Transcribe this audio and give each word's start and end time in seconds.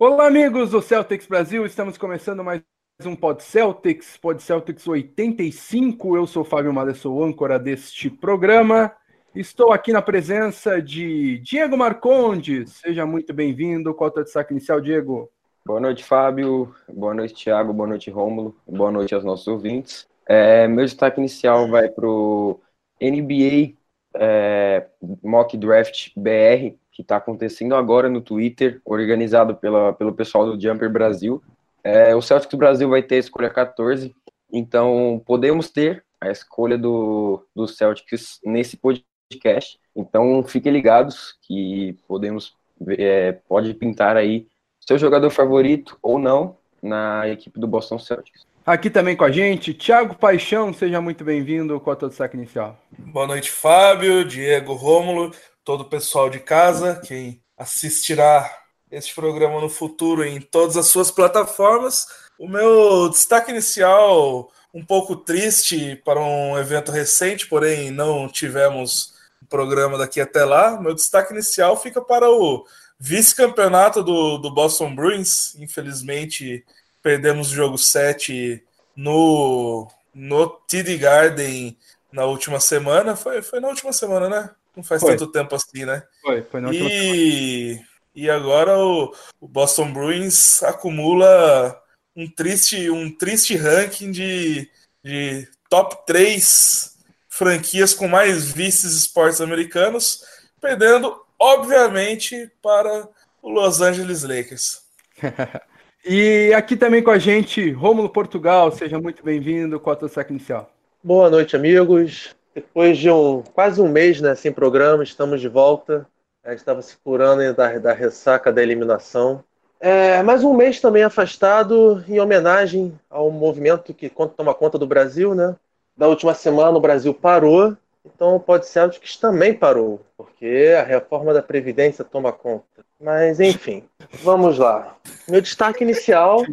Olá, 0.00 0.28
amigos 0.28 0.70
do 0.70 0.80
Celtics 0.80 1.26
Brasil. 1.26 1.66
Estamos 1.66 1.98
começando 1.98 2.44
mais 2.44 2.62
um 3.04 3.16
Pod 3.16 3.42
Celtics, 3.42 4.16
Pod 4.16 4.40
Celtics 4.40 4.86
85. 4.86 6.14
Eu 6.16 6.24
sou 6.24 6.44
Fábio 6.44 6.72
Malha, 6.72 6.94
sou 6.94 7.24
âncora 7.24 7.58
deste 7.58 8.08
programa. 8.08 8.92
Estou 9.34 9.72
aqui 9.72 9.92
na 9.92 10.00
presença 10.00 10.80
de 10.80 11.38
Diego 11.40 11.76
Marcondes. 11.76 12.74
Seja 12.74 13.04
muito 13.04 13.34
bem-vindo. 13.34 13.92
Qual 13.92 14.12
é 14.16 14.20
o 14.20 14.22
destaque 14.22 14.52
inicial, 14.52 14.80
Diego? 14.80 15.28
Boa 15.66 15.80
noite, 15.80 16.04
Fábio. 16.04 16.72
Boa 16.88 17.12
noite, 17.12 17.34
Thiago. 17.34 17.72
Boa 17.72 17.88
noite, 17.88 18.08
Rômulo. 18.08 18.54
Boa 18.68 18.92
noite 18.92 19.12
aos 19.16 19.24
nossos 19.24 19.48
ouvintes. 19.48 20.06
É, 20.28 20.68
meu 20.68 20.84
destaque 20.84 21.18
inicial 21.18 21.66
vai 21.66 21.88
para 21.88 22.06
o 22.06 22.60
NBA 23.02 23.76
é, 24.14 24.86
Mock 25.24 25.56
Draft 25.56 26.10
BR, 26.16 26.76
que 26.98 27.02
está 27.02 27.18
acontecendo 27.18 27.76
agora 27.76 28.08
no 28.08 28.20
Twitter, 28.20 28.80
organizado 28.84 29.54
pela, 29.54 29.92
pelo 29.92 30.12
pessoal 30.12 30.44
do 30.44 30.60
Jumper 30.60 30.90
Brasil. 30.90 31.40
É, 31.84 32.12
o 32.12 32.20
Celtics 32.20 32.58
Brasil 32.58 32.88
vai 32.88 33.04
ter 33.04 33.14
a 33.14 33.18
escolha 33.18 33.48
14, 33.48 34.12
então 34.52 35.22
podemos 35.24 35.70
ter 35.70 36.04
a 36.20 36.28
escolha 36.28 36.76
do, 36.76 37.46
do 37.54 37.68
Celtics 37.68 38.40
nesse 38.44 38.76
podcast. 38.76 39.78
Então 39.94 40.42
fiquem 40.42 40.72
ligados 40.72 41.38
que 41.42 41.96
podemos 42.08 42.56
é, 42.88 43.30
pode 43.48 43.72
pintar 43.74 44.16
aí 44.16 44.48
seu 44.80 44.98
jogador 44.98 45.30
favorito 45.30 45.96
ou 46.02 46.18
não 46.18 46.56
na 46.82 47.28
equipe 47.28 47.60
do 47.60 47.68
Boston 47.68 48.00
Celtics. 48.00 48.44
Aqui 48.66 48.90
também 48.90 49.16
com 49.16 49.24
a 49.24 49.30
gente, 49.30 49.72
Thiago 49.72 50.16
Paixão, 50.16 50.74
seja 50.74 51.00
muito 51.00 51.22
bem-vindo 51.22 51.78
com 51.78 51.92
a 51.92 51.96
tua 51.96 52.08
destaque 52.08 52.36
inicial. 52.36 52.76
Boa 52.98 53.26
noite, 53.28 53.52
Fábio, 53.52 54.24
Diego, 54.24 54.74
Rômulo 54.74 55.30
todo 55.68 55.82
o 55.82 55.84
pessoal 55.90 56.30
de 56.30 56.38
casa, 56.40 56.98
quem 57.04 57.42
assistirá 57.54 58.50
este 58.90 59.14
programa 59.14 59.60
no 59.60 59.68
futuro 59.68 60.24
em 60.24 60.40
todas 60.40 60.78
as 60.78 60.86
suas 60.86 61.10
plataformas. 61.10 62.06
O 62.38 62.48
meu 62.48 63.10
destaque 63.10 63.50
inicial, 63.50 64.50
um 64.72 64.82
pouco 64.82 65.14
triste 65.14 65.94
para 66.06 66.18
um 66.18 66.56
evento 66.56 66.90
recente, 66.90 67.46
porém 67.46 67.90
não 67.90 68.30
tivemos 68.30 69.12
programa 69.50 69.98
daqui 69.98 70.22
até 70.22 70.42
lá. 70.42 70.80
Meu 70.80 70.94
destaque 70.94 71.34
inicial 71.34 71.76
fica 71.78 72.00
para 72.00 72.30
o 72.30 72.64
vice-campeonato 72.98 74.02
do, 74.02 74.38
do 74.38 74.50
Boston 74.50 74.94
Bruins. 74.94 75.54
Infelizmente, 75.56 76.64
perdemos 77.02 77.52
o 77.52 77.54
jogo 77.54 77.76
7 77.76 78.64
no, 78.96 79.86
no 80.14 80.48
TD 80.48 80.96
Garden 80.96 81.76
na 82.10 82.24
última 82.24 82.58
semana. 82.58 83.14
Foi, 83.14 83.42
foi 83.42 83.60
na 83.60 83.68
última 83.68 83.92
semana, 83.92 84.30
né? 84.30 84.50
Não 84.76 84.82
faz 84.82 85.00
foi. 85.00 85.16
tanto 85.16 85.32
tempo 85.32 85.54
assim, 85.54 85.84
né? 85.84 86.02
Foi, 86.22 86.42
foi 86.42 86.60
na 86.60 86.70
e... 86.72 87.80
e 88.14 88.30
agora 88.30 88.78
o, 88.78 89.12
o 89.40 89.48
Boston 89.48 89.92
Bruins 89.92 90.62
acumula 90.62 91.80
um 92.14 92.28
triste, 92.28 92.90
um 92.90 93.10
triste 93.10 93.56
ranking 93.56 94.10
de, 94.10 94.68
de 95.04 95.48
top 95.70 96.04
3 96.06 96.96
franquias 97.28 97.94
com 97.94 98.08
mais 98.08 98.50
vices 98.50 98.94
esportes 98.94 99.40
americanos, 99.40 100.24
perdendo, 100.60 101.16
obviamente, 101.38 102.50
para 102.60 103.08
o 103.40 103.48
Los 103.48 103.80
Angeles 103.80 104.24
Lakers. 104.24 104.82
e 106.04 106.52
aqui 106.54 106.76
também 106.76 107.02
com 107.02 107.12
a 107.12 107.18
gente, 107.18 107.70
Rômulo 107.70 108.10
Portugal, 108.10 108.72
seja 108.72 108.98
muito 108.98 109.22
bem-vindo 109.22 109.78
com 109.78 109.90
a 109.90 109.96
tua 109.96 110.08
saca 110.08 110.32
inicial. 110.32 110.72
Boa 111.02 111.30
noite, 111.30 111.54
amigos. 111.54 112.34
Depois 112.58 112.98
de 112.98 113.08
um 113.08 113.40
quase 113.54 113.80
um 113.80 113.86
mês 113.86 114.20
né, 114.20 114.34
sem 114.34 114.50
programa, 114.50 115.04
estamos 115.04 115.40
de 115.40 115.48
volta. 115.48 116.04
A 116.42 116.50
gente 116.50 116.58
estava 116.58 116.82
se 116.82 116.96
curando 116.96 117.54
da, 117.54 117.78
da 117.78 117.92
ressaca 117.92 118.52
da 118.52 118.60
eliminação. 118.60 119.44
É, 119.78 120.20
mais 120.24 120.42
um 120.42 120.52
mês 120.52 120.80
também 120.80 121.04
afastado 121.04 122.04
em 122.08 122.18
homenagem 122.18 122.98
ao 123.08 123.30
movimento 123.30 123.94
que 123.94 124.10
toma 124.36 124.52
conta 124.52 124.76
do 124.76 124.88
Brasil, 124.88 125.36
né? 125.36 125.54
Da 125.96 126.08
última 126.08 126.34
semana 126.34 126.76
o 126.76 126.80
Brasil 126.80 127.14
parou, 127.14 127.76
então 128.04 128.40
pode 128.40 128.66
ser 128.66 128.90
que 128.90 129.20
também 129.20 129.54
parou, 129.54 130.00
porque 130.16 130.74
a 130.76 130.82
reforma 130.82 131.32
da 131.32 131.42
Previdência 131.42 132.04
toma 132.04 132.32
conta. 132.32 132.84
Mas 133.00 133.38
enfim, 133.38 133.84
vamos 134.24 134.58
lá. 134.58 134.96
Meu 135.28 135.40
destaque 135.40 135.84
inicial, 135.84 136.44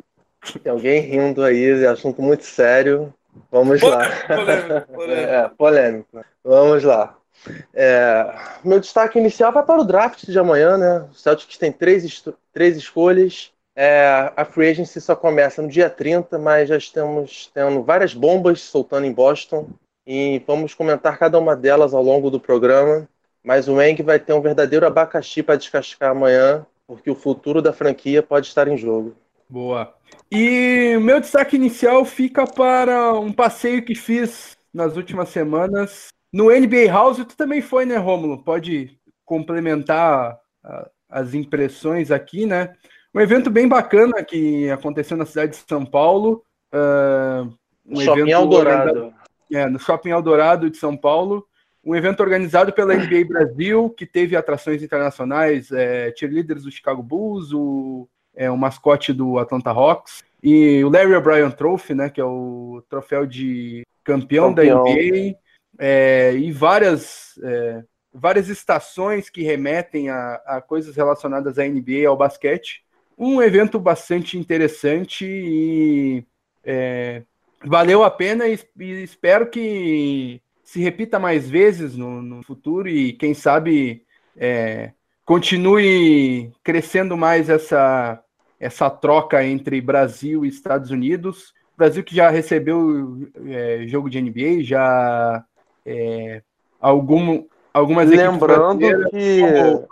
tem 0.62 0.72
alguém 0.72 1.02
rindo 1.02 1.44
aí, 1.44 1.84
é 1.84 1.88
assunto 1.88 2.22
muito 2.22 2.44
sério. 2.44 3.12
Vamos 3.52 3.82
lá. 3.82 4.10
Polêmico, 4.28 4.94
polêmico. 4.94 5.32
É, 5.32 5.50
polêmico. 5.58 6.26
Vamos 6.44 6.84
lá. 6.84 7.18
É, 7.74 8.34
meu 8.64 8.80
destaque 8.80 9.20
inicial 9.20 9.52
vai 9.52 9.64
para 9.64 9.80
o 9.80 9.84
draft 9.84 10.26
de 10.26 10.40
amanhã, 10.40 10.78
né? 10.78 11.08
O 11.12 11.14
Celtics 11.14 11.58
tem 11.58 11.72
três, 11.72 12.24
três 12.54 12.78
escolhas. 12.78 13.52
É, 13.76 14.32
a 14.36 14.46
free 14.46 14.70
agency 14.70 15.02
só 15.02 15.16
começa 15.16 15.62
no 15.62 15.68
dia 15.68 15.90
30, 15.90 16.40
mas 16.40 16.70
já 16.70 16.78
estamos 16.78 17.52
tendo 17.54 17.84
várias 17.84 18.14
bombas 18.14 18.62
soltando 18.62 19.06
em 19.06 19.12
Boston. 19.12 19.68
E 20.08 20.42
vamos 20.48 20.74
comentar 20.74 21.18
cada 21.18 21.38
uma 21.38 21.56
delas 21.56 21.94
ao 21.94 22.02
longo 22.02 22.30
do 22.30 22.40
programa. 22.40 23.08
Mas 23.44 23.68
o 23.68 23.80
Eng 23.82 24.02
vai 24.02 24.20
ter 24.20 24.34
um 24.34 24.42
verdadeiro 24.42 24.88
abacaxi 24.88 25.44
para 25.44 25.56
descascar 25.56 26.12
amanhã, 26.12 26.66
porque 26.88 27.12
o 27.12 27.16
futuro 27.16 27.62
da 27.62 27.74
franquia 27.74 28.24
pode 28.24 28.48
estar 28.48 28.68
em 28.68 28.78
jogo. 28.78 29.16
Boa. 29.50 29.94
E 30.32 30.98
meu 31.02 31.20
destaque 31.20 31.56
inicial 31.56 32.04
fica 32.04 32.46
para 32.46 33.14
um 33.14 33.32
passeio 33.32 33.84
que 33.84 33.96
fiz 33.96 34.58
nas 34.74 34.98
últimas 34.98 35.30
semanas 35.30 36.08
no 36.34 36.46
NBA 36.46 36.92
House. 36.92 37.18
Tu 37.18 37.38
também 37.38 37.62
foi, 37.62 37.86
né, 37.86 37.98
Rômulo? 37.98 38.44
Pode 38.44 38.98
complementar 39.24 40.38
as 41.10 41.34
impressões 41.34 42.12
aqui, 42.12 42.46
né? 42.46 42.74
Um 43.14 43.22
evento 43.22 43.50
bem 43.50 43.68
bacana 43.68 44.24
que 44.24 44.70
aconteceu 44.70 45.16
na 45.16 45.26
cidade 45.26 45.52
de 45.52 45.64
São 45.68 45.86
Paulo. 45.86 46.44
Uh, 46.74 47.54
um 47.86 48.02
Shopping 48.02 48.30
Eldorado. 48.30 49.14
É, 49.54 49.70
no 49.70 49.80
Shopping 49.80 50.10
Eldorado 50.10 50.70
de 50.70 50.78
São 50.78 50.98
Paulo. 50.98 51.48
Um 51.84 51.96
evento 51.96 52.22
organizado 52.22 52.74
pela 52.74 52.96
NBA 52.96 53.26
Brasil, 53.28 53.92
que 53.92 54.08
teve 54.08 54.36
atrações 54.36 54.82
internacionais, 54.82 55.72
é, 55.72 56.12
cheerleaders 56.18 56.64
do 56.64 56.72
Chicago 56.72 57.04
Bulls, 57.04 57.54
o 57.54 58.10
é 58.36 58.50
o 58.50 58.58
mascote 58.58 59.14
do 59.14 59.40
Atlanta 59.40 59.72
Hawks. 59.72 60.24
E 60.44 60.84
o 60.84 60.90
Larry 60.90 61.16
O'Brien 61.16 61.50
Trophy, 61.52 61.96
né, 61.96 62.10
que 62.10 62.22
é 62.22 62.26
o 62.26 62.84
troféu 62.88 63.26
de 63.26 63.84
campeão, 64.04 64.54
campeão. 64.54 64.84
da 64.84 64.92
NBA, 64.92 65.36
é, 65.80 66.34
e 66.36 66.52
várias, 66.52 67.40
é, 67.44 67.84
várias 68.14 68.48
estações 68.48 69.30
que 69.30 69.42
remetem 69.42 70.10
a, 70.10 70.36
a, 70.46 70.62
coisas 70.62 70.96
relacionadas 70.96 71.58
à 71.58 71.68
NBA 71.68 71.92
e 71.92 72.06
ao 72.06 72.16
basquete. 72.16 72.84
Um 73.18 73.42
evento 73.42 73.80
bastante 73.80 74.38
interessante 74.38 75.26
e 75.26 76.24
é, 76.64 77.24
valeu 77.64 78.04
a 78.04 78.12
pena 78.12 78.48
e, 78.48 78.60
e, 78.80 79.04
espero 79.04 79.50
que 79.50 80.42
se 80.64 80.80
repita 80.80 81.18
mais 81.18 81.50
vezes 81.50 81.96
no, 81.96 82.22
no 82.22 82.44
futuro 82.44 82.88
e 82.88 83.14
quem 83.14 83.34
sabe 83.34 84.04
é, 84.36 84.92
continue 85.24 86.52
crescendo 86.64 87.18
mais 87.18 87.50
essa 87.50 88.22
essa 88.60 88.90
troca 88.90 89.44
entre 89.44 89.80
Brasil 89.82 90.46
e 90.46 90.48
Estados 90.48 90.92
Unidos. 90.92 91.54
Brasil 91.78 92.04
que 92.04 92.16
já 92.16 92.30
recebeu 92.30 93.28
é, 93.48 93.84
jogo 93.88 94.10
de 94.10 94.22
NBA, 94.22 94.64
já 94.64 95.44
é, 95.86 96.42
algum, 96.80 97.44
algumas 97.74 98.10
Lembrando 98.10 98.80
que 99.10 99.42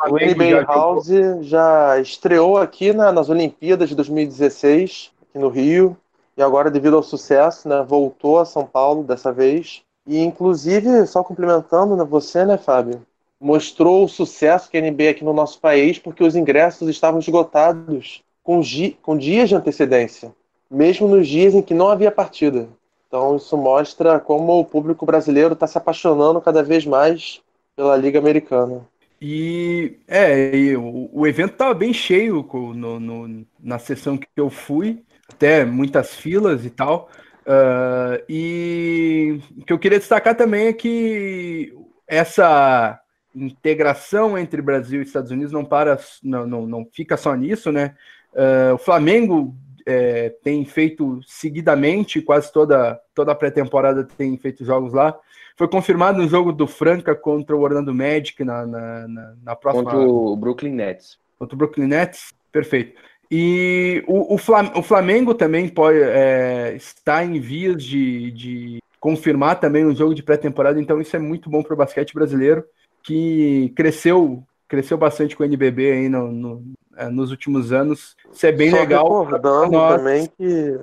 o 0.07 0.15
NBA 0.15 0.63
House 0.65 1.07
jogou. 1.07 1.43
já 1.43 1.99
estreou 1.99 2.57
aqui 2.57 2.93
na, 2.93 3.11
nas 3.11 3.29
Olimpíadas 3.29 3.89
de 3.89 3.95
2016, 3.95 5.11
aqui 5.29 5.39
no 5.39 5.49
Rio, 5.49 5.97
e 6.37 6.41
agora, 6.41 6.71
devido 6.71 6.95
ao 6.95 7.03
sucesso, 7.03 7.67
né, 7.69 7.85
voltou 7.87 8.39
a 8.39 8.45
São 8.45 8.65
Paulo 8.65 9.03
dessa 9.03 9.31
vez. 9.31 9.83
E, 10.07 10.19
inclusive, 10.19 11.05
só 11.05 11.23
complementando 11.23 11.95
né, 11.95 12.03
você, 12.03 12.43
né, 12.43 12.57
Fábio? 12.57 13.05
Mostrou 13.39 14.05
o 14.05 14.09
sucesso 14.09 14.69
que 14.69 14.77
a 14.77 14.81
NBA 14.81 15.09
aqui 15.11 15.23
no 15.23 15.33
nosso 15.33 15.59
país, 15.59 15.99
porque 15.99 16.23
os 16.23 16.35
ingressos 16.35 16.89
estavam 16.89 17.19
esgotados 17.19 18.23
com, 18.43 18.61
com 19.01 19.17
dias 19.17 19.49
de 19.49 19.55
antecedência, 19.55 20.33
mesmo 20.69 21.07
nos 21.07 21.27
dias 21.27 21.53
em 21.53 21.61
que 21.61 21.73
não 21.73 21.89
havia 21.89 22.11
partida. 22.11 22.67
Então 23.07 23.35
isso 23.35 23.55
mostra 23.55 24.19
como 24.19 24.59
o 24.59 24.65
público 24.65 25.05
brasileiro 25.05 25.53
está 25.53 25.67
se 25.67 25.77
apaixonando 25.77 26.41
cada 26.41 26.63
vez 26.63 26.85
mais 26.85 27.41
pela 27.75 27.95
Liga 27.95 28.19
Americana. 28.19 28.81
E 29.21 29.99
é, 30.07 30.55
e 30.55 30.75
o, 30.75 31.09
o, 31.13 31.25
evento 31.25 31.53
estava 31.53 31.73
bem 31.73 31.93
cheio 31.93 32.45
no, 32.75 32.99
no, 32.99 33.45
na 33.59 33.79
sessão 33.79 34.17
que 34.17 34.27
eu 34.35 34.49
fui, 34.49 35.01
até 35.31 35.63
muitas 35.63 36.13
filas 36.13 36.65
e 36.65 36.69
tal. 36.69 37.09
Uh, 37.45 38.23
e 38.27 39.39
o 39.57 39.65
que 39.65 39.71
eu 39.71 39.79
queria 39.79 39.99
destacar 39.99 40.35
também 40.35 40.67
é 40.67 40.73
que 40.73 41.73
essa 42.07 42.99
integração 43.35 44.37
entre 44.37 44.61
Brasil 44.61 45.01
e 45.01 45.05
Estados 45.05 45.31
Unidos 45.31 45.51
não 45.51 45.63
para, 45.63 45.97
não, 46.21 46.45
não, 46.45 46.65
não 46.65 46.87
fica 46.91 47.15
só 47.15 47.33
nisso, 47.33 47.71
né? 47.71 47.95
Uh, 48.33 48.73
o 48.73 48.77
Flamengo 48.77 49.55
é, 49.85 50.29
tem 50.43 50.65
feito 50.65 51.19
seguidamente, 51.25 52.21
quase 52.21 52.51
toda, 52.51 52.99
toda 53.13 53.31
a 53.31 53.35
pré-temporada 53.35 54.07
tem 54.17 54.37
feito 54.37 54.65
jogos 54.65 54.93
lá. 54.93 55.17
Foi 55.55 55.67
confirmado 55.67 56.21
um 56.21 56.27
jogo 56.27 56.51
do 56.51 56.65
Franca 56.65 57.13
contra 57.13 57.55
o 57.55 57.61
Orlando 57.61 57.93
Magic 57.93 58.43
na, 58.43 58.65
na, 58.65 59.07
na, 59.07 59.33
na 59.43 59.55
próxima. 59.55 59.83
Contra 59.83 59.99
o 59.99 60.35
Brooklyn 60.35 60.73
Nets. 60.73 61.19
Contra 61.37 61.55
o 61.55 61.57
Brooklyn 61.57 61.87
Nets, 61.87 62.33
perfeito. 62.51 62.99
E 63.29 64.03
o, 64.07 64.35
o, 64.35 64.83
Flamengo 64.83 65.33
também 65.33 65.67
pode, 65.67 65.99
é, 65.99 66.73
está 66.75 67.23
em 67.23 67.39
vias 67.39 67.83
de, 67.83 68.31
de 68.31 68.79
confirmar 68.99 69.59
também 69.59 69.85
um 69.85 69.95
jogo 69.95 70.13
de 70.13 70.21
pré-temporada, 70.21 70.79
então 70.79 71.01
isso 71.01 71.15
é 71.15 71.19
muito 71.19 71.49
bom 71.49 71.63
para 71.63 71.73
o 71.73 71.77
basquete 71.77 72.13
brasileiro, 72.13 72.63
que 73.01 73.73
cresceu 73.75 74.43
cresceu 74.67 74.97
bastante 74.97 75.35
com 75.35 75.43
o 75.43 75.45
NBB 75.45 75.91
aí 75.91 76.09
no, 76.09 76.31
no, 76.31 76.63
nos 77.11 77.31
últimos 77.31 77.71
anos. 77.71 78.15
Isso 78.31 78.45
é 78.45 78.51
bem 78.51 78.71
Só 78.71 78.77
legal. 78.77 79.23
Recordando 79.23 79.77
também 79.97 80.27
que 80.37 80.79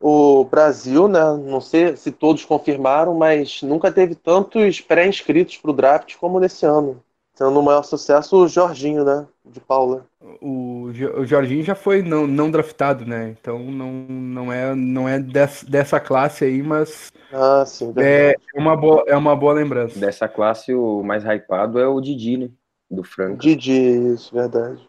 o 0.00 0.44
Brasil, 0.44 1.08
né, 1.08 1.20
não 1.46 1.60
sei 1.60 1.96
se 1.96 2.12
todos 2.12 2.44
confirmaram, 2.44 3.14
mas 3.14 3.62
nunca 3.62 3.90
teve 3.90 4.14
tantos 4.14 4.80
pré-inscritos 4.80 5.56
para 5.56 5.70
o 5.70 5.74
draft 5.74 6.16
como 6.16 6.38
nesse 6.38 6.66
ano. 6.66 7.02
Sendo 7.34 7.58
o 7.58 7.62
maior 7.62 7.82
sucesso 7.82 8.36
o 8.36 8.46
Jorginho, 8.46 9.04
né? 9.04 9.26
De 9.44 9.60
Paula. 9.60 10.06
O, 10.40 10.90
o 11.16 11.26
Jorginho 11.26 11.64
já 11.64 11.74
foi 11.74 12.00
não, 12.00 12.28
não 12.28 12.48
draftado, 12.48 13.04
né? 13.04 13.34
Então 13.40 13.58
não, 13.58 13.92
não 13.92 14.52
é, 14.52 14.74
não 14.74 15.08
é 15.08 15.18
dessa, 15.18 15.66
dessa 15.66 15.98
classe 15.98 16.44
aí, 16.44 16.62
mas. 16.62 17.12
Ah, 17.32 17.64
sim. 17.66 17.92
É 17.96 18.36
uma, 18.54 18.76
boa, 18.76 19.04
é 19.08 19.16
uma 19.16 19.34
boa 19.34 19.52
lembrança. 19.52 19.98
Dessa 19.98 20.28
classe, 20.28 20.72
o 20.72 21.02
mais 21.02 21.24
hypado 21.24 21.80
é 21.80 21.88
o 21.88 22.00
Didi, 22.00 22.36
né? 22.36 22.50
Do 22.88 23.02
Franco. 23.02 23.38
Didi, 23.38 24.12
isso, 24.12 24.32
verdade. 24.32 24.86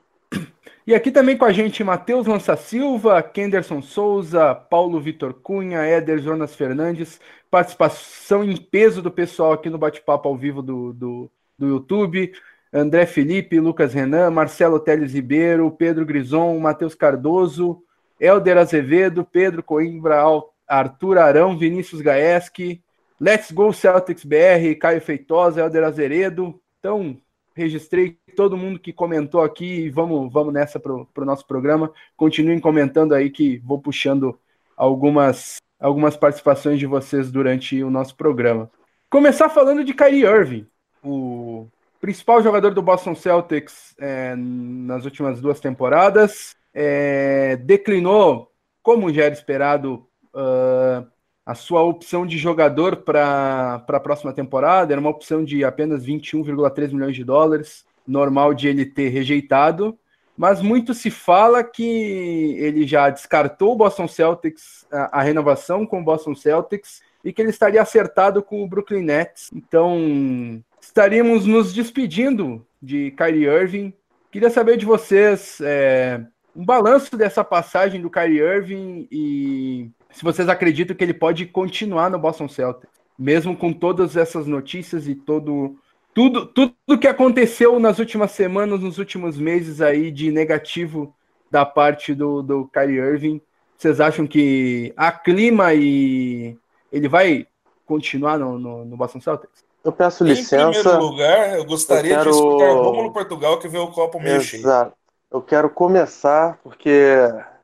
E 0.88 0.94
aqui 0.94 1.12
também 1.12 1.36
com 1.36 1.46
a 1.46 1.52
gente 1.52 1.84
Matheus 1.84 2.28
Lança 2.28 2.56
Silva, 2.56 3.24
Kenderson 3.24 3.82
Souza, 3.82 4.54
Paulo 4.54 5.02
Vitor 5.02 5.34
Cunha, 5.34 5.80
Éder 5.80 6.20
Jonas 6.20 6.54
Fernandes, 6.54 7.20
participação 7.50 8.44
em 8.44 8.56
peso 8.56 9.02
do 9.02 9.10
pessoal 9.10 9.54
aqui 9.54 9.68
no 9.68 9.80
bate-papo 9.80 10.30
ao 10.30 10.38
vivo 10.38 10.62
do, 10.62 10.94
do, 10.94 11.32
do 11.58 11.68
YouTube. 11.68 12.32
André 12.72 13.08
Felipe, 13.08 13.60
Lucas 13.60 13.96
Renan, 13.96 14.30
Marcelo 14.30 14.80
Teles 14.80 15.14
Ribeiro, 15.14 15.72
Pedro 15.72 16.06
Grison, 16.06 16.60
Matheus 16.60 16.94
Cardoso, 16.94 17.82
Helder 18.20 18.58
Azevedo, 18.58 19.26
Pedro 19.26 19.64
Coimbra, 19.64 20.24
Arthur 20.68 21.18
Arão, 21.18 21.58
Vinícius 21.58 22.02
Gaeski, 22.02 22.84
Let's 23.20 23.52
Go 23.52 23.74
Celtics 23.74 24.24
BR, 24.24 24.78
Caio 24.80 25.02
Feitosa, 25.02 25.62
Helder 25.62 25.84
Azeredo. 25.84 26.62
Então, 26.80 27.18
registrei 27.56 28.20
todo 28.36 28.58
mundo 28.58 28.80
que 28.80 28.94
comentou 28.94 29.42
aqui 29.42 29.90
vamos, 29.90 30.32
vamos 30.32 30.54
nessa 30.54 30.80
para 30.80 30.94
o 30.94 31.06
pro 31.06 31.26
nosso 31.26 31.46
programa. 31.48 31.92
Continuem 32.16 32.60
comentando 32.60 33.14
aí 33.14 33.30
que 33.30 33.58
vou 33.66 33.80
puxando 33.80 34.38
algumas, 34.78 35.58
algumas 35.80 36.18
participações 36.18 36.80
de 36.80 36.86
vocês 36.86 37.32
durante 37.32 37.82
o 37.84 37.90
nosso 37.90 38.16
programa. 38.16 38.70
Começar 39.10 39.50
falando 39.50 39.84
de 39.84 39.94
Kyrie 39.94 40.26
Irving 40.26 40.68
o 41.06 41.68
principal 42.02 42.42
jogador 42.42 42.74
do 42.74 42.82
Boston 42.82 43.16
Celtics 43.16 43.96
é, 44.00 44.36
nas 44.36 45.06
últimas 45.06 45.40
duas 45.40 45.60
temporadas, 45.60 46.56
é, 46.74 47.56
declinou, 47.58 48.52
como 48.82 49.14
já 49.14 49.26
era 49.26 49.34
esperado, 49.34 50.06
uh, 50.34 51.08
a 51.46 51.54
sua 51.54 51.84
opção 51.84 52.26
de 52.26 52.38
jogador 52.38 52.98
para 52.98 53.86
a 53.88 54.00
próxima 54.00 54.34
temporada. 54.34 54.94
Era 54.94 55.00
uma 55.00 55.10
opção 55.10 55.44
de 55.44 55.64
apenas 55.64 56.06
21,3 56.06 56.92
milhões 56.92 57.16
de 57.16 57.24
dólares, 57.24 57.86
normal 58.08 58.54
de 58.54 58.68
ele 58.68 58.86
ter 58.86 59.10
rejeitado. 59.10 59.98
Mas 60.38 60.62
muito 60.62 60.94
se 60.94 61.10
fala 61.10 61.64
que 61.64 62.56
ele 62.60 62.86
já 62.86 63.10
descartou 63.10 63.74
o 63.74 63.76
Boston 63.76 64.08
Celtics, 64.08 64.86
a, 64.92 65.20
a 65.20 65.22
renovação 65.22 65.86
com 65.86 66.02
o 66.02 66.04
Boston 66.04 66.36
Celtics, 66.36 67.02
e 67.24 67.32
que 67.32 67.42
ele 67.42 67.50
estaria 67.50 67.82
acertado 67.82 68.44
com 68.44 68.64
o 68.64 68.68
Brooklyn 68.68 69.04
Nets. 69.04 69.50
Então, 69.54 70.62
estaríamos 70.80 71.46
nos 71.46 71.74
despedindo 71.74 72.66
de 72.82 73.12
Kyrie 73.12 73.46
Irving. 73.46 73.94
Queria 74.30 74.50
saber 74.50 74.78
de 74.78 74.86
vocês 74.86 75.60
é, 75.62 76.22
um 76.56 76.64
balanço 76.64 77.18
dessa 77.18 77.44
passagem 77.44 78.02
do 78.02 78.10
Kyrie 78.10 78.40
Irving 78.40 79.08
e 79.10 79.90
se 80.12 80.24
vocês 80.24 80.48
acreditam 80.48 80.96
que 80.96 81.04
ele 81.04 81.14
pode 81.14 81.46
continuar 81.46 82.10
no 82.10 82.20
Boston 82.20 82.48
Celtics, 82.48 82.90
mesmo 83.18 83.56
com 83.58 83.74
todas 83.74 84.16
essas 84.16 84.46
notícias 84.46 85.08
e 85.08 85.16
todo 85.16 85.78
tudo 86.16 86.46
tudo 86.46 87.00
que 87.00 87.08
aconteceu 87.08 87.78
nas 87.78 88.00
últimas 88.00 88.32
semanas, 88.32 88.80
nos 88.80 88.98
últimos 88.98 89.38
meses 89.38 89.82
aí 89.82 90.10
de 90.10 90.32
negativo 90.32 91.14
da 91.52 91.66
parte 91.66 92.16
do, 92.16 92.42
do 92.42 92.68
Kyrie 92.70 92.98
Irving. 92.98 93.42
Vocês 93.78 94.00
acham 94.00 94.26
que 94.26 94.94
a 94.96 95.12
clima 95.12 95.74
e 95.74 96.58
ele 96.90 97.10
vai 97.10 97.46
continuar 97.86 98.40
no, 98.40 98.58
no, 98.58 98.86
no 98.86 98.96
Boston 98.96 99.20
Celtics? 99.20 99.66
Eu 99.84 99.92
peço 99.92 100.24
licença. 100.24 100.70
Em 100.70 100.72
primeiro 100.72 101.04
lugar, 101.04 101.58
eu 101.58 101.66
gostaria 101.66 102.14
eu 102.14 102.18
quero... 102.20 102.32
de 102.32 102.38
escutar 102.38 102.72
Rômulo 102.72 103.12
Portugal 103.12 103.60
que 103.60 103.68
vê 103.68 103.78
o 103.78 103.92
copo 103.92 104.18
meio 104.18 104.38
Exato. 104.38 104.48
cheio. 104.48 104.94
Eu 105.30 105.42
quero 105.42 105.70
começar 105.70 106.58
porque 106.64 107.18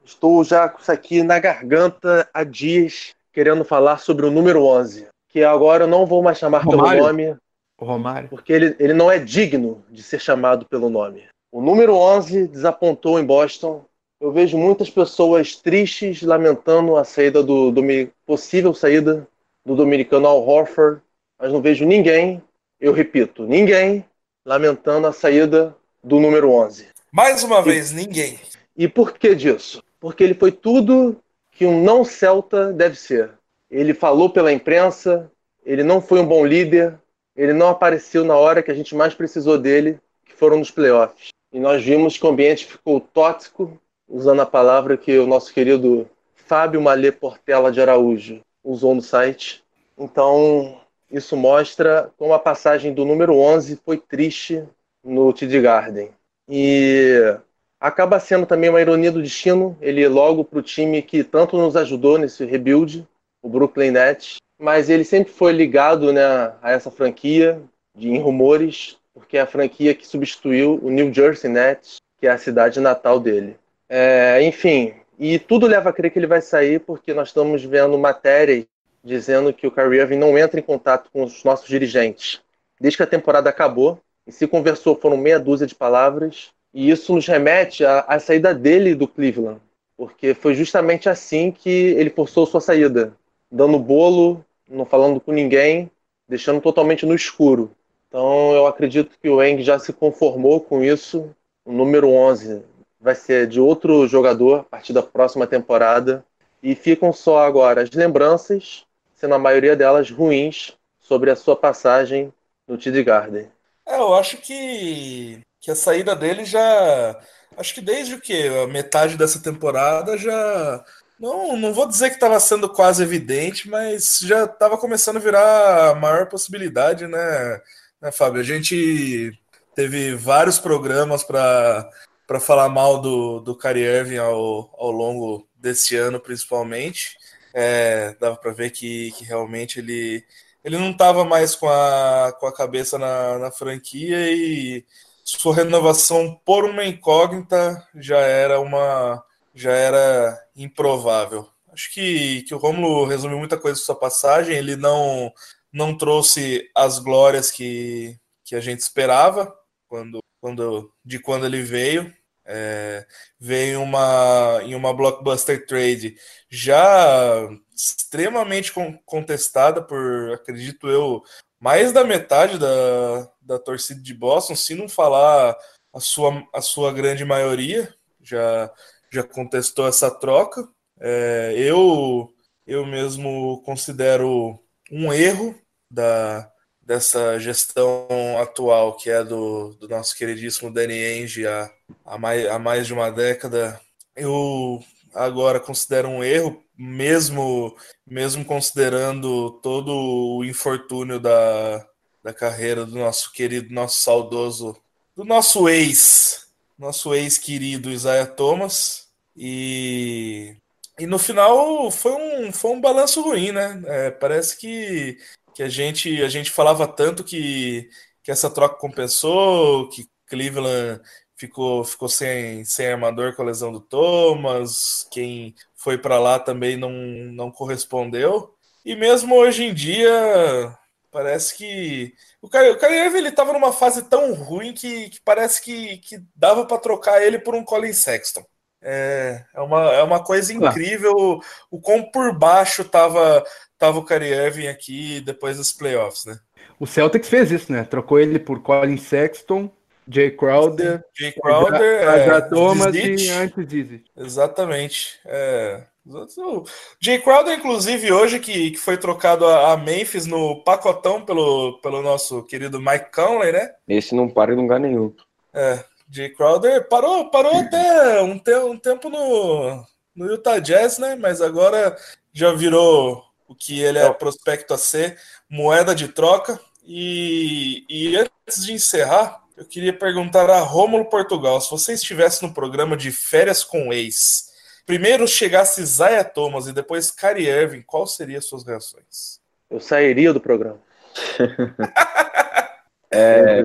estou 0.04 0.44
já 0.44 0.68
com 0.68 0.82
isso 0.82 0.92
aqui 0.92 1.24
na 1.24 1.40
garganta 1.40 2.30
há 2.34 2.44
dias 2.44 3.14
querendo 3.32 3.64
falar 3.64 3.98
sobre 3.98 4.26
o 4.26 4.32
número 4.32 4.66
11, 4.66 5.08
que 5.30 5.42
agora 5.42 5.86
eu 5.86 5.88
não 5.88 6.06
vou 6.06 6.22
mais 6.22 6.38
chamar 6.38 6.64
Romário. 6.64 6.98
pelo 6.98 7.08
nome. 7.08 7.38
O 7.82 7.86
Romário. 7.86 8.30
Porque 8.30 8.54
ele, 8.54 8.76
ele 8.80 8.94
não 8.94 9.12
é 9.12 9.20
digno 9.20 9.84
de 9.90 10.02
ser 10.04 10.22
chamado 10.22 10.66
pelo 10.66 10.90
nome. 10.90 11.24
O 11.52 11.62
número 11.62 11.96
11 11.96 12.48
desapontou 12.48 13.20
em 13.20 13.26
Boston. 13.26 13.84
Eu 14.22 14.32
vejo 14.32 14.58
muitas 14.58 14.90
pessoas 14.90 15.56
tristes 15.56 16.22
lamentando 16.22 16.96
a 16.96 17.04
saída 17.04 17.44
do, 17.44 17.72
do 17.72 17.82
possível 18.26 18.74
saída 18.74 19.28
do 19.66 19.76
dominicano 19.76 20.28
Al 20.28 20.48
Horford 20.48 21.02
mas 21.42 21.52
não 21.52 21.60
vejo 21.60 21.86
ninguém, 21.86 22.40
eu 22.80 22.94
repito, 22.94 23.48
ninguém 23.48 24.06
lamentando 24.46 25.08
a 25.08 25.12
saída 25.12 25.76
do 26.04 26.20
número 26.20 26.52
11. 26.52 26.88
Mais 27.12 27.44
uma 27.44 27.62
e, 27.62 27.64
vez, 27.64 27.92
ninguém. 27.92 28.40
E 28.78 28.88
por 28.88 29.14
que 29.14 29.34
disso? 29.34 29.84
Porque 30.00 30.24
ele 30.24 30.36
foi 30.36 30.52
tudo 30.52 31.20
que 31.52 31.66
um 31.66 31.84
não 31.84 32.06
celta 32.06 32.72
deve 32.72 32.96
ser. 32.96 33.32
Ele 33.72 33.94
falou 33.94 34.30
pela 34.30 34.54
imprensa, 34.54 35.32
ele 35.66 35.84
não 35.84 36.00
foi 36.00 36.20
um 36.20 36.28
bom 36.28 36.46
líder, 36.46 37.00
ele 37.36 37.54
não 37.54 37.70
apareceu 37.70 38.24
na 38.24 38.36
hora 38.36 38.62
que 38.62 38.72
a 38.72 38.74
gente 38.74 38.96
mais 38.96 39.14
precisou 39.14 39.58
dele, 39.58 40.00
que 40.26 40.34
foram 40.34 40.58
nos 40.58 40.72
playoffs. 40.72 41.30
E 41.52 41.60
nós 41.60 41.84
vimos 41.84 42.18
que 42.18 42.26
o 42.26 42.30
ambiente 42.30 42.66
ficou 42.66 43.00
tóxico, 43.00 43.80
usando 44.08 44.42
a 44.42 44.46
palavra 44.46 44.98
que 44.98 45.18
o 45.18 45.28
nosso 45.28 45.54
querido 45.54 46.10
Fábio 46.36 46.82
Malê 46.82 47.12
Portela 47.12 47.72
de 47.72 47.82
Araújo 47.82 48.42
usou 48.64 48.94
no 48.94 49.02
site. 49.02 49.64
Então, 49.98 50.80
isso 51.10 51.36
mostra 51.36 52.12
como 52.18 52.34
a 52.34 52.40
passagem 52.40 52.94
do 52.94 53.06
número 53.06 53.36
11 53.38 53.80
foi 53.86 53.98
triste 53.98 54.64
no 55.04 55.34
TD 55.34 55.62
Garden. 55.62 56.10
E 56.50 57.38
acaba 57.80 58.20
sendo 58.20 58.46
também 58.46 58.70
uma 58.70 58.82
ironia 58.82 59.12
do 59.12 59.22
destino, 59.22 59.78
ele 59.82 60.08
logo 60.08 60.44
para 60.44 60.60
o 60.60 60.64
time 60.64 61.02
que 61.02 61.24
tanto 61.24 61.58
nos 61.58 61.76
ajudou 61.76 62.18
nesse 62.18 62.46
rebuild, 62.46 63.08
o 63.42 63.50
Brooklyn 63.50 63.92
Nets, 63.92 64.38
mas 64.62 64.92
ele 64.92 65.04
sempre 65.04 65.34
foi 65.34 65.52
ligado 65.52 66.14
né, 66.14 66.22
a 66.62 66.72
essa 66.72 66.92
franquia 66.92 67.60
de, 67.96 68.10
em 68.10 68.20
rumores, 68.20 68.96
porque 69.12 69.36
é 69.36 69.42
a 69.42 69.48
franquia 69.48 69.96
que 69.96 70.08
substituiu 70.08 70.80
o 70.84 70.92
New 70.92 71.12
Jersey 71.12 71.50
Nets, 71.50 71.98
que 72.20 72.28
é 72.28 72.30
a 72.30 72.38
cidade 72.38 72.80
natal 72.80 73.20
dele. 73.20 73.58
É, 73.90 74.40
enfim, 74.44 74.94
e 75.18 75.40
tudo 75.40 75.66
leva 75.66 75.90
a 75.90 75.94
crer 75.94 76.12
que 76.12 76.20
ele 76.20 76.28
vai 76.28 76.42
sair 76.42 76.80
porque 76.80 77.12
nós 77.12 77.30
estamos 77.30 77.64
vendo 77.64 77.98
matérias 77.98 78.66
dizendo 79.04 79.52
que 79.52 79.66
o 79.66 79.72
Kyrie 79.72 80.00
Irving 80.00 80.18
não 80.18 80.38
entra 80.38 80.60
em 80.60 80.64
contato 80.64 81.10
com 81.12 81.24
os 81.24 81.44
nossos 81.44 81.68
dirigentes. 81.68 82.40
Desde 82.80 82.98
que 82.98 83.04
a 83.04 83.08
temporada 83.08 83.50
acabou, 83.50 84.00
e 84.28 84.32
se 84.32 84.46
conversou 84.46 84.96
foram 84.96 85.18
meia 85.18 85.40
dúzia 85.40 85.66
de 85.66 85.74
palavras, 85.74 86.52
e 86.72 86.92
isso 86.92 87.16
nos 87.16 87.26
remete 87.26 87.84
à, 87.84 88.02
à 88.02 88.20
saída 88.20 88.54
dele 88.54 88.94
do 88.94 89.08
Cleveland, 89.08 89.60
porque 89.98 90.36
foi 90.36 90.54
justamente 90.54 91.10
assim 91.10 91.52
que 91.52 91.70
ele 91.70 92.12
forçou 92.12 92.46
sua 92.46 92.62
saída, 92.62 93.14
dando 93.52 93.80
bolo, 93.80 94.46
não 94.72 94.86
falando 94.86 95.20
com 95.20 95.32
ninguém, 95.32 95.92
deixando 96.28 96.62
totalmente 96.62 97.06
no 97.06 97.14
escuro. 97.14 97.72
Então 98.08 98.54
eu 98.54 98.68
acredito 98.68 99.18
que 99.22 99.30
o 99.30 99.42
Eng 99.42 99.62
já 99.62 99.80
se 99.80 99.94
conformou 99.94 100.62
com 100.62 100.84
isso. 100.84 101.34
O 101.64 101.72
número 101.72 102.10
11 102.10 102.64
vai 103.00 103.16
ser 103.16 103.48
de 103.48 103.60
outro 103.60 104.08
jogador 104.08 104.60
a 104.60 104.64
partir 104.64 104.94
da 104.94 105.04
próxima 105.04 105.48
temporada. 105.48 106.24
E 106.64 106.76
ficam 106.76 107.12
só 107.12 107.40
agora 107.40 107.82
as 107.82 107.90
lembranças 107.92 108.86
sendo 109.16 109.36
a 109.36 109.40
maioria 109.40 109.76
delas 109.76 110.10
ruins 110.10 110.74
sobre 111.00 111.30
a 111.30 111.36
sua 111.36 111.56
passagem 111.56 112.34
no 112.68 112.78
TD 112.78 113.04
Garden. 113.04 113.52
É, 113.86 113.98
eu 113.98 114.14
acho 114.16 114.38
que, 114.38 115.42
que 115.60 115.70
a 115.70 115.76
saída 115.76 116.16
dele 116.16 116.44
já. 116.44 117.20
Acho 117.56 117.76
que 117.76 117.82
desde 117.82 118.16
o 118.16 118.22
que? 118.22 118.48
A 118.48 118.68
metade 118.68 119.18
dessa 119.18 119.42
temporada 119.42 120.18
já. 120.18 120.84
Não, 121.22 121.56
não 121.56 121.72
vou 121.72 121.88
dizer 121.88 122.10
que 122.10 122.16
estava 122.16 122.40
sendo 122.40 122.68
quase 122.68 123.04
evidente, 123.04 123.70
mas 123.70 124.18
já 124.24 124.46
estava 124.46 124.76
começando 124.76 125.18
a 125.18 125.20
virar 125.20 125.92
a 125.92 125.96
maior 125.96 126.28
possibilidade, 126.28 127.06
né, 127.06 127.62
né 128.02 128.12
Fábio? 128.12 128.42
A 128.42 128.44
gente 128.44 129.32
teve 129.76 130.16
vários 130.16 130.58
programas 130.58 131.24
para 131.24 131.92
falar 132.40 132.70
mal 132.70 133.00
do, 133.00 133.40
do 133.40 133.56
Kyrie 133.56 133.84
Irving 133.84 134.18
ao, 134.18 134.74
ao 134.76 134.90
longo 134.90 135.48
desse 135.56 135.96
ano, 135.96 136.20
principalmente. 136.20 137.16
É, 137.54 138.16
dava 138.20 138.36
para 138.36 138.52
ver 138.52 138.72
que, 138.72 139.12
que 139.12 139.24
realmente 139.24 139.78
ele, 139.78 140.26
ele 140.64 140.80
não 140.80 140.90
estava 140.90 141.24
mais 141.24 141.54
com 141.54 141.70
a, 141.70 142.36
com 142.40 142.48
a 142.48 142.54
cabeça 142.54 142.98
na, 142.98 143.38
na 143.38 143.52
franquia 143.52 144.32
e 144.32 144.84
sua 145.24 145.54
renovação 145.54 146.42
por 146.44 146.66
uma 146.66 146.84
incógnita 146.84 147.88
já 147.94 148.18
era 148.18 148.60
uma, 148.60 149.24
já 149.54 149.72
era 149.72 150.41
improvável. 150.56 151.48
Acho 151.72 151.92
que, 151.94 152.44
que 152.44 152.54
o 152.54 152.58
Romulo 152.58 153.06
resumiu 153.06 153.38
muita 153.38 153.58
coisa 153.58 153.80
sua 153.80 153.96
passagem. 153.96 154.56
Ele 154.56 154.76
não, 154.76 155.32
não 155.72 155.98
trouxe 155.98 156.70
as 156.76 157.00
glórias 157.00 157.50
que, 157.50 158.20
que 158.44 158.56
a 158.56 158.60
gente 158.60 158.80
esperava 158.80 159.56
quando, 159.88 160.20
quando, 160.40 160.94
de 161.04 161.20
quando 161.20 161.46
ele 161.46 161.62
veio. 161.62 162.14
É, 162.44 163.06
veio 163.40 163.82
uma, 163.82 164.60
em 164.64 164.74
uma 164.74 164.94
blockbuster 164.94 165.66
trade 165.68 166.18
já 166.50 167.48
extremamente 167.74 168.74
contestada 169.06 169.82
por, 169.82 170.34
acredito 170.34 170.90
eu, 170.90 171.24
mais 171.60 171.94
da 171.94 172.04
metade 172.04 172.58
da, 172.58 173.32
da 173.40 173.60
torcida 173.60 174.02
de 174.02 174.14
Boston, 174.14 174.56
se 174.56 174.74
não 174.74 174.90
falar 174.90 175.56
a 175.94 176.00
sua, 176.00 176.44
a 176.52 176.62
sua 176.62 176.92
grande 176.92 177.24
maioria, 177.24 177.94
já, 178.22 178.72
já 179.12 179.24
contestou 179.24 179.88
essa 179.88 180.10
troca. 180.10 180.68
É, 181.00 181.54
eu, 181.58 182.30
eu 182.66 182.86
mesmo 182.86 183.62
considero 183.66 184.60
um 184.92 185.12
erro 185.12 185.56
da, 185.90 186.50
dessa 186.82 187.40
gestão 187.40 188.08
atual, 188.40 188.96
que 188.96 189.10
é 189.10 189.24
do, 189.24 189.76
do 189.80 189.88
nosso 189.88 190.16
queridíssimo 190.16 190.72
Danny 190.72 190.94
Ainge 190.94 191.48
há, 191.48 191.72
há, 192.06 192.18
mais, 192.18 192.46
há 192.48 192.60
mais 192.60 192.88
de 192.88 192.94
uma 192.94 193.10
década. 193.10 193.80
Eu 194.16 194.82
agora 195.14 195.60
considero 195.60 196.08
um 196.08 196.24
erro, 196.24 196.64
mesmo, 196.78 197.76
mesmo 198.06 198.46
considerando 198.46 199.52
todo 199.62 199.92
o 199.94 200.44
infortúnio 200.46 201.20
da, 201.20 201.86
da 202.24 202.34
carreira 202.34 202.86
do 202.86 202.98
nosso 202.98 203.32
querido, 203.32 203.74
nosso 203.74 204.02
saudoso, 204.02 204.76
do 205.16 205.24
nosso 205.24 205.68
ex, 205.70 206.41
nosso 206.82 207.14
ex-querido 207.14 207.92
Isaiah 207.92 208.26
Thomas. 208.26 209.08
E, 209.38 210.58
e 211.00 211.06
no 211.06 211.20
final 211.20 211.92
foi 211.92 212.12
um, 212.14 212.52
foi 212.52 212.72
um 212.72 212.82
balanço 212.82 213.22
ruim, 213.22 213.52
né? 213.52 213.82
É, 213.86 214.12
parece 214.12 214.58
que, 214.58 215.18
que 215.54 215.64
a, 215.64 215.70
gente, 215.70 216.22
a 216.24 216.28
gente 216.28 216.50
falava 216.50 216.88
tanto 216.88 217.24
que, 217.24 217.88
que 218.24 218.32
essa 218.32 218.50
troca 218.50 218.76
compensou, 218.76 219.90
que 219.90 220.10
Cleveland 220.28 221.02
ficou, 221.38 221.84
ficou 221.84 222.10
sem, 222.10 222.66
sem 222.66 222.88
armador 222.88 223.36
com 223.36 223.44
a 223.44 223.46
lesão 223.46 223.72
do 223.72 223.80
Thomas, 223.80 225.08
quem 225.12 225.56
foi 225.76 225.98
para 225.98 226.20
lá 226.20 226.40
também 226.40 226.78
não, 226.78 226.92
não 226.92 227.52
correspondeu. 227.52 228.56
E 228.84 228.96
mesmo 228.96 229.36
hoje 229.36 229.66
em 229.66 229.74
dia, 229.74 230.78
Parece 231.12 231.58
que. 231.58 232.14
O 232.42 232.50
Kyrie 232.50 233.18
ele 233.18 233.32
tava 233.32 233.52
numa 233.52 233.74
fase 233.74 234.04
tão 234.04 234.34
ruim 234.34 234.74
que, 234.74 235.10
que 235.10 235.20
parece 235.22 235.62
que, 235.62 235.98
que 235.98 236.24
dava 236.34 236.66
para 236.66 236.78
trocar 236.78 237.22
ele 237.22 237.38
por 237.38 237.54
um 237.54 237.64
Colin 237.64 237.94
Sexton. 237.94 238.44
É, 238.82 239.44
é, 239.54 239.62
uma, 239.62 239.92
é 239.92 240.02
uma 240.02 240.24
coisa 240.24 240.52
incrível 240.52 241.40
o 241.70 241.80
quão 241.80 242.02
por 242.02 242.34
baixo 242.34 242.84
tava, 242.84 243.44
tava 243.78 244.00
o 244.00 244.06
Kyrie 244.06 244.34
Irving 244.34 244.68
aqui 244.68 245.22
depois 245.22 245.58
dos 245.58 245.72
playoffs, 245.72 246.26
né? 246.26 246.40
O 246.80 246.88
Celtics 246.88 247.30
fez 247.30 247.52
isso, 247.52 247.72
né? 247.72 247.84
Trocou 247.84 248.20
ele 248.20 248.40
por 248.40 248.64
Colin 248.64 248.98
Sexton, 248.98 249.70
Jay 250.08 250.32
Crowder, 250.32 251.04
Jay 251.14 251.32
Crowder, 251.32 252.02
é, 252.02 252.42
Thomas 252.42 252.96
e 252.96 253.30
antes 253.30 253.68
Dizzy. 253.68 254.04
Exatamente. 254.18 255.20
É, 255.26 255.84
o 256.16 256.66
Jay 257.00 257.20
Crowder, 257.20 257.58
inclusive, 257.58 258.12
hoje 258.12 258.40
que, 258.40 258.72
que 258.72 258.78
foi 258.78 258.98
trocado 258.98 259.46
a, 259.46 259.74
a, 259.74 259.78
Memphis 259.78 260.26
no 260.26 260.64
pacotão 260.64 261.24
pelo, 261.24 261.80
pelo 261.82 262.02
nosso 262.02 262.44
querido 262.44 262.80
Mike 262.80 263.12
Conley, 263.14 263.52
né? 263.52 263.72
Esse 263.88 264.16
não 264.16 264.30
para 264.30 264.54
em 264.54 264.58
lugar 264.58 264.80
nenhum. 264.80 265.14
É, 265.54 265.84
Jay 266.10 266.30
Crowder 266.30 266.88
parou, 266.88 267.30
parou 267.30 267.56
até 267.56 268.22
um, 268.22 268.38
te, 268.38 268.54
um 268.56 268.78
tempo 268.78 269.10
no, 269.10 269.84
no 270.16 270.26
Utah 270.26 270.60
Jazz, 270.60 270.98
né? 270.98 271.16
Mas 271.16 271.42
agora 271.42 271.96
já 272.34 272.52
virou 272.54 273.24
o 273.48 273.56
que 273.56 273.82
ele 273.82 274.00
é 274.00 274.12
prospecto 274.14 274.74
a 274.74 274.78
ser, 274.78 275.18
moeda 275.50 275.94
de 275.94 276.08
troca. 276.08 276.60
E, 276.86 277.86
e 277.90 278.18
antes 278.18 278.66
de 278.66 278.74
encerrar, 278.74 279.42
eu 279.56 279.66
queria 279.66 279.94
perguntar 279.94 280.50
a 280.50 280.60
Rômulo 280.62 281.06
Portugal, 281.06 281.62
se 281.62 281.70
você 281.70 281.94
estivesse 281.94 282.42
no 282.42 282.54
programa 282.54 282.98
de 282.98 283.12
férias 283.12 283.64
com 283.64 283.94
ex, 283.94 284.51
primeiro 284.86 285.28
chegasse 285.28 285.84
Zaya 285.86 286.24
Thomas 286.24 286.68
e 286.68 286.74
depois 286.74 287.12
Kyrie 287.12 287.48
Irving, 287.48 287.82
qual 287.82 288.06
seriam 288.06 288.40
as 288.40 288.46
suas 288.46 288.64
reações? 288.64 289.40
Eu 289.70 289.80
sairia 289.80 290.34
do 290.34 290.42
programa. 290.42 290.80
é, 293.12 293.64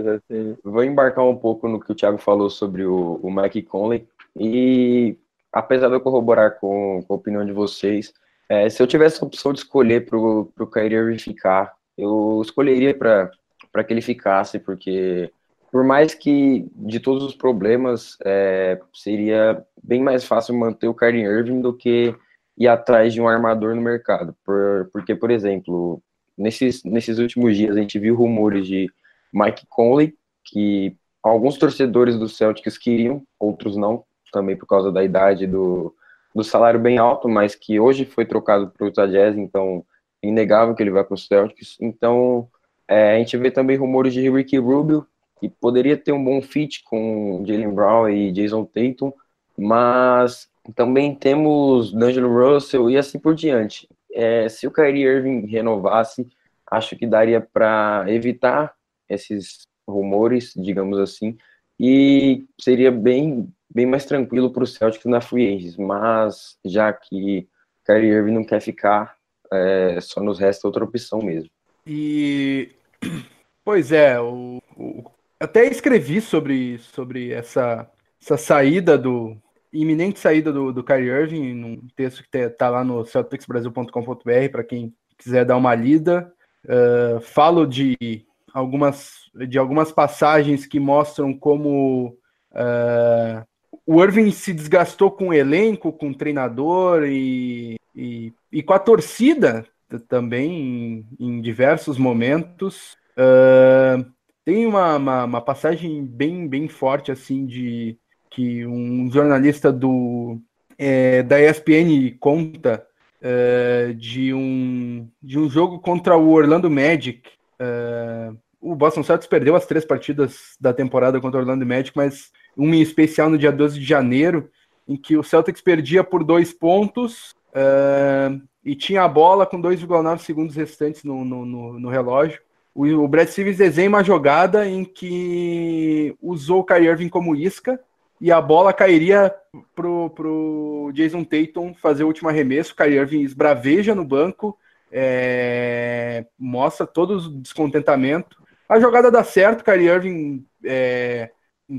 vou 0.62 0.85
embarcar 0.85 1.25
um 1.25 1.37
pouco 1.37 1.68
no 1.68 1.80
que 1.80 1.92
o 1.92 1.94
Thiago 1.94 2.18
falou 2.18 2.50
sobre 2.50 2.85
o, 2.85 3.20
o 3.23 3.30
Mike 3.30 3.62
Conley 3.62 4.06
e 4.38 5.16
apesar 5.52 5.88
de 5.88 5.94
eu 5.94 6.00
corroborar 6.00 6.58
com, 6.61 7.02
com 7.06 7.14
a 7.14 7.16
opinião 7.16 7.44
de 7.44 7.52
vocês, 7.52 8.12
é, 8.49 8.68
se 8.68 8.82
eu 8.82 8.87
tivesse 8.87 9.23
a 9.23 9.26
opção 9.26 9.52
de 9.52 9.61
escolher 9.61 10.04
para 10.04 10.18
o 10.18 10.70
Kyrie 10.73 10.99
Irving 10.99 11.18
ficar, 11.18 11.75
eu 11.96 12.40
escolheria 12.44 12.94
para 12.94 13.85
que 13.85 13.92
ele 13.92 14.02
ficasse, 14.02 14.58
porque 14.58 15.32
por 15.76 15.85
mais 15.85 16.14
que 16.14 16.66
de 16.75 16.99
todos 16.99 17.23
os 17.23 17.35
problemas 17.35 18.16
é, 18.25 18.80
seria 18.95 19.62
bem 19.85 20.02
mais 20.02 20.25
fácil 20.25 20.54
manter 20.54 20.88
o 20.88 20.95
Kyrie 20.95 21.26
Irving 21.26 21.61
do 21.61 21.71
que 21.71 22.14
ir 22.56 22.66
atrás 22.66 23.12
de 23.12 23.21
um 23.21 23.28
armador 23.28 23.75
no 23.75 23.83
mercado, 23.83 24.35
por, 24.42 24.88
porque 24.90 25.14
por 25.14 25.30
exemplo 25.30 26.02
nesses 26.35 26.83
nesses 26.83 27.18
últimos 27.18 27.54
dias 27.59 27.76
a 27.76 27.80
gente 27.80 27.99
viu 27.99 28.14
rumores 28.16 28.66
de 28.66 28.90
Mike 29.30 29.66
Conley 29.68 30.14
que 30.47 30.97
alguns 31.23 31.59
torcedores 31.59 32.18
do 32.18 32.26
Celtics 32.26 32.78
queriam, 32.78 33.23
outros 33.38 33.76
não, 33.76 34.02
também 34.33 34.56
por 34.56 34.66
causa 34.66 34.90
da 34.90 35.04
idade 35.04 35.47
do, 35.47 35.95
do 36.35 36.42
salário 36.42 36.80
bem 36.80 36.97
alto, 36.97 37.28
mas 37.28 37.54
que 37.54 37.78
hoje 37.78 38.06
foi 38.06 38.25
trocado 38.25 38.71
para 38.71 38.87
o 38.87 38.90
Jazz, 38.90 39.37
então 39.37 39.85
inegável 40.23 40.75
que 40.75 40.83
ele 40.83 40.90
vai 40.90 41.04
para 41.04 41.16
o 41.16 41.18
Celtics. 41.18 41.76
Então 41.78 42.49
é, 42.88 43.16
a 43.16 43.18
gente 43.18 43.37
vê 43.37 43.50
também 43.50 43.76
rumores 43.76 44.14
de 44.14 44.30
Ricky 44.30 44.56
Rubio, 44.56 45.06
que 45.38 45.48
poderia 45.48 45.96
ter 45.96 46.12
um 46.12 46.22
bom 46.22 46.40
fit 46.40 46.82
com 46.84 47.44
Jalen 47.46 47.74
Brown 47.74 48.08
e 48.08 48.32
Jason 48.32 48.64
Tatum, 48.64 49.12
mas 49.56 50.48
também 50.74 51.14
temos 51.14 51.92
D'Angelo 51.92 52.28
Russell 52.28 52.90
e 52.90 52.96
assim 52.96 53.18
por 53.18 53.34
diante. 53.34 53.88
É, 54.12 54.48
se 54.48 54.66
o 54.66 54.70
Kyrie 54.70 55.04
Irving 55.04 55.46
renovasse, 55.46 56.26
acho 56.70 56.96
que 56.96 57.06
daria 57.06 57.40
para 57.40 58.04
evitar 58.08 58.74
esses 59.08 59.66
rumores, 59.86 60.52
digamos 60.56 60.98
assim, 60.98 61.36
e 61.78 62.44
seria 62.60 62.90
bem, 62.90 63.48
bem 63.72 63.86
mais 63.86 64.04
tranquilo 64.04 64.50
para 64.50 64.64
o 64.64 64.66
Celtics 64.66 65.04
na 65.04 65.20
free 65.20 65.54
agents, 65.54 65.76
mas 65.76 66.58
já 66.64 66.92
que 66.92 67.46
Kyrie 67.84 68.10
Irving 68.10 68.32
não 68.32 68.44
quer 68.44 68.60
ficar, 68.60 69.14
é, 69.52 70.00
só 70.00 70.20
nos 70.20 70.38
resta 70.38 70.66
outra 70.66 70.84
opção 70.84 71.20
mesmo. 71.20 71.50
E 71.86 72.70
pois 73.64 73.92
é, 73.92 74.18
o, 74.18 74.60
o 74.76 75.04
até 75.38 75.66
escrevi 75.66 76.20
sobre, 76.20 76.78
sobre 76.78 77.32
essa, 77.32 77.88
essa 78.20 78.36
saída 78.36 78.96
do. 78.96 79.36
iminente 79.72 80.18
saída 80.18 80.52
do, 80.52 80.72
do 80.72 80.82
Kyrie 80.82 81.10
Irving, 81.10 81.54
num 81.54 81.80
texto 81.94 82.22
que 82.22 82.38
está 82.38 82.68
lá 82.68 82.82
no 82.82 83.04
celticsbrasil.com.br, 83.04 84.50
para 84.50 84.64
quem 84.64 84.94
quiser 85.18 85.44
dar 85.44 85.56
uma 85.56 85.74
lida. 85.74 86.32
Uh, 86.64 87.20
falo 87.20 87.66
de 87.66 88.26
algumas, 88.52 89.30
de 89.46 89.58
algumas 89.58 89.92
passagens 89.92 90.66
que 90.66 90.80
mostram 90.80 91.32
como 91.32 92.16
uh, 92.50 93.46
o 93.86 94.02
Irving 94.02 94.32
se 94.32 94.52
desgastou 94.52 95.12
com 95.12 95.28
o 95.28 95.34
elenco, 95.34 95.92
com 95.92 96.10
o 96.10 96.14
treinador 96.14 97.04
e, 97.04 97.76
e, 97.94 98.32
e 98.50 98.62
com 98.62 98.72
a 98.72 98.78
torcida 98.78 99.64
também 100.08 101.06
em, 101.20 101.36
em 101.36 101.40
diversos 101.40 101.96
momentos. 101.96 102.96
Uh, 103.16 104.15
tem 104.46 104.64
uma, 104.64 104.94
uma, 104.94 105.24
uma, 105.24 105.40
passagem 105.40 106.06
bem, 106.06 106.46
bem 106.46 106.68
forte, 106.68 107.10
assim, 107.10 107.44
de 107.44 107.98
que 108.30 108.64
um 108.64 109.10
jornalista 109.10 109.72
do, 109.72 110.40
é, 110.78 111.24
da 111.24 111.40
ESPN 111.40 112.16
conta 112.20 112.86
é, 113.20 113.92
de, 113.98 114.32
um, 114.32 115.10
de 115.20 115.36
um 115.36 115.50
jogo 115.50 115.80
contra 115.80 116.16
o 116.16 116.30
Orlando 116.30 116.70
Magic. 116.70 117.28
É, 117.58 118.30
o 118.60 118.76
Boston 118.76 119.02
Celtics 119.02 119.28
perdeu 119.28 119.56
as 119.56 119.66
três 119.66 119.84
partidas 119.84 120.56
da 120.60 120.72
temporada 120.72 121.20
contra 121.20 121.38
o 121.38 121.42
Orlando 121.42 121.66
Magic, 121.66 121.90
mas 121.96 122.30
uma 122.56 122.76
em 122.76 122.80
especial 122.80 123.28
no 123.28 123.36
dia 123.36 123.50
12 123.50 123.80
de 123.80 123.84
janeiro, 123.84 124.48
em 124.86 124.96
que 124.96 125.16
o 125.16 125.24
Celtics 125.24 125.60
perdia 125.60 126.04
por 126.04 126.22
dois 126.22 126.52
pontos 126.52 127.34
é, 127.52 128.30
e 128.64 128.76
tinha 128.76 129.02
a 129.02 129.08
bola 129.08 129.44
com 129.44 129.60
2,9 129.60 130.18
segundos 130.18 130.54
restantes 130.54 131.02
no, 131.02 131.24
no, 131.24 131.44
no, 131.44 131.80
no 131.80 131.88
relógio 131.88 132.45
o, 132.76 133.09
Brad 133.09 133.26
Stevens 133.28 133.56
desenha 133.56 133.88
uma 133.88 134.04
jogada 134.04 134.68
em 134.68 134.85
que 134.85 136.14
usou 136.21 136.61
o 136.61 136.64
Kyrie 136.64 136.88
Irving 136.88 137.09
como 137.09 137.35
isca 137.35 137.80
e 138.21 138.30
a 138.30 138.38
bola 138.38 138.71
cairia 138.71 139.35
pro, 139.75 140.11
pro 140.11 140.90
Jason 140.92 141.25
Tatum 141.25 141.73
fazer 141.73 142.04
o 142.04 142.06
último 142.06 142.28
arremesso. 142.28 142.75
O 142.75 142.76
Kyrie 142.76 142.99
Irving 142.99 143.23
esbraveja 143.23 143.95
no 143.95 144.04
banco, 144.04 144.59
é, 144.92 146.26
mostra 146.38 146.87
todo 146.87 147.16
o 147.16 147.40
descontentamento. 147.40 148.37
A 148.68 148.78
jogada 148.78 149.11
dá 149.11 149.25
certo, 149.25 149.62
o 149.62 149.64
Kyrie 149.64 149.88
Irving 149.88 150.47
é, 150.62 151.30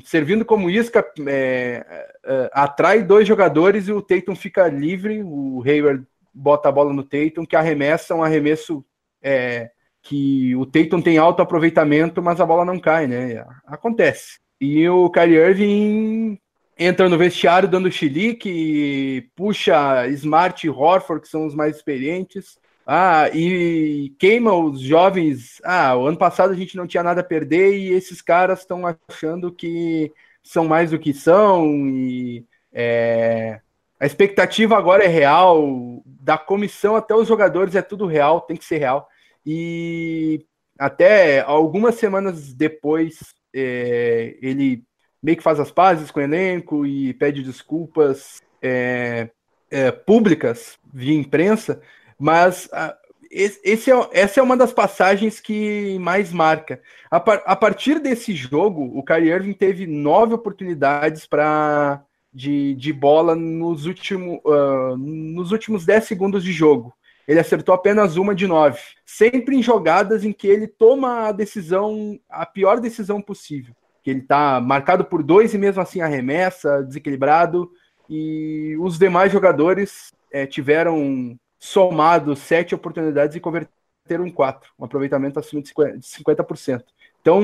servindo 0.03 0.43
como 0.43 0.67
isca, 0.67 1.05
é, 1.27 1.85
é, 2.25 2.49
atrai 2.53 3.03
dois 3.03 3.27
jogadores 3.27 3.87
e 3.87 3.93
o 3.93 4.01
Tatum 4.01 4.35
fica 4.35 4.67
livre. 4.67 5.21
O 5.23 5.61
Hayward 5.63 6.03
bota 6.33 6.69
a 6.69 6.71
bola 6.71 6.91
no 6.91 7.03
Tatum, 7.03 7.45
que 7.45 7.55
arremessa 7.55 8.15
um 8.15 8.23
arremesso 8.23 8.83
é, 9.21 9.69
que 10.07 10.55
o 10.55 10.65
Tatum 10.65 11.01
tem 11.01 11.17
alto 11.17 11.41
aproveitamento, 11.41 12.21
mas 12.21 12.39
a 12.39 12.45
bola 12.45 12.63
não 12.63 12.79
cai, 12.79 13.07
né? 13.07 13.45
Acontece. 13.65 14.39
E 14.59 14.87
o 14.87 15.09
Kyrie 15.09 15.37
Irving 15.37 16.39
entra 16.77 17.09
no 17.09 17.17
vestiário 17.17 17.67
dando 17.67 17.91
chilique, 17.91 19.29
puxa 19.35 20.07
Smart 20.07 20.65
e 20.65 20.69
Horford, 20.69 21.21
que 21.21 21.27
são 21.27 21.45
os 21.45 21.53
mais 21.53 21.75
experientes. 21.75 22.57
Ah, 22.85 23.29
e 23.33 24.15
queima 24.17 24.53
os 24.53 24.79
jovens. 24.79 25.59
Ah, 25.63 25.95
o 25.97 26.07
ano 26.07 26.17
passado 26.17 26.53
a 26.53 26.55
gente 26.55 26.77
não 26.77 26.87
tinha 26.87 27.03
nada 27.03 27.19
a 27.21 27.23
perder 27.23 27.77
e 27.77 27.91
esses 27.91 28.21
caras 28.21 28.59
estão 28.59 28.83
achando 29.09 29.51
que 29.51 30.11
são 30.41 30.65
mais 30.65 30.91
do 30.91 30.99
que 30.99 31.13
são. 31.13 31.67
E 31.89 32.45
é, 32.71 33.59
a 33.99 34.05
expectativa 34.05 34.77
agora 34.77 35.03
é 35.03 35.07
real. 35.07 36.01
Da 36.05 36.37
comissão 36.37 36.95
até 36.95 37.13
os 37.13 37.27
jogadores 37.27 37.75
é 37.75 37.81
tudo 37.81 38.05
real, 38.05 38.41
tem 38.41 38.55
que 38.55 38.65
ser 38.65 38.77
real. 38.77 39.09
E 39.49 40.45
até 40.77 41.39
algumas 41.39 41.95
semanas 41.95 42.53
depois 42.53 43.33
é, 43.55 44.37
ele 44.41 44.83
meio 45.23 45.37
que 45.37 45.43
faz 45.43 45.57
as 45.57 45.71
pazes 45.71 46.11
com 46.11 46.19
o 46.19 46.23
elenco 46.23 46.85
e 46.85 47.13
pede 47.13 47.41
desculpas 47.41 48.41
é, 48.61 49.29
é, 49.71 49.89
públicas 49.89 50.77
via 50.93 51.17
imprensa, 51.17 51.81
mas 52.19 52.67
a, 52.73 52.93
esse 53.31 53.89
é, 53.89 54.09
essa 54.11 54.41
é 54.41 54.43
uma 54.43 54.57
das 54.57 54.73
passagens 54.73 55.39
que 55.39 55.97
mais 55.99 56.33
marca. 56.33 56.81
A, 57.09 57.17
par, 57.17 57.41
a 57.45 57.55
partir 57.55 57.99
desse 57.99 58.33
jogo, 58.35 58.83
o 58.97 59.01
Kyrie 59.01 59.31
Irving 59.31 59.53
teve 59.53 59.87
nove 59.87 60.33
oportunidades 60.33 61.25
para 61.25 62.03
de, 62.33 62.75
de 62.75 62.91
bola 62.91 63.33
nos, 63.33 63.85
último, 63.85 64.41
uh, 64.45 64.97
nos 64.97 65.51
últimos 65.51 65.85
dez 65.85 66.03
segundos 66.03 66.43
de 66.43 66.51
jogo. 66.51 66.93
Ele 67.27 67.39
acertou 67.39 67.75
apenas 67.75 68.15
uma 68.15 68.33
de 68.33 68.47
nove, 68.47 68.79
sempre 69.05 69.55
em 69.57 69.61
jogadas 69.61 70.23
em 70.23 70.31
que 70.31 70.47
ele 70.47 70.67
toma 70.67 71.27
a 71.27 71.31
decisão, 71.31 72.19
a 72.29 72.45
pior 72.45 72.79
decisão 72.79 73.21
possível 73.21 73.75
que 74.07 74.11
ele 74.11 74.21
está 74.21 74.61
marcado 74.61 75.03
por 75.03 75.21
dois 75.21 75.53
e 75.53 75.57
mesmo 75.57 75.81
assim 75.81 75.99
arremessa, 75.99 76.81
desequilibrado. 76.81 77.69
E 78.09 78.73
os 78.79 78.97
demais 78.97 79.33
jogadores 79.33 80.13
é, 80.31 80.45
tiveram 80.45 81.37
somado 81.59 82.33
sete 82.33 82.73
oportunidades 82.73 83.35
e 83.35 83.41
converteram 83.41 84.31
quatro, 84.33 84.71
um 84.79 84.85
aproveitamento 84.85 85.37
acima 85.37 85.61
de 85.61 85.73
50%. 85.73 86.85
Então, 87.19 87.41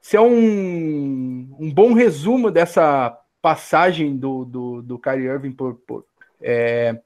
se 0.00 0.16
é 0.16 0.20
um, 0.22 1.54
um 1.60 1.70
bom 1.70 1.92
resumo 1.92 2.50
dessa 2.50 3.14
passagem 3.42 4.16
do, 4.16 4.46
do, 4.46 4.80
do 4.80 4.98
Kyrie 4.98 5.26
Irving 5.26 5.52
por, 5.52 5.74
por 5.86 6.06
é, 6.40 6.98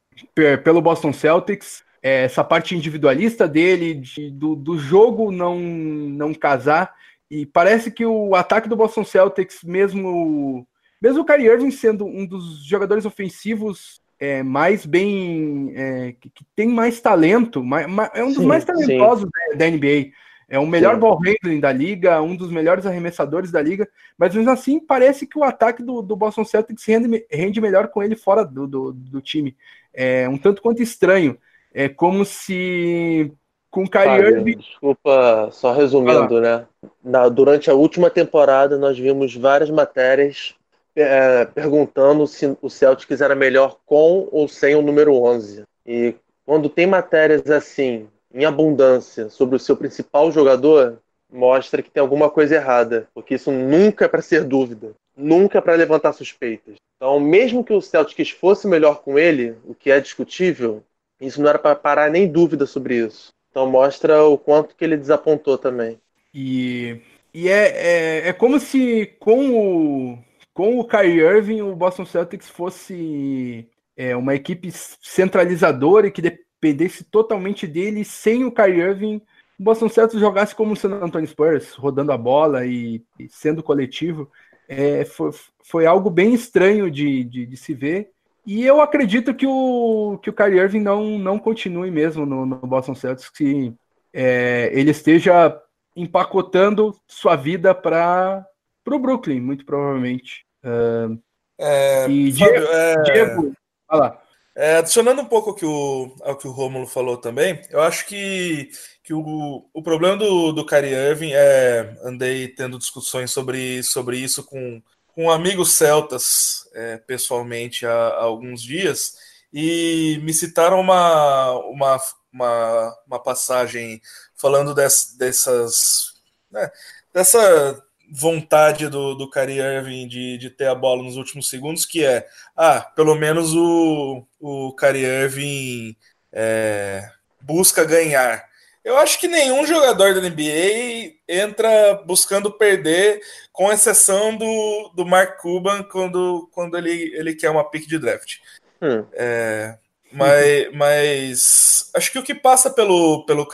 pelo 0.62 0.80
Boston 0.80 1.12
Celtics, 1.12 1.82
é, 2.02 2.24
essa 2.24 2.44
parte 2.44 2.74
individualista 2.74 3.48
dele, 3.48 3.94
de, 3.94 4.30
do, 4.30 4.54
do 4.54 4.78
jogo 4.78 5.30
não, 5.30 5.58
não 5.58 6.32
casar 6.34 6.94
e 7.30 7.44
parece 7.44 7.90
que 7.90 8.06
o 8.06 8.34
ataque 8.34 8.68
do 8.68 8.76
Boston 8.76 9.04
Celtics, 9.04 9.62
mesmo, 9.62 10.66
mesmo 11.00 11.22
o 11.22 11.24
Kyrie 11.24 11.46
Irving 11.46 11.70
sendo 11.70 12.06
um 12.06 12.24
dos 12.24 12.64
jogadores 12.64 13.04
ofensivos 13.04 14.00
é, 14.18 14.42
mais 14.42 14.86
bem. 14.86 15.72
É, 15.74 16.14
que, 16.18 16.30
que, 16.30 16.44
tem 16.56 16.68
mais 16.68 17.00
talento, 17.00 17.62
mais, 17.62 17.86
é 18.14 18.24
um 18.24 18.28
dos 18.28 18.38
sim, 18.38 18.46
mais 18.46 18.64
talentosos 18.64 19.28
da, 19.30 19.58
da, 19.58 19.70
NBA. 19.70 20.10
É 20.48 20.58
o 20.58 20.66
melhor 20.66 20.94
sim. 20.94 21.00
ball 21.00 21.20
handling 21.20 21.60
da 21.60 21.70
liga, 21.70 22.22
um 22.22 22.34
dos 22.34 22.50
melhores 22.50 22.86
arremessadores 22.86 23.50
da 23.50 23.60
liga, 23.60 23.86
mas 24.16 24.34
mesmo 24.34 24.50
assim 24.50 24.80
parece 24.80 25.26
que 25.26 25.38
o 25.38 25.44
ataque 25.44 25.82
do, 25.82 26.00
do 26.00 26.16
Boston 26.16 26.44
Celtics 26.44 26.82
rende, 26.86 27.26
rende 27.30 27.60
melhor 27.60 27.88
com 27.88 28.02
ele 28.02 28.16
fora 28.16 28.42
do, 28.42 28.66
do, 28.66 28.92
do 28.92 29.20
time. 29.20 29.54
É 29.92 30.26
um 30.26 30.38
tanto 30.38 30.62
quanto 30.62 30.82
estranho. 30.82 31.36
É 31.78 31.88
como 31.88 32.24
se 32.24 33.32
com 33.70 33.84
o 33.84 33.88
Kyrie 33.88 34.34
Irving. 34.34 34.56
Desculpa, 34.56 35.48
só 35.52 35.72
resumindo, 35.72 36.38
ah. 36.38 36.40
né? 36.40 36.66
Na, 37.04 37.28
durante 37.28 37.70
a 37.70 37.74
última 37.74 38.10
temporada, 38.10 38.76
nós 38.76 38.98
vimos 38.98 39.36
várias 39.36 39.70
matérias 39.70 40.56
é, 40.96 41.44
perguntando 41.44 42.26
se 42.26 42.56
o 42.60 42.68
Celtics 42.68 43.20
era 43.20 43.36
melhor 43.36 43.76
com 43.86 44.28
ou 44.32 44.48
sem 44.48 44.74
o 44.74 44.82
número 44.82 45.14
11. 45.22 45.62
E 45.86 46.16
quando 46.44 46.68
tem 46.68 46.84
matérias 46.84 47.48
assim, 47.48 48.08
em 48.34 48.44
abundância, 48.44 49.28
sobre 49.28 49.54
o 49.54 49.60
seu 49.60 49.76
principal 49.76 50.32
jogador, 50.32 50.98
mostra 51.32 51.80
que 51.80 51.92
tem 51.92 52.00
alguma 52.00 52.28
coisa 52.28 52.56
errada, 52.56 53.06
porque 53.14 53.36
isso 53.36 53.52
nunca 53.52 54.06
é 54.06 54.08
para 54.08 54.20
ser 54.20 54.42
dúvida, 54.42 54.90
nunca 55.16 55.58
é 55.58 55.60
para 55.60 55.76
levantar 55.76 56.12
suspeitas. 56.12 56.74
Então, 56.96 57.20
mesmo 57.20 57.62
que 57.62 57.72
o 57.72 57.80
Celtics 57.80 58.30
fosse 58.30 58.66
melhor 58.66 59.02
com 59.02 59.16
ele, 59.16 59.54
o 59.64 59.72
que 59.72 59.92
é 59.92 60.00
discutível, 60.00 60.82
isso 61.20 61.40
não 61.40 61.48
era 61.48 61.58
para 61.58 61.74
parar 61.74 62.10
nem 62.10 62.30
dúvida 62.30 62.66
sobre 62.66 62.96
isso. 63.06 63.32
Então 63.50 63.68
mostra 63.68 64.24
o 64.24 64.38
quanto 64.38 64.74
que 64.76 64.84
ele 64.84 64.96
desapontou 64.96 65.58
também. 65.58 65.98
E, 66.32 67.00
e 67.32 67.48
é, 67.48 68.22
é, 68.24 68.28
é 68.28 68.32
como 68.32 68.60
se 68.60 69.06
com 69.18 69.50
o, 69.50 70.18
com 70.52 70.78
o 70.78 70.84
Kyrie 70.84 71.20
Irving 71.20 71.62
o 71.62 71.74
Boston 71.74 72.04
Celtics 72.04 72.48
fosse 72.48 73.66
é, 73.96 74.14
uma 74.14 74.34
equipe 74.34 74.70
centralizadora 74.72 76.06
e 76.06 76.10
que 76.10 76.22
dependesse 76.22 77.02
totalmente 77.04 77.66
dele. 77.66 78.04
Sem 78.04 78.44
o 78.44 78.52
Kyrie 78.52 78.80
Irving, 78.80 79.22
o 79.58 79.62
Boston 79.62 79.88
Celtics 79.88 80.20
jogasse 80.20 80.54
como 80.54 80.72
o 80.72 80.76
San 80.76 80.90
Antonio 81.02 81.26
Spurs, 81.26 81.74
rodando 81.74 82.12
a 82.12 82.16
bola 82.16 82.64
e, 82.64 83.02
e 83.18 83.28
sendo 83.28 83.62
coletivo. 83.62 84.30
É, 84.68 85.04
foi, 85.04 85.30
foi 85.64 85.86
algo 85.86 86.10
bem 86.10 86.32
estranho 86.32 86.90
de, 86.90 87.24
de, 87.24 87.46
de 87.46 87.56
se 87.56 87.74
ver. 87.74 88.10
E 88.48 88.64
eu 88.64 88.80
acredito 88.80 89.34
que 89.34 89.46
o, 89.46 90.18
que 90.22 90.30
o 90.30 90.32
Kyrie 90.32 90.58
Irving 90.58 90.80
não, 90.80 91.18
não 91.18 91.38
continue 91.38 91.90
mesmo 91.90 92.24
no, 92.24 92.46
no 92.46 92.56
Boston 92.56 92.94
Celtics, 92.94 93.28
que 93.28 93.74
é, 94.10 94.70
ele 94.72 94.90
esteja 94.90 95.60
empacotando 95.94 96.98
sua 97.06 97.36
vida 97.36 97.74
para 97.74 98.42
o 98.86 98.98
Brooklyn, 98.98 99.38
muito 99.38 99.66
provavelmente. 99.66 100.46
Uh, 100.64 101.20
é, 101.58 102.08
e 102.08 102.32
Fábio, 102.32 102.54
Diego, 102.54 102.72
é... 102.72 103.02
Diego 103.02 103.52
lá. 103.92 104.22
É, 104.56 104.76
adicionando 104.78 105.20
um 105.20 105.26
pouco 105.26 105.50
ao 105.50 105.54
que 105.54 105.66
o, 105.66 106.16
ao 106.22 106.38
que 106.38 106.48
o 106.48 106.50
Romulo 106.50 106.86
falou 106.86 107.18
também, 107.18 107.60
eu 107.68 107.82
acho 107.82 108.06
que, 108.06 108.70
que 109.04 109.12
o, 109.12 109.68
o 109.74 109.82
problema 109.82 110.16
do, 110.16 110.52
do 110.52 110.64
Kyrie 110.64 110.94
Irving 110.94 111.32
é. 111.34 111.98
Andei 112.02 112.48
tendo 112.48 112.78
discussões 112.78 113.30
sobre, 113.30 113.82
sobre 113.82 114.16
isso 114.16 114.42
com, 114.42 114.82
com 115.18 115.32
amigos 115.32 115.72
celtas 115.72 116.70
é, 116.72 116.96
pessoalmente 116.98 117.84
há, 117.84 117.90
há, 117.90 118.22
alguns 118.22 118.62
dias 118.62 119.16
e 119.52 120.20
me 120.22 120.32
citaram 120.32 120.80
uma, 120.80 121.58
uma, 121.66 122.00
uma, 122.32 122.98
uma 123.04 123.18
passagem 123.20 124.00
falando 124.36 124.72
dess, 124.72 125.16
dessas 125.18 126.12
né, 126.48 126.70
dessa 127.12 127.84
vontade 128.12 128.86
do, 128.86 129.16
do 129.16 129.28
Kyrie 129.28 129.58
Irving 129.58 130.06
de, 130.06 130.38
de 130.38 130.50
ter 130.50 130.68
a 130.68 130.74
bola 130.76 131.02
nos 131.02 131.16
últimos 131.16 131.48
segundos, 131.48 131.84
que 131.84 132.04
é, 132.04 132.24
ah, 132.56 132.80
pelo 132.80 133.16
menos 133.16 133.56
o, 133.56 134.24
o 134.38 134.72
Kyrie 134.76 135.04
Irving 135.04 135.96
é, 136.32 137.10
busca 137.40 137.84
ganhar. 137.84 138.47
Eu 138.88 138.96
acho 138.96 139.20
que 139.20 139.28
nenhum 139.28 139.66
jogador 139.66 140.14
da 140.14 140.20
NBA 140.22 141.12
entra 141.28 142.02
buscando 142.06 142.50
perder, 142.50 143.20
com 143.52 143.70
exceção 143.70 144.34
do, 144.34 144.90
do 144.96 145.04
Mark 145.04 145.38
Cuban 145.42 145.82
quando, 145.82 146.48
quando 146.54 146.78
ele, 146.78 147.14
ele 147.14 147.34
quer 147.34 147.50
uma 147.50 147.68
pick 147.68 147.86
de 147.86 147.98
draft. 147.98 148.38
Hum. 148.80 149.04
É, 149.12 149.76
mas, 150.10 150.72
mas 150.72 151.90
acho 151.94 152.10
que 152.10 152.18
o 152.18 152.22
que 152.22 152.34
passa 152.34 152.70
pelo, 152.70 153.26
pelo, 153.26 153.46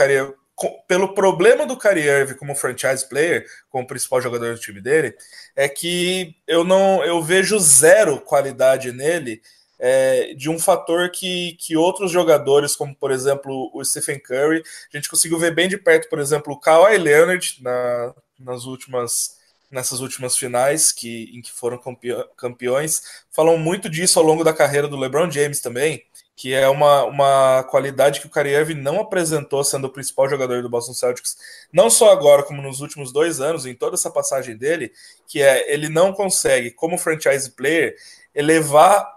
pelo 0.87 1.15
problema 1.15 1.67
do 1.67 1.77
Kyrie 1.77 2.07
Irving 2.07 2.37
como 2.37 2.55
franchise 2.55 3.09
player, 3.09 3.45
como 3.69 3.89
principal 3.89 4.21
jogador 4.21 4.55
do 4.55 4.61
time 4.61 4.81
dele, 4.81 5.17
é 5.57 5.69
que 5.69 6.37
eu 6.47 6.63
não 6.63 7.03
eu 7.03 7.21
vejo 7.21 7.59
zero 7.59 8.21
qualidade 8.21 8.93
nele 8.93 9.43
é, 9.79 10.35
de 10.35 10.49
um 10.49 10.59
fator 10.59 11.11
que, 11.11 11.57
que 11.61 11.77
outros 11.77 12.11
jogadores, 12.11 12.77
como 12.77 12.95
por 12.95 13.11
exemplo 13.11 13.71
o 13.75 13.85
Stephen 13.85 14.19
Curry, 14.19 14.63
a 14.93 14.97
gente 14.97 15.09
conseguiu 15.09 15.39
ver 15.39 15.55
bem 15.55 15.69
de 15.69 15.77
perto, 15.77 16.09
por 16.09 16.19
exemplo, 16.19 16.53
o 16.53 16.59
Kawhi 16.59 16.97
Leonard 16.99 17.59
na, 17.63 18.15
nas 18.39 18.65
últimas 18.65 19.43
nessas 19.71 20.01
últimas 20.01 20.37
finais 20.37 20.93
que, 20.93 21.37
em 21.37 21.43
que 21.43 21.51
foram 21.51 21.81
campeões, 22.37 23.03
falam 23.33 23.59
muito 23.59 23.91
disso 23.91 24.21
ao 24.21 24.25
longo 24.25 24.45
da 24.45 24.53
carreira 24.53 24.87
do 24.87 24.97
LeBron 24.97 25.29
James 25.29 25.59
também, 25.59 26.05
que 26.37 26.53
é 26.53 26.69
uma, 26.69 27.05
uma 27.05 27.65
qualidade 27.65 28.21
que 28.21 28.27
o 28.27 28.31
Kyrie 28.31 28.75
não 28.75 29.01
apresentou 29.01 29.63
sendo 29.65 29.87
o 29.87 29.91
principal 29.91 30.29
jogador 30.29 30.63
do 30.63 30.69
Boston 30.69 30.95
Celtics, 30.95 31.37
não 31.73 31.91
só 31.91 32.13
agora, 32.13 32.43
como 32.43 32.63
nos 32.63 32.81
últimos 32.81 33.13
dois 33.13 33.41
anos, 33.41 33.67
em 33.67 33.75
toda 33.75 33.95
essa 33.95 34.11
passagem 34.11 34.57
dele, 34.57 34.93
que 35.27 35.43
é 35.43 35.73
ele 35.73 35.89
não 35.89 36.13
consegue, 36.13 36.71
como 36.71 36.99
franchise 36.99 37.51
player, 37.51 37.97
elevar 38.35 39.13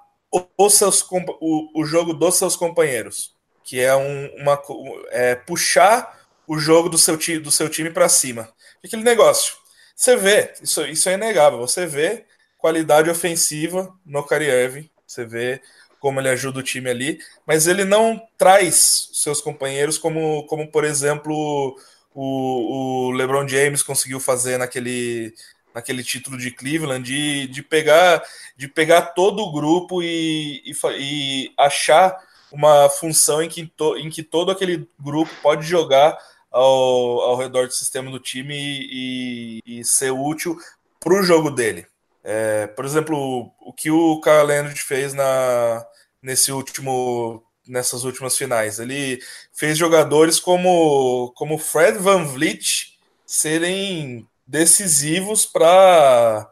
os 0.58 0.74
seus, 0.74 1.06
o, 1.12 1.82
o 1.82 1.86
jogo 1.86 2.13
dos 2.13 2.36
seus 2.36 2.56
companheiros, 2.56 3.36
que 3.63 3.80
é 3.80 3.96
um, 3.96 4.28
uma 4.38 4.62
é, 5.10 5.36
puxar 5.36 6.18
o 6.48 6.58
jogo 6.58 6.90
do 6.90 6.98
seu, 6.98 7.18
do 7.42 7.52
seu 7.52 7.70
time 7.70 7.90
para 7.90 8.10
cima. 8.10 8.50
Aquele 8.84 9.04
negócio. 9.04 9.56
você 9.96 10.16
vê, 10.16 10.54
isso, 10.62 10.86
isso 10.86 11.10
é 11.10 11.13
inegável, 11.13 11.60
você 11.60 11.86
vê 11.86 12.26
qualidade 12.58 13.10
ofensiva 13.10 13.94
no 14.06 14.24
Kyrie 14.24 14.90
você 15.06 15.26
vê 15.26 15.62
como 16.00 16.20
ele 16.20 16.30
ajuda 16.30 16.60
o 16.60 16.63
time 16.63 16.90
ali, 16.90 17.20
mas 17.46 17.68
ele 17.68 17.84
não 17.84 18.22
traz 18.38 19.10
seus 19.13 19.42
companheiros 19.42 19.98
como, 19.98 20.46
como 20.46 20.72
por 20.72 20.84
exemplo, 20.84 21.76
o, 22.13 23.08
o 23.08 23.12
LeBron 23.12 23.48
James 23.48 23.82
conseguiu 23.82 24.20
fazer 24.20 24.58
naquele, 24.58 25.34
naquele 25.78 26.04
título 26.04 26.40
de 26.40 26.50
Cleveland, 26.50 27.06
de, 27.06 27.48
de, 27.48 27.62
pegar, 27.62 28.24
de 28.56 28.68
pegar 28.68 29.13
todo 29.13 29.44
o 29.44 29.52
grupo 29.52 30.02
e, 30.02 30.63
e, 30.66 30.74
e 30.98 31.54
achar 31.56 32.18
uma 32.52 32.90
função 32.90 33.44
em 33.44 33.48
que, 33.48 33.68
to, 33.68 33.96
em 33.96 34.10
que 34.10 34.24
todo 34.24 34.50
aquele 34.50 34.90
grupo 35.00 35.30
pode 35.40 35.68
jogar 35.68 36.18
ao, 36.50 37.22
ao 37.22 37.36
redor 37.38 37.68
do 37.68 37.74
sistema 37.74 38.10
do 38.10 38.20
time 38.20 38.56
e, 38.56 39.62
e, 39.68 39.80
e 39.80 39.86
ser 39.86 40.10
útil 40.10 40.58
para 41.00 41.13
o 41.13 41.22
jogo 41.22 41.52
dele. 41.52 41.86
É, 42.24 42.66
por 42.66 42.84
exemplo, 42.84 43.52
o 43.62 43.72
que 43.72 43.92
o 43.92 44.20
Kyle 44.20 44.48
Leonard 44.48 44.82
fez 44.82 45.13
na, 45.13 45.86
nesse 46.24 46.52
último, 46.52 47.44
nessas 47.68 48.04
últimas 48.04 48.36
finais. 48.36 48.80
Ele 48.80 49.20
fez 49.54 49.78
jogadores 49.78 50.40
como, 50.40 51.32
como 51.36 51.60
Fred 51.60 52.00
Van 52.00 52.24
Vliet 52.24 52.98
serem 53.28 54.28
decisivos 54.48 55.46
para 55.46 56.50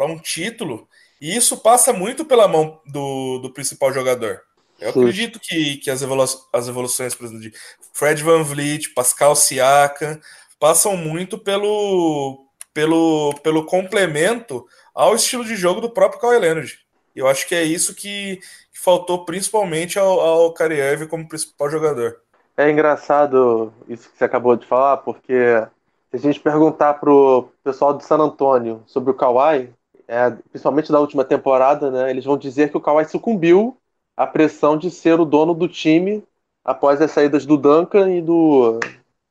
um 0.00 0.18
título. 0.18 0.88
E 1.20 1.36
isso 1.36 1.56
passa 1.58 1.92
muito 1.92 2.24
pela 2.24 2.48
mão 2.48 2.80
do, 2.86 3.38
do 3.40 3.52
principal 3.52 3.92
jogador. 3.92 4.40
Eu 4.80 4.92
Sim. 4.92 5.00
acredito 5.00 5.40
que, 5.40 5.76
que 5.78 5.90
as, 5.90 6.02
evolu 6.02 6.24
as 6.52 6.68
evoluções, 6.68 7.14
por 7.14 7.26
exemplo, 7.26 7.42
de 7.42 7.52
Fred 7.92 8.22
Van 8.22 8.42
Vliet, 8.44 8.94
Pascal 8.94 9.34
Siakam, 9.34 10.20
passam 10.60 10.96
muito 10.96 11.36
pelo, 11.36 12.46
pelo, 12.72 13.34
pelo 13.42 13.66
complemento 13.66 14.64
ao 14.94 15.16
estilo 15.16 15.44
de 15.44 15.56
jogo 15.56 15.80
do 15.80 15.90
próprio 15.90 16.20
Kawhi 16.20 16.38
Leonard. 16.38 16.78
Eu 17.14 17.26
acho 17.26 17.46
que 17.48 17.54
é 17.54 17.64
isso 17.64 17.94
que, 17.94 18.36
que 18.72 18.78
faltou 18.78 19.24
principalmente 19.24 19.98
ao, 19.98 20.20
ao 20.20 20.52
Kariev 20.52 21.08
como 21.08 21.28
principal 21.28 21.68
jogador. 21.68 22.20
É 22.56 22.70
engraçado 22.70 23.72
isso 23.88 24.08
que 24.10 24.18
você 24.18 24.24
acabou 24.24 24.56
de 24.56 24.66
falar, 24.66 24.98
porque 24.98 25.34
se 26.10 26.16
a 26.16 26.18
gente 26.18 26.40
perguntar 26.40 26.94
pro 26.94 27.48
pessoal 27.62 27.94
de 27.94 28.04
San 28.04 28.18
Antônio 28.18 28.82
sobre 28.86 29.10
o 29.10 29.14
Kawhi, 29.14 29.70
é, 30.06 30.30
principalmente 30.50 30.90
da 30.90 31.00
última 31.00 31.24
temporada, 31.24 31.90
né, 31.90 32.10
eles 32.10 32.24
vão 32.24 32.38
dizer 32.38 32.70
que 32.70 32.76
o 32.76 32.80
Kawhi 32.80 33.04
sucumbiu 33.04 33.76
à 34.16 34.26
pressão 34.26 34.76
de 34.76 34.90
ser 34.90 35.20
o 35.20 35.24
dono 35.24 35.52
do 35.52 35.68
time 35.68 36.24
após 36.64 37.00
as 37.00 37.10
saídas 37.10 37.44
do 37.44 37.56
Duncan 37.56 38.10
e 38.10 38.22
do 38.22 38.80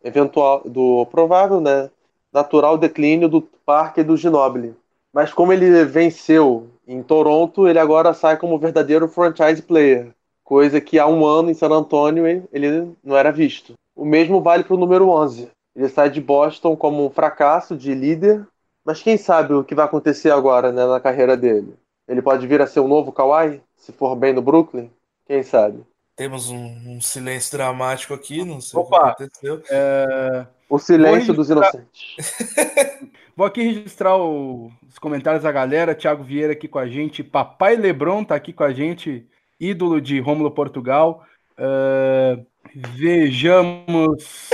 eventual, 0.03 0.61
do 0.65 1.05
provável, 1.07 1.59
né, 1.59 1.89
natural 2.31 2.77
declínio 2.77 3.27
do 3.27 3.41
Parque 3.65 4.01
e 4.01 4.03
do 4.03 4.15
Ginobili. 4.15 4.75
Mas 5.11 5.33
como 5.33 5.51
ele 5.51 5.83
venceu 5.83 6.67
em 6.87 7.01
Toronto, 7.01 7.67
ele 7.67 7.79
agora 7.79 8.13
sai 8.13 8.37
como 8.37 8.59
verdadeiro 8.59 9.07
franchise 9.07 9.61
player, 9.61 10.13
coisa 10.43 10.79
que 10.79 10.99
há 10.99 11.07
um 11.07 11.25
ano 11.25 11.49
em 11.49 11.55
San 11.55 11.69
Antonio 11.69 12.25
ele 12.51 12.91
não 13.03 13.17
era 13.17 13.31
visto. 13.31 13.73
O 13.95 14.05
mesmo 14.05 14.41
vale 14.41 14.63
para 14.63 14.75
o 14.75 14.79
número 14.79 15.09
11. 15.09 15.49
Ele 15.77 15.87
sai 15.89 16.09
de 16.09 16.19
Boston 16.19 16.75
como 16.75 17.05
um 17.05 17.09
fracasso 17.11 17.77
de 17.77 17.93
líder, 17.93 18.43
mas 18.83 19.03
quem 19.03 19.15
sabe 19.15 19.53
o 19.53 19.63
que 19.63 19.75
vai 19.75 19.85
acontecer 19.85 20.31
agora 20.31 20.71
né, 20.71 20.83
na 20.87 20.99
carreira 20.99 21.37
dele? 21.37 21.75
Ele 22.07 22.21
pode 22.21 22.47
vir 22.47 22.59
a 22.59 22.65
ser 22.65 22.79
um 22.79 22.87
novo 22.87 23.11
Kawhi, 23.11 23.61
se 23.75 23.91
for 23.91 24.15
bem 24.15 24.33
no 24.33 24.41
Brooklyn? 24.41 24.89
Quem 25.27 25.43
sabe? 25.43 25.83
Temos 26.15 26.49
um, 26.49 26.95
um 26.95 26.99
silêncio 26.99 27.51
dramático 27.51 28.11
aqui, 28.15 28.43
não 28.43 28.59
sei 28.59 28.79
Opa, 28.79 28.95
o 28.95 28.99
que 28.99 29.23
aconteceu. 29.23 29.61
É... 29.69 30.47
O 30.67 30.79
silêncio 30.79 31.31
dos 31.31 31.49
inocentes. 31.51 32.17
Vou 33.37 33.45
aqui 33.45 33.61
registrar 33.61 34.17
o, 34.17 34.71
os 34.89 34.97
comentários 34.97 35.43
da 35.43 35.51
galera. 35.51 35.93
Thiago 35.93 36.23
Vieira 36.23 36.53
aqui 36.53 36.67
com 36.67 36.79
a 36.79 36.87
gente. 36.87 37.23
Papai 37.23 37.75
Lebron 37.75 38.23
tá 38.23 38.33
aqui 38.33 38.51
com 38.51 38.63
a 38.63 38.73
gente. 38.73 39.27
Ídolo 39.59 40.01
de 40.01 40.19
Rômulo 40.19 40.49
Portugal. 40.49 41.23
Uh, 41.53 42.43
vejamos. 42.73 44.49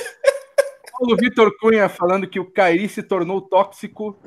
Paulo 0.97 1.17
Vitor 1.17 1.51
Cunha 1.59 1.89
falando 1.89 2.27
que 2.27 2.39
o 2.39 2.51
Kairi 2.51 2.87
se 2.87 3.01
tornou 3.01 3.41
tóxico. 3.41 4.17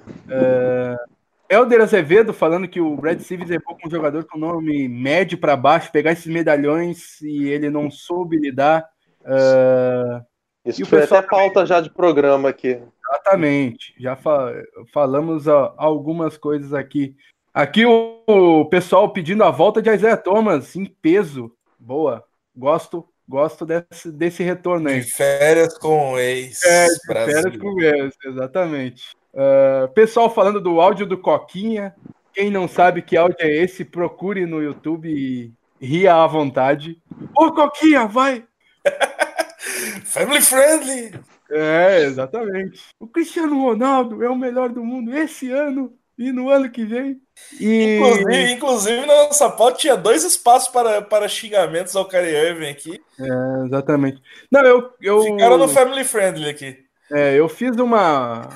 Helder 1.49 1.81
Azevedo 1.81 2.35
falando 2.35 2.69
que 2.69 2.81
o 2.81 2.97
Brad 2.97 3.21
Stevens 3.21 3.51
levou 3.51 3.77
com 3.77 3.87
um 3.87 3.91
jogador 3.91 4.25
com 4.25 4.39
nome 4.39 4.89
médio 4.89 5.39
para 5.39 5.57
baixo, 5.57 5.93
pegar 5.93 6.13
esses 6.13 6.27
medalhões 6.27 7.21
e 7.23 7.49
ele 7.49 7.71
não 7.71 7.91
soube 7.91 8.37
lidar. 8.37 8.85
Uh, 9.23 10.25
isso 10.65 10.85
foi 10.85 11.05
até 11.05 11.23
pauta 11.23 11.65
já 11.65 11.81
de 11.81 11.89
programa 11.91 12.49
aqui. 12.49 12.81
Exatamente. 13.09 13.95
Já 13.99 14.17
fa 14.17 14.53
falamos 14.93 15.47
ó, 15.47 15.75
algumas 15.77 16.37
coisas 16.37 16.75
aqui. 16.75 17.15
Aqui 17.55 17.87
o, 17.87 18.23
o, 18.27 18.65
pessoal 18.67 19.13
pedindo 19.13 19.43
a 19.45 19.51
volta 19.51 19.81
de 19.81 19.91
Isaiah 19.91 20.17
Thomas 20.17 20.75
em 20.75 20.85
peso. 20.85 21.53
Boa. 21.79 22.25
Gosto, 22.55 23.07
gosto 23.29 23.67
desse, 23.67 24.11
desse 24.11 24.43
retorno 24.43 24.89
aí. 24.89 25.01
De 25.01 25.11
férias 25.11 25.77
com 25.79 26.13
o 26.13 26.19
ex. 26.19 26.63
É, 26.65 26.87
de 26.87 27.01
férias 27.07 27.57
com 27.57 27.75
o 27.75 27.83
ex, 27.83 28.15
exatamente. 28.25 29.17
Uh, 29.33 29.89
pessoal 29.93 30.33
falando 30.33 30.61
do 30.61 30.81
áudio 30.81 31.07
do 31.07 31.19
Coquinha. 31.19 31.95
Quem 32.33 32.51
não 32.51 32.69
sabe 32.69 33.03
que 33.03 33.17
áudio 33.17 33.37
é 33.41 33.51
esse, 33.51 33.85
procure 33.85 34.45
no 34.47 34.63
YouTube 34.63 35.09
e 35.09 35.53
ria 35.81 36.15
à 36.15 36.27
vontade. 36.27 37.01
Ô, 37.35 37.53
Coquinha, 37.53 38.07
vai! 38.07 38.45
Family 40.05 40.43
friendly! 40.43 41.21
É, 41.51 42.03
exatamente. 42.03 42.83
O 42.99 43.07
Cristiano 43.07 43.61
Ronaldo 43.63 44.23
é 44.23 44.29
o 44.29 44.37
melhor 44.37 44.69
do 44.69 44.85
mundo 44.85 45.15
esse 45.15 45.51
ano 45.51 45.97
e 46.19 46.33
no 46.33 46.49
ano 46.49 46.71
que 46.71 46.85
vem. 46.85 47.21
E... 47.61 47.97
Inclusive, 47.97 48.53
inclusive 48.53 49.01
na 49.07 49.25
nossa 49.25 49.51
pauta 49.51 49.79
tinha 49.79 49.97
dois 49.97 50.25
espaços 50.25 50.69
para, 50.69 51.03
para 51.03 51.29
xingamentos 51.29 51.95
ao 51.95 52.09
Irving 52.13 52.71
aqui. 52.71 53.03
É, 53.21 53.67
exatamente. 53.67 54.23
Não, 54.51 54.63
eu, 54.63 54.91
eu... 55.01 55.23
Ficaram 55.23 55.59
no 55.59 55.69
Family 55.69 56.05
Friendly 56.05 56.49
aqui. 56.49 56.79
É, 57.13 57.35
eu 57.35 57.49
fiz 57.49 57.77
uma... 57.77 58.49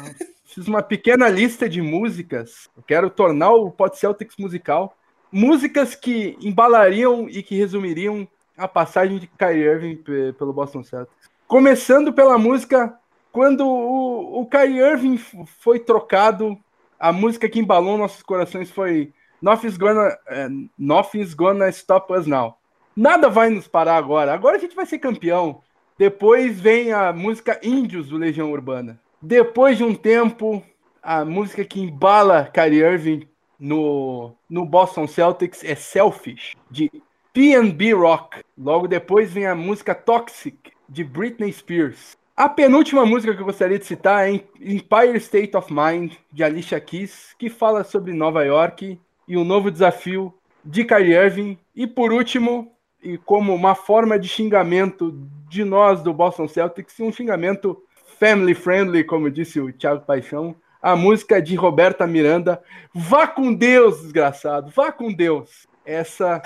fiz 0.46 0.66
uma 0.66 0.83
pequena 0.83 1.29
lista 1.29 1.68
de 1.68 1.83
músicas. 1.83 2.68
Eu 2.77 2.83
quero 2.83 3.11
tornar 3.11 3.53
o 3.53 3.70
Pod 3.70 3.96
Celtics 3.99 4.37
musical. 4.38 4.96
Músicas 5.31 5.94
que 5.94 6.37
embalariam 6.40 7.29
e 7.29 7.42
que 7.42 7.57
resumiriam 7.57 8.27
a 8.57 8.66
passagem 8.66 9.18
de 9.18 9.27
Kyrie 9.27 9.62
Irving 9.62 10.03
pelo 10.37 10.53
Boston 10.53 10.83
Celtics. 10.83 11.31
Começando 11.46 12.12
pela 12.12 12.37
música, 12.37 12.94
quando 13.33 13.66
o, 13.66 14.40
o 14.40 14.46
Kyrie 14.46 14.81
Irving 14.81 15.18
foi 15.46 15.79
trocado, 15.79 16.59
a 17.01 17.13
música 17.13 17.49
que 17.49 17.59
embalou 17.59 17.97
nossos 17.97 18.23
corações 18.23 18.71
foi 18.71 19.13
Nothing's 19.41 19.79
Gonna, 19.79 20.09
uh, 20.09 20.71
Nothing's 20.79 21.33
Gonna 21.33 21.71
Stop 21.71 22.13
Us 22.13 22.27
Now. 22.27 22.59
Nada 22.95 23.31
vai 23.31 23.49
nos 23.49 23.67
parar 23.67 23.97
agora. 23.97 24.35
Agora 24.35 24.57
a 24.57 24.61
gente 24.61 24.77
vai 24.77 24.85
ser 24.85 24.99
campeão. 24.99 25.63
Depois 25.99 26.61
vem 26.61 26.93
a 26.93 27.13
música 27.13 27.59
Índios 27.63 28.09
do 28.09 28.19
Legião 28.19 28.53
Urbana. 28.53 29.01
Depois 29.23 29.79
de 29.79 29.85
um 29.85 29.95
tempo, 29.95 30.63
a 31.03 31.25
música 31.25 31.65
que 31.65 31.81
embala 31.81 32.51
Kyrie 32.53 32.83
Irving 32.83 33.29
no, 33.59 34.33
no 34.49 34.67
Boston 34.67 35.07
Celtics 35.07 35.65
é 35.65 35.75
Selfish, 35.75 36.55
de 36.71 36.91
P&B 37.33 37.93
Rock. 37.93 38.43
Logo 38.57 38.87
depois 38.89 39.33
vem 39.33 39.47
a 39.47 39.55
música 39.55 39.95
Toxic, 39.95 40.73
de 40.89 41.05
Britney 41.05 41.53
Spears. 41.53 42.17
A 42.40 42.48
penúltima 42.48 43.05
música 43.05 43.35
que 43.35 43.42
eu 43.42 43.44
gostaria 43.44 43.79
de 43.79 43.85
citar 43.85 44.26
é 44.26 44.42
Empire 44.59 45.18
State 45.18 45.55
of 45.55 45.70
Mind, 45.70 46.14
de 46.33 46.42
Alicia 46.42 46.81
Keys, 46.81 47.35
que 47.38 47.50
fala 47.50 47.85
sobre 47.85 48.14
Nova 48.14 48.42
York 48.42 48.98
e 49.29 49.37
o 49.37 49.44
novo 49.44 49.70
desafio 49.70 50.33
de 50.64 50.83
Kyrie 50.83 51.12
Irving. 51.12 51.59
E 51.76 51.87
por 51.87 52.14
último, 52.14 52.72
e 53.03 53.18
como 53.18 53.55
uma 53.55 53.74
forma 53.74 54.18
de 54.18 54.26
xingamento 54.26 55.12
de 55.50 55.64
nós 55.64 56.00
do 56.00 56.14
Boston 56.14 56.48
Celtics, 56.48 56.98
um 56.98 57.12
xingamento 57.12 57.76
family 58.18 58.55
friendly, 58.55 59.05
como 59.05 59.31
disse 59.31 59.61
o 59.61 59.70
Thiago 59.70 60.07
Paixão, 60.07 60.57
a 60.81 60.96
música 60.96 61.42
de 61.42 61.55
Roberta 61.57 62.07
Miranda, 62.07 62.62
Vá 62.94 63.26
com 63.26 63.53
Deus, 63.53 64.00
desgraçado, 64.00 64.72
vá 64.74 64.90
com 64.90 65.12
Deus. 65.12 65.68
Essa 65.85 66.40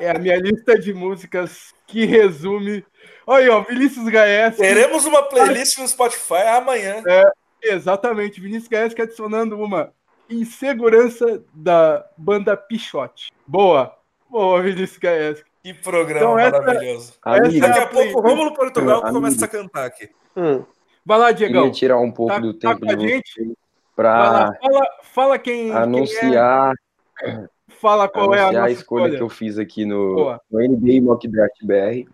é 0.00 0.10
a 0.10 0.18
minha 0.18 0.38
lista 0.38 0.76
de 0.76 0.92
músicas 0.92 1.72
que 1.86 2.04
resume 2.04 2.84
Olha, 3.26 3.56
ó, 3.56 3.60
Vinícius 3.62 4.08
Gaes. 4.08 4.56
Teremos 4.56 5.04
uma 5.04 5.22
playlist 5.22 5.78
no 5.78 5.88
Spotify 5.88 6.46
amanhã. 6.56 7.02
É, 7.06 7.24
exatamente. 7.62 8.40
Vinícius 8.40 8.68
Gaes 8.68 8.94
que 8.94 9.02
adicionando 9.02 9.58
uma 9.58 9.92
insegurança 10.28 11.42
da 11.52 12.04
banda 12.16 12.56
Pichote. 12.56 13.32
Boa. 13.46 13.96
Boa, 14.30 14.62
Vinícius 14.62 14.98
Gaes. 14.98 15.44
Que 15.62 15.74
programa 15.74 16.40
então, 16.46 16.60
maravilhoso. 16.60 17.14
Essa, 17.26 17.60
Daqui 17.60 17.78
a 17.80 17.86
pouco 17.88 18.18
o 18.18 18.22
Rômulo 18.22 18.54
Portugal 18.54 19.00
amigo. 19.00 19.14
começa 19.14 19.44
a 19.44 19.48
cantar 19.48 19.86
aqui. 19.86 20.08
Hum. 20.36 20.64
Vai 21.04 21.18
lá, 21.18 21.32
Diego. 21.32 21.54
Queria 21.54 21.70
tirar 21.72 21.98
um 21.98 22.10
pouco 22.12 22.32
tá, 22.32 22.38
do 22.38 22.54
tá 22.54 22.70
tempo 22.70 22.86
tá 22.86 22.94
de 22.94 23.08
gente 23.08 23.56
para 23.96 24.52
fala, 24.60 24.86
fala 25.02 25.38
quem 25.38 25.72
anunciar. 25.72 26.72
Quem 27.18 27.30
é. 27.30 27.48
Fala 27.80 28.08
qual 28.08 28.34
é 28.34 28.40
a, 28.40 28.46
a 28.46 28.70
escolha, 28.70 28.72
escolha, 28.72 29.16
que 29.16 29.22
eu 29.22 29.28
fiz 29.28 29.58
aqui 29.58 29.84
no, 29.84 30.38
no 30.50 30.60
NBA 30.60 31.02
Mock 31.02 31.26
Draft 31.28 31.56
BR. 31.62 32.08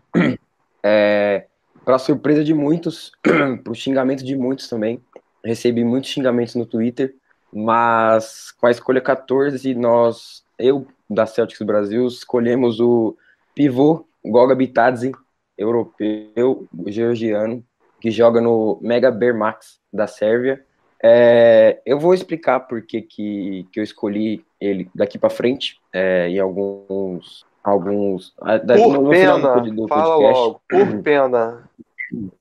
É, 0.82 1.46
para 1.84 1.98
surpresa 1.98 2.42
de 2.44 2.54
muitos, 2.54 3.12
para 3.22 3.72
o 3.72 3.74
xingamento 3.74 4.24
de 4.24 4.36
muitos 4.36 4.68
também, 4.68 5.00
recebi 5.44 5.84
muitos 5.84 6.10
xingamentos 6.10 6.54
no 6.54 6.66
Twitter, 6.66 7.14
mas 7.52 8.52
com 8.52 8.66
a 8.66 8.70
escolha 8.70 9.00
14, 9.00 9.74
nós, 9.74 10.44
eu 10.58 10.86
da 11.08 11.26
Celtics 11.26 11.58
do 11.58 11.66
Brasil, 11.66 12.06
escolhemos 12.06 12.80
o 12.80 13.16
pivô 13.54 14.06
Goga 14.24 14.54
Bitadze, 14.54 15.12
europeu, 15.58 16.66
georgiano, 16.86 17.64
que 18.00 18.10
joga 18.10 18.40
no 18.40 18.78
Mega 18.80 19.10
Bear 19.10 19.36
Max 19.36 19.80
da 19.92 20.06
Sérvia. 20.06 20.64
É, 21.02 21.80
eu 21.84 21.98
vou 21.98 22.14
explicar 22.14 22.60
por 22.60 22.82
que, 22.82 23.02
que, 23.02 23.66
que 23.72 23.80
eu 23.80 23.84
escolhi 23.84 24.44
ele 24.60 24.88
daqui 24.94 25.18
para 25.18 25.30
frente, 25.30 25.80
é, 25.92 26.28
em 26.28 26.38
alguns. 26.38 27.44
Alguns 27.62 28.34
ah, 28.40 28.58
por 28.58 28.92
no, 28.92 29.02
no 29.02 29.10
pena, 29.10 29.60
do, 29.60 29.74
do 29.74 29.88
fala 29.88 30.16
podcast. 30.16 30.40
logo, 30.40 30.62
por 30.68 31.02
pena. 31.02 31.70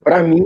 Para 0.03 0.23
mim, 0.23 0.43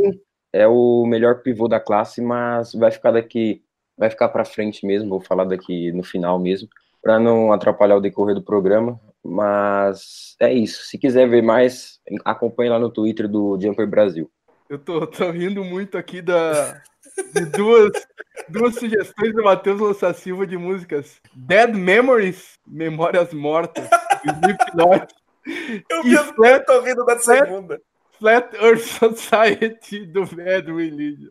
é 0.53 0.67
o 0.67 1.05
melhor 1.05 1.41
pivô 1.41 1.67
da 1.67 1.79
classe, 1.79 2.21
mas 2.21 2.73
vai 2.73 2.91
ficar 2.91 3.11
daqui, 3.11 3.63
vai 3.97 4.09
ficar 4.09 4.29
para 4.29 4.45
frente 4.45 4.85
mesmo, 4.85 5.09
vou 5.09 5.19
falar 5.19 5.45
daqui 5.45 5.91
no 5.91 6.03
final 6.03 6.39
mesmo, 6.39 6.67
para 7.01 7.19
não 7.19 7.51
atrapalhar 7.51 7.97
o 7.97 8.01
decorrer 8.01 8.35
do 8.35 8.43
programa. 8.43 8.99
Mas 9.23 10.35
é 10.39 10.53
isso. 10.53 10.83
Se 10.85 10.99
quiser 10.99 11.27
ver 11.27 11.41
mais, 11.41 11.99
acompanhe 12.23 12.69
lá 12.69 12.77
no 12.77 12.91
Twitter 12.91 13.27
do 13.27 13.59
Jumper 13.59 13.87
Brasil. 13.87 14.29
Eu 14.69 14.77
tô, 14.77 15.05
tô 15.07 15.31
rindo 15.31 15.63
muito 15.63 15.97
aqui 15.97 16.21
da, 16.21 16.81
de 17.33 17.45
duas, 17.45 17.91
duas 18.49 18.75
sugestões 18.75 19.33
do 19.33 19.43
Matheus 19.43 19.79
Lança 19.79 20.13
Silva 20.13 20.45
de 20.45 20.57
músicas. 20.57 21.19
Dead 21.33 21.73
Memories, 21.73 22.59
Memórias 22.67 23.33
Mortas, 23.33 23.89
Slipknot. 24.25 25.13
Eu 25.89 26.03
mesmo 26.03 26.33
flat, 26.33 26.65
tô 26.65 26.81
rindo 26.81 27.05
da 27.05 27.19
segunda. 27.19 27.79
Flat 28.17 28.55
Earth 28.55 28.81
Society 28.81 30.05
do 30.05 30.25
Bad 30.25 30.71
Religion. 30.71 31.29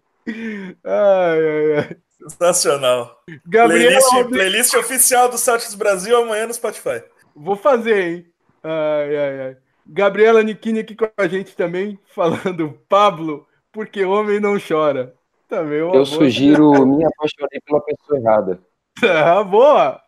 Ai, 0.85 1.49
ai, 1.49 1.77
ai. 1.79 1.97
Sensacional. 2.23 3.23
Gabriel 3.47 4.01
playlist, 4.01 4.29
playlist 4.31 4.75
oficial 4.75 5.29
do 5.29 5.37
Celtics 5.37 5.75
Brasil 5.75 6.17
amanhã 6.17 6.47
no 6.47 6.55
Spotify. 6.55 7.03
Vou 7.35 7.57
fazer, 7.57 8.03
hein? 8.03 8.27
Ai, 8.63 9.17
ai, 9.17 9.41
ai. 9.41 9.57
Gabriela 9.87 10.43
Nikini 10.43 10.81
aqui 10.81 10.95
com 10.95 11.07
a 11.17 11.27
gente 11.27 11.55
também, 11.55 11.99
falando 12.15 12.79
Pablo, 12.89 13.47
porque 13.71 14.05
homem 14.05 14.41
não 14.41 14.57
chora. 14.59 15.15
Também 15.49 15.79
Eu 15.79 15.91
boa. 15.91 16.07
sugiro 16.07 16.71
Me 16.87 17.05
Apaixonei 17.05 17.61
pela 17.67 17.81
Pessoa 17.83 18.19
Errada. 18.19 18.61
Ah, 19.03 19.43
boa! 19.43 20.01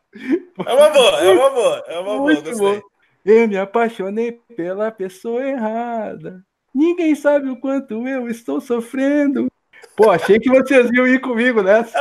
É 0.67 0.73
uma 0.73 0.89
boa, 0.91 1.21
é 1.21 1.31
uma 1.31 1.51
boa, 1.51 1.85
é 1.87 1.99
uma 1.99 2.17
Muito 2.19 2.43
boa, 2.43 2.73
gostei. 2.75 2.83
Eu 3.25 3.49
me 3.49 3.59
apaixonei 3.59 4.33
pela 4.57 4.91
pessoa 4.91 5.45
errada. 5.45 6.45
Ninguém 6.75 7.15
sabe 7.15 7.49
o 7.49 7.59
quanto 7.59 8.07
eu 8.07 8.29
estou 8.29 8.61
sofrendo. 8.61 9.49
Pô, 9.97 10.11
achei 10.11 10.39
que 10.39 10.51
vocês 10.51 10.91
iam 10.93 11.07
ir 11.07 11.21
comigo 11.21 11.63
nessa. 11.63 11.99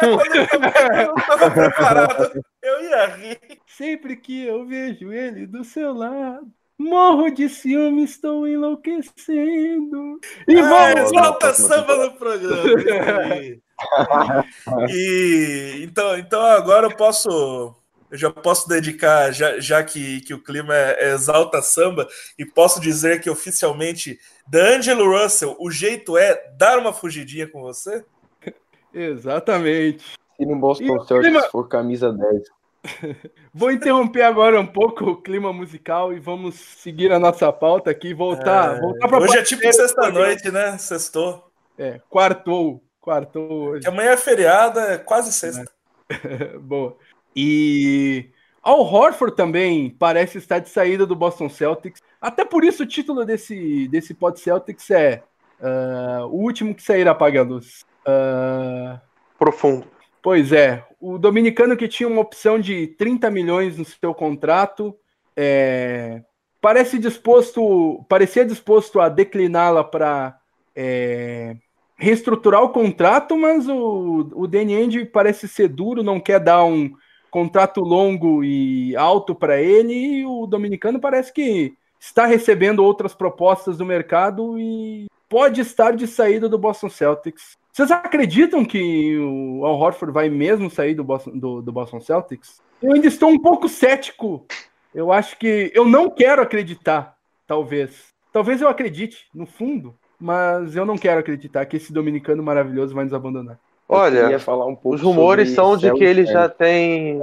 eu 0.00 1.14
tava 1.26 1.50
preparado. 1.50 2.44
Eu 2.62 2.82
ia 2.84 3.06
rir. 3.06 3.38
Sempre 3.66 4.16
que 4.16 4.44
eu 4.44 4.66
vejo 4.66 5.12
ele 5.12 5.46
do 5.46 5.64
seu 5.64 5.92
lado, 5.92 6.46
morro 6.78 7.28
de 7.30 7.48
ciúme, 7.48 8.04
estou 8.04 8.46
enlouquecendo. 8.46 10.20
E 10.48 10.58
ah, 10.58 10.94
vamos 10.94 11.10
volta 11.10 11.52
samba 11.52 11.96
no 11.96 12.12
programa. 12.12 13.34
e 14.90 15.80
então, 15.82 16.18
então 16.18 16.42
agora 16.42 16.86
eu 16.86 16.96
posso 16.96 17.74
eu 18.10 18.16
já 18.16 18.30
posso 18.30 18.68
dedicar, 18.68 19.32
já, 19.32 19.58
já 19.58 19.82
que, 19.82 20.20
que 20.20 20.32
o 20.32 20.42
clima 20.42 20.74
é, 20.74 21.08
é 21.08 21.14
exalta 21.14 21.60
samba, 21.60 22.06
e 22.38 22.44
posso 22.44 22.80
dizer 22.80 23.20
que 23.20 23.28
oficialmente, 23.28 24.18
D'Angelo 24.46 25.10
Russell, 25.10 25.56
o 25.58 25.70
jeito 25.70 26.16
é 26.16 26.52
dar 26.56 26.78
uma 26.78 26.92
fugidinha 26.92 27.48
com 27.48 27.62
você? 27.62 28.04
Exatamente. 28.94 30.04
E 30.38 30.46
no 30.46 30.56
Boston 30.56 31.04
Celtics 31.04 31.20
clima... 31.20 31.42
for 31.50 31.68
camisa 31.68 32.12
10. 32.12 32.42
Vou 33.52 33.72
interromper 33.72 34.22
agora 34.22 34.60
um 34.60 34.66
pouco 34.66 35.04
o 35.04 35.20
clima 35.20 35.52
musical 35.52 36.12
e 36.12 36.20
vamos 36.20 36.54
seguir 36.54 37.10
a 37.10 37.18
nossa 37.18 37.52
pauta 37.52 37.90
aqui 37.90 38.14
voltar. 38.14 38.76
É... 38.76 38.80
voltar 38.80 39.08
pra 39.08 39.18
hoje 39.18 39.38
é 39.38 39.42
tipo 39.42 39.72
sexta-noite, 39.72 40.50
né? 40.52 40.78
Sextou. 40.78 41.50
É, 41.76 42.00
quartou. 42.08 42.85
Quartou 43.06 43.68
hoje. 43.68 43.82
Que 43.82 43.88
amanhã 43.88 44.10
é 44.10 44.16
feriado, 44.16 44.80
é 44.80 44.98
quase 44.98 45.32
sexta. 45.32 45.70
É. 46.10 46.58
Boa. 46.58 46.96
E 47.36 48.30
Al 48.60 48.80
Horford 48.80 49.36
também 49.36 49.90
parece 49.90 50.38
estar 50.38 50.58
de 50.58 50.68
saída 50.68 51.06
do 51.06 51.14
Boston 51.14 51.48
Celtics. 51.48 52.02
Até 52.20 52.44
por 52.44 52.64
isso 52.64 52.82
o 52.82 52.86
título 52.86 53.24
desse, 53.24 53.86
desse 53.86 54.12
Pod 54.12 54.40
Celtics 54.40 54.90
é 54.90 55.22
uh, 55.60 56.26
O 56.26 56.42
Último 56.42 56.74
que 56.74 56.82
Sairá 56.82 57.12
Apagando. 57.12 57.58
Uh... 57.58 59.00
Profundo. 59.38 59.86
Pois 60.20 60.50
é. 60.50 60.84
O 61.00 61.16
dominicano 61.16 61.76
que 61.76 61.86
tinha 61.86 62.08
uma 62.08 62.22
opção 62.22 62.58
de 62.58 62.88
30 62.88 63.30
milhões 63.30 63.78
no 63.78 63.84
seu 63.84 64.12
contrato 64.14 64.98
é, 65.36 66.24
parece 66.60 66.98
disposto, 66.98 68.04
parecia 68.08 68.44
disposto 68.44 68.98
a 68.98 69.08
decliná-la 69.08 69.84
para 69.84 70.40
é, 70.74 71.54
reestruturar 71.96 72.62
o 72.62 72.68
contrato, 72.68 73.36
mas 73.36 73.68
o, 73.68 74.28
o 74.34 74.46
Danny 74.46 75.06
parece 75.06 75.48
ser 75.48 75.68
duro, 75.68 76.02
não 76.02 76.20
quer 76.20 76.38
dar 76.38 76.64
um 76.64 76.92
contrato 77.30 77.80
longo 77.80 78.44
e 78.44 78.94
alto 78.96 79.34
para 79.34 79.60
ele, 79.60 79.92
e 79.92 80.26
o 80.26 80.46
dominicano 80.46 81.00
parece 81.00 81.32
que 81.32 81.74
está 81.98 82.26
recebendo 82.26 82.84
outras 82.84 83.14
propostas 83.14 83.78
do 83.78 83.84
mercado 83.84 84.58
e 84.58 85.06
pode 85.28 85.60
estar 85.60 85.96
de 85.96 86.06
saída 86.06 86.48
do 86.48 86.58
Boston 86.58 86.88
Celtics. 86.88 87.56
Vocês 87.72 87.90
acreditam 87.90 88.64
que 88.64 89.18
o 89.18 89.64
Al 89.66 89.78
Horford 89.78 90.12
vai 90.12 90.30
mesmo 90.30 90.70
sair 90.70 90.94
do 90.94 91.04
Boston, 91.04 91.36
do, 91.36 91.60
do 91.60 91.72
Boston 91.72 92.00
Celtics? 92.00 92.60
Eu 92.82 92.92
ainda 92.92 93.06
estou 93.06 93.28
um 93.28 93.38
pouco 93.38 93.68
cético. 93.68 94.46
Eu 94.94 95.12
acho 95.12 95.38
que 95.38 95.70
eu 95.74 95.84
não 95.84 96.08
quero 96.08 96.40
acreditar, 96.40 97.16
talvez. 97.46 98.14
Talvez 98.32 98.62
eu 98.62 98.68
acredite, 98.68 99.26
no 99.34 99.46
fundo, 99.46 99.94
mas 100.18 100.74
eu 100.76 100.84
não 100.84 100.96
quero 100.96 101.20
acreditar 101.20 101.66
que 101.66 101.76
esse 101.76 101.92
dominicano 101.92 102.42
maravilhoso 102.42 102.94
vai 102.94 103.04
nos 103.04 103.14
abandonar. 103.14 103.58
Olha, 103.88 104.36
um 104.66 104.78
os 104.84 105.00
rumores 105.00 105.50
são 105.50 105.76
de 105.76 105.92
que 105.92 106.02
ele 106.02 106.26
já 106.26 106.48
tem. 106.48 107.22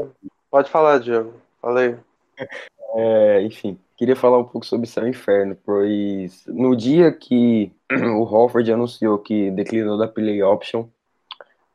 Pode 0.49 0.69
falar, 0.69 0.99
Diego. 0.99 1.34
Falei. 1.62 1.97
É, 2.95 3.41
enfim, 3.41 3.77
queria 3.97 4.15
falar 4.15 4.38
um 4.38 4.43
pouco 4.43 4.65
sobre 4.65 4.88
Céu 4.88 5.08
Inferno, 5.08 5.58
pois 5.65 6.45
no 6.47 6.75
dia 6.75 7.12
que 7.12 7.71
o 8.15 8.23
Hofford 8.23 8.71
anunciou 8.71 9.17
que 9.17 9.51
declinou 9.51 9.97
da 9.97 10.08
play 10.08 10.41
option, 10.41 10.88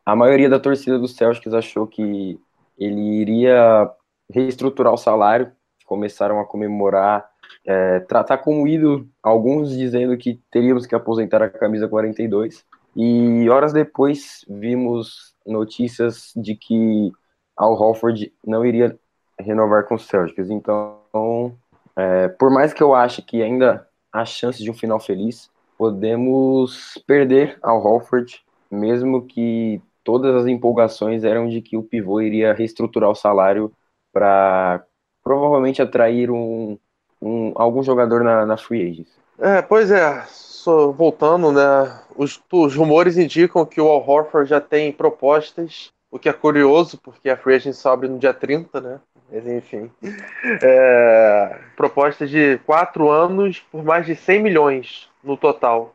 a 0.07 0.17
maioria 0.17 0.49
da 0.49 0.59
torcida 0.59 0.99
do 0.99 1.07
Celtics 1.07 1.53
achou 1.53 1.87
que 1.87 2.41
ele 2.79 3.21
iria 3.21 3.91
reestruturar 4.31 4.93
o 4.93 4.99
salário, 4.99 5.53
começaram 5.85 6.41
a 6.41 6.47
comemorar, 6.47 7.28
é, 7.65 8.01
tratar 8.01 8.39
como 8.39 8.67
ídolo, 8.67 9.07
alguns 9.23 9.71
dizendo 9.71 10.17
que 10.17 10.41
teríamos 10.51 10.87
que 10.87 10.95
aposentar 10.95 11.43
a 11.43 11.51
camisa 11.51 11.89
42, 11.89 12.65
e 12.97 13.49
horas 13.49 13.73
depois 13.73 14.45
vimos 14.49 15.35
notícias 15.47 16.33
de 16.35 16.55
que 16.57 17.13
Al 17.57 17.75
Horford 17.75 18.33
não 18.45 18.65
iria 18.65 18.99
renovar 19.39 19.85
com 19.85 19.95
os 19.95 20.07
Celtics. 20.07 20.51
Então, 20.51 21.57
é, 21.97 22.29
por 22.29 22.51
mais 22.51 22.73
que 22.73 22.83
eu 22.83 22.95
ache 22.95 23.23
que 23.23 23.43
ainda 23.43 23.87
há 24.13 24.25
chance 24.25 24.63
de 24.63 24.71
um 24.71 24.75
final 24.75 24.99
feliz, 24.99 25.51
podemos 25.77 27.03
perder 27.07 27.59
Al 27.63 27.85
Horford, 27.85 28.43
mesmo 28.71 29.27
que 29.27 29.81
todas 30.03 30.35
as 30.35 30.47
empolgações 30.47 31.23
eram 31.25 31.49
de 31.49 31.61
que 31.61 31.77
o 31.77 31.83
pivô 31.83 32.21
iria 32.21 32.55
reestruturar 32.55 33.11
o 33.11 33.15
salário 33.15 33.73
para 34.13 34.85
provavelmente 35.23 35.83
atrair 35.83 36.31
um, 36.31 36.79
um, 37.21 37.53
algum 37.55 37.83
jogador 37.83 38.23
na, 38.23 38.47
na 38.47 38.57
free 38.57 38.91
agents. 38.91 39.19
É, 39.39 39.63
pois 39.63 39.91
é, 39.91 40.25
só 40.27 40.91
voltando, 40.91 41.53
né? 41.53 42.01
Os, 42.17 42.41
os, 42.53 42.75
rumores 42.75 43.17
indicam 43.17 43.65
que 43.65 43.81
o 43.81 43.89
Al 43.89 44.09
Horford 44.09 44.51
já 44.51 44.61
tem 44.61 44.93
propostas, 44.93 45.93
o 46.11 46.19
que 46.19 46.29
é 46.29 46.33
curioso, 46.33 46.99
porque 46.99 47.31
a 47.31 47.37
free 47.37 47.55
agent 47.55 47.75
sobe 47.75 48.09
no 48.09 48.19
dia 48.19 48.35
30, 48.35 48.81
né? 48.81 49.01
Mas 49.31 49.47
enfim. 49.47 49.91
É, 50.63 51.59
propostas 51.77 52.31
de 52.31 52.59
4 52.65 53.11
anos 53.11 53.61
por 53.71 53.85
mais 53.85 54.07
de 54.07 54.17
100 54.17 54.43
milhões 54.43 55.09
no 55.23 55.37
total. 55.37 55.95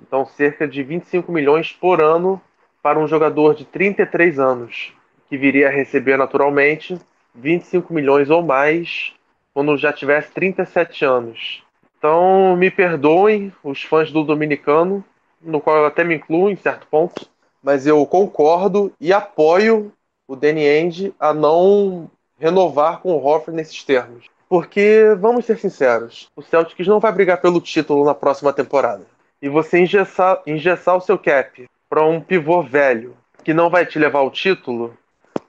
Então, 0.00 0.24
cerca 0.24 0.66
de 0.66 0.82
25 0.82 1.30
milhões 1.30 1.72
por 1.72 2.02
ano 2.02 2.40
para 2.82 2.98
um 2.98 3.06
jogador 3.06 3.54
de 3.54 3.64
33 3.64 4.38
anos, 4.38 4.92
que 5.28 5.36
viria 5.36 5.68
a 5.68 5.70
receber 5.70 6.16
naturalmente 6.16 6.98
25 7.34 7.92
milhões 7.92 8.30
ou 8.30 8.42
mais 8.42 9.12
quando 9.54 9.76
já 9.76 9.92
tivesse 9.92 10.30
37 10.32 11.04
anos. 11.04 11.62
Então, 11.98 12.56
me 12.56 12.70
perdoem 12.70 13.52
os 13.62 13.82
fãs 13.82 14.10
do 14.10 14.24
Dominicano, 14.24 15.04
no 15.40 15.60
qual 15.60 15.76
eu 15.76 15.86
até 15.86 16.02
me 16.02 16.16
incluo 16.16 16.50
em 16.50 16.56
certo 16.56 16.86
ponto, 16.86 17.26
mas 17.62 17.86
eu 17.86 18.04
concordo 18.06 18.92
e 19.00 19.12
apoio 19.12 19.92
o 20.26 20.34
Danny 20.34 20.66
Ainge 20.66 21.14
a 21.18 21.32
não 21.32 22.10
renovar 22.38 23.00
com 23.00 23.12
o 23.12 23.24
Hoffman 23.24 23.56
nesses 23.56 23.84
termos. 23.84 24.26
Porque, 24.48 25.16
vamos 25.18 25.46
ser 25.46 25.58
sinceros, 25.58 26.28
o 26.36 26.42
Celtics 26.42 26.86
não 26.86 27.00
vai 27.00 27.12
brigar 27.12 27.40
pelo 27.40 27.60
título 27.60 28.04
na 28.04 28.14
próxima 28.14 28.52
temporada. 28.52 29.06
E 29.40 29.48
você 29.48 29.78
engessar, 29.78 30.42
engessar 30.46 30.96
o 30.96 31.00
seu 31.00 31.18
cap 31.18 31.66
para 31.88 32.04
um 32.04 32.20
pivô 32.20 32.62
velho 32.62 33.16
que 33.44 33.54
não 33.54 33.70
vai 33.70 33.86
te 33.86 33.98
levar 33.98 34.20
ao 34.20 34.30
título 34.30 34.96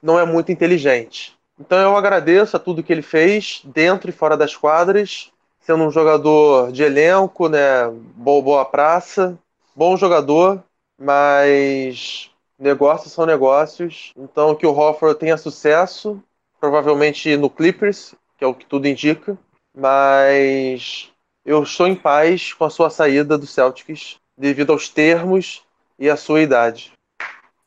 não 0.02 0.18
é 0.18 0.24
muito 0.24 0.52
inteligente. 0.52 1.36
Então 1.58 1.78
eu 1.78 1.96
agradeço 1.96 2.56
a 2.56 2.60
tudo 2.60 2.82
que 2.82 2.92
ele 2.92 3.02
fez 3.02 3.62
dentro 3.64 4.10
e 4.10 4.12
fora 4.12 4.36
das 4.36 4.56
quadras, 4.56 5.30
sendo 5.60 5.84
um 5.84 5.90
jogador 5.90 6.72
de 6.72 6.82
elenco, 6.82 7.48
né, 7.48 7.88
boa, 8.16 8.42
boa 8.42 8.64
praça, 8.64 9.38
bom 9.74 9.96
jogador, 9.96 10.62
mas 10.98 12.30
negócios 12.58 13.12
são 13.12 13.24
negócios. 13.24 14.12
Então 14.16 14.54
que 14.54 14.66
o 14.66 14.76
Hofford 14.76 15.18
tenha 15.18 15.36
sucesso, 15.36 16.22
provavelmente 16.60 17.36
no 17.36 17.48
Clippers, 17.48 18.14
que 18.36 18.44
é 18.44 18.46
o 18.46 18.54
que 18.54 18.66
tudo 18.66 18.88
indica, 18.88 19.38
mas 19.76 21.10
eu 21.44 21.62
estou 21.62 21.86
em 21.86 21.94
paz 21.94 22.52
com 22.52 22.64
a 22.64 22.70
sua 22.70 22.90
saída 22.90 23.38
do 23.38 23.46
Celtics 23.46 24.16
devido 24.36 24.72
aos 24.72 24.88
termos 24.88 25.62
e 25.98 26.10
à 26.10 26.16
sua 26.16 26.40
idade. 26.40 26.92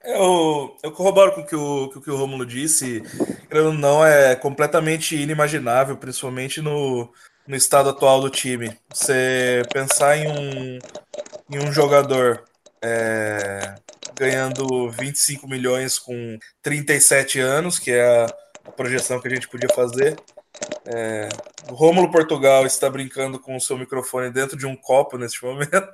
Eu, 0.07 0.77
eu 0.81 0.91
corroboro 0.93 1.33
com 1.33 1.41
o 1.41 1.45
que 1.45 1.55
o, 1.55 2.01
que 2.01 2.09
o 2.09 2.15
Romulo 2.15 2.45
disse. 2.45 3.03
Não 3.77 4.05
é 4.05 4.37
completamente 4.37 5.17
inimaginável, 5.17 5.97
principalmente 5.97 6.61
no, 6.61 7.11
no 7.45 7.55
estado 7.57 7.89
atual 7.89 8.21
do 8.21 8.29
time. 8.29 8.73
Você 8.93 9.63
pensar 9.73 10.17
em 10.17 10.27
um, 10.27 10.79
em 11.51 11.59
um 11.59 11.73
jogador 11.73 12.45
é, 12.81 13.75
ganhando 14.17 14.89
25 14.91 15.45
milhões 15.45 15.99
com 15.99 16.39
37 16.61 17.41
anos, 17.41 17.77
que 17.77 17.91
é 17.91 18.01
a, 18.01 18.25
a 18.63 18.71
projeção 18.71 19.19
que 19.19 19.27
a 19.27 19.31
gente 19.31 19.49
podia 19.49 19.69
fazer. 19.75 20.15
É, 20.85 21.27
o 21.69 21.75
Rômulo 21.75 22.09
Portugal 22.09 22.65
está 22.65 22.89
brincando 22.89 23.39
com 23.39 23.57
o 23.57 23.61
seu 23.61 23.77
microfone 23.77 24.31
dentro 24.31 24.57
de 24.57 24.65
um 24.65 24.75
copo 24.75 25.17
neste 25.17 25.43
momento. 25.43 25.89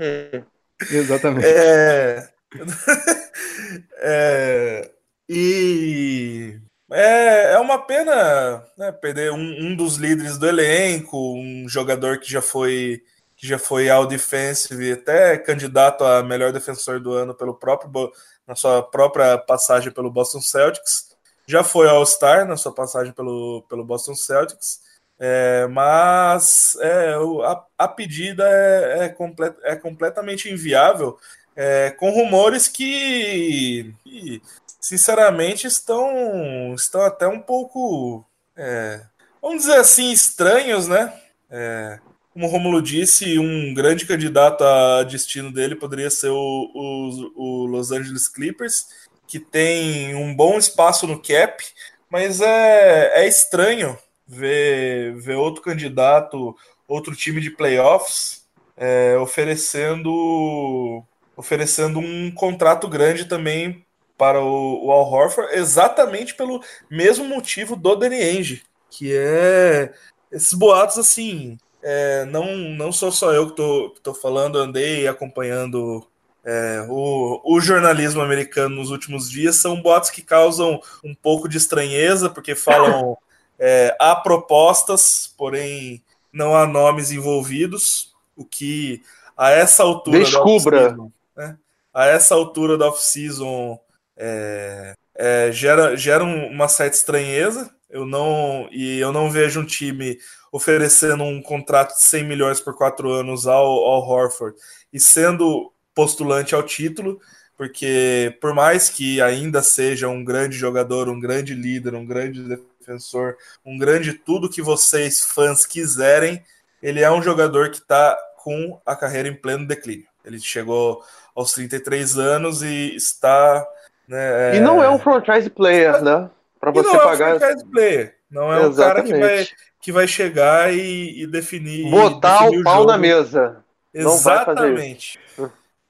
Hum, 0.00 0.42
exatamente. 0.90 1.46
É, 1.46 2.28
é, 3.98 4.90
e 5.28 6.58
é, 6.90 7.54
é 7.54 7.58
uma 7.58 7.78
pena 7.78 8.64
né, 8.76 8.92
perder 8.92 9.32
um, 9.32 9.36
um, 9.38 9.76
dos 9.76 9.96
líderes 9.96 10.38
do 10.38 10.48
elenco, 10.48 11.16
um 11.34 11.68
jogador 11.68 12.18
que 12.18 12.30
já 12.30 12.42
foi 12.42 13.02
que 13.36 13.48
já 13.48 13.58
foi 13.58 13.90
all 13.90 14.06
defensive, 14.06 14.92
até 14.92 15.36
candidato 15.36 16.04
a 16.04 16.22
melhor 16.22 16.52
defensor 16.52 17.00
do 17.00 17.12
ano 17.12 17.34
pelo 17.34 17.54
próprio 17.54 18.12
na 18.46 18.54
sua 18.54 18.82
própria 18.82 19.36
passagem 19.38 19.90
pelo 19.90 20.10
Boston 20.10 20.40
Celtics, 20.40 21.14
já 21.46 21.64
foi 21.64 21.88
All-Star 21.88 22.46
na 22.46 22.56
sua 22.56 22.72
passagem 22.72 23.12
pelo, 23.12 23.64
pelo 23.68 23.84
Boston 23.84 24.14
Celtics, 24.14 24.80
é, 25.18 25.66
mas 25.68 26.76
é, 26.80 27.14
a, 27.44 27.64
a 27.78 27.88
pedida 27.88 28.44
é, 28.48 29.04
é, 29.04 29.08
complet, 29.08 29.56
é 29.62 29.76
completamente 29.76 30.50
inviável, 30.50 31.18
é, 31.56 31.90
com 31.90 32.10
rumores 32.10 32.68
que, 32.68 33.94
que, 34.02 34.42
sinceramente, 34.80 35.66
estão, 35.66 36.74
estão 36.74 37.02
até 37.02 37.26
um 37.26 37.40
pouco, 37.40 38.24
é, 38.56 39.02
vamos 39.40 39.62
dizer 39.62 39.76
assim, 39.76 40.10
estranhos, 40.12 40.88
né? 40.88 41.12
É, 41.50 41.98
como 42.32 42.46
o 42.46 42.50
Romulo 42.50 42.82
disse, 42.82 43.38
um 43.38 43.72
grande 43.72 44.06
candidato 44.06 44.64
a 44.64 45.04
destino 45.04 45.52
dele 45.52 45.76
poderia 45.76 46.10
ser 46.10 46.30
o, 46.30 46.70
o, 46.74 47.32
o, 47.36 47.66
Los 47.66 47.92
Angeles 47.92 48.26
Clippers, 48.26 48.86
que 49.26 49.38
tem 49.38 50.14
um 50.16 50.34
bom 50.34 50.58
espaço 50.58 51.06
no 51.06 51.22
cap, 51.22 51.64
mas 52.10 52.40
é, 52.40 53.22
é 53.22 53.28
estranho 53.28 53.96
ver, 54.26 55.14
ver 55.16 55.36
outro 55.36 55.62
candidato, 55.62 56.56
outro 56.88 57.14
time 57.14 57.40
de 57.40 57.50
playoffs 57.50 58.44
é, 58.76 59.16
oferecendo 59.18 61.04
oferecendo 61.36 61.98
um 61.98 62.30
contrato 62.30 62.88
grande 62.88 63.24
também 63.24 63.84
para 64.16 64.40
o, 64.40 64.86
o 64.86 64.92
Al 64.92 65.10
Horford, 65.10 65.54
exatamente 65.54 66.34
pelo 66.34 66.62
mesmo 66.88 67.24
motivo 67.24 67.74
do 67.76 67.96
Danny 67.96 68.16
Ainge, 68.16 68.62
que 68.90 69.14
é 69.14 69.92
esses 70.30 70.52
boatos 70.52 70.98
assim. 70.98 71.58
É, 71.82 72.24
não, 72.26 72.56
não 72.56 72.90
sou 72.90 73.12
só 73.12 73.32
eu 73.32 73.50
que 73.50 73.56
tô, 73.56 73.90
que 73.90 74.00
tô 74.00 74.14
falando, 74.14 74.58
andei 74.58 75.06
acompanhando 75.06 76.06
é, 76.44 76.86
o, 76.88 77.40
o, 77.44 77.60
jornalismo 77.60 78.22
americano 78.22 78.76
nos 78.76 78.90
últimos 78.90 79.30
dias. 79.30 79.56
São 79.56 79.82
boatos 79.82 80.10
que 80.10 80.22
causam 80.22 80.80
um 81.04 81.14
pouco 81.14 81.48
de 81.48 81.58
estranheza, 81.58 82.30
porque 82.30 82.54
falam 82.54 83.18
é, 83.58 83.94
há 84.00 84.16
propostas, 84.16 85.34
porém 85.36 86.02
não 86.32 86.56
há 86.56 86.66
nomes 86.66 87.12
envolvidos, 87.12 88.14
o 88.36 88.44
que 88.44 89.02
a 89.36 89.50
essa 89.50 89.82
altura. 89.82 90.18
Descubra! 90.20 90.96
Né? 91.36 91.56
A 91.92 92.06
essa 92.06 92.34
altura 92.34 92.76
da 92.76 92.88
off-season 92.88 93.78
é, 94.16 94.94
é, 95.14 95.52
gera, 95.52 95.96
gera 95.96 96.24
uma 96.24 96.68
certa 96.68 96.96
estranheza. 96.96 97.70
Eu 97.88 98.04
não, 98.04 98.68
e 98.72 98.98
eu 98.98 99.12
não 99.12 99.30
vejo 99.30 99.60
um 99.60 99.64
time 99.64 100.18
oferecendo 100.50 101.22
um 101.22 101.40
contrato 101.40 101.94
de 101.94 102.02
100 102.02 102.24
milhões 102.24 102.60
por 102.60 102.76
quatro 102.76 103.12
anos 103.12 103.46
ao, 103.46 103.66
ao 103.66 104.08
Horford 104.08 104.56
e 104.92 104.98
sendo 104.98 105.72
postulante 105.94 106.54
ao 106.54 106.62
título, 106.62 107.20
porque 107.56 108.36
por 108.40 108.52
mais 108.52 108.88
que 108.88 109.20
ainda 109.20 109.62
seja 109.62 110.08
um 110.08 110.24
grande 110.24 110.56
jogador, 110.56 111.08
um 111.08 111.20
grande 111.20 111.54
líder, 111.54 111.94
um 111.94 112.04
grande 112.04 112.42
defensor, 112.42 113.36
um 113.64 113.78
grande 113.78 114.12
tudo 114.12 114.50
que 114.50 114.60
vocês 114.60 115.20
fãs 115.20 115.64
quiserem, 115.64 116.42
ele 116.82 117.00
é 117.00 117.10
um 117.10 117.22
jogador 117.22 117.70
que 117.70 117.78
está 117.78 118.16
com 118.38 118.80
a 118.84 118.96
carreira 118.96 119.28
em 119.28 119.34
pleno 119.34 119.66
declínio. 119.66 120.06
Ele 120.24 120.40
chegou 120.40 121.02
aos 121.34 121.52
33 121.52 122.18
anos 122.18 122.62
e 122.62 122.94
está. 122.94 123.66
Né, 124.08 124.56
e 124.56 124.60
não 124.60 124.82
é 124.82 124.88
um 124.88 124.98
franchise 124.98 125.48
player, 125.48 126.02
né? 126.02 126.28
Para 126.60 126.70
você 126.70 126.88
não 126.88 126.98
pagar. 126.98 127.30
É 127.30 127.34
um 127.34 127.38
franchise 127.38 127.64
player. 127.66 128.16
Não 128.30 128.52
é 128.52 128.66
Exatamente. 128.66 128.74
um 128.74 128.84
cara 128.84 129.02
que 129.02 129.18
vai, 129.18 129.48
que 129.80 129.92
vai 129.92 130.08
chegar 130.08 130.74
e, 130.74 131.22
e 131.22 131.26
definir. 131.26 131.90
Botar 131.90 132.44
definir 132.44 132.60
o 132.60 132.64
pau 132.64 132.76
jogo. 132.78 132.90
na 132.90 132.98
mesa. 132.98 133.64
Exatamente. 133.92 135.18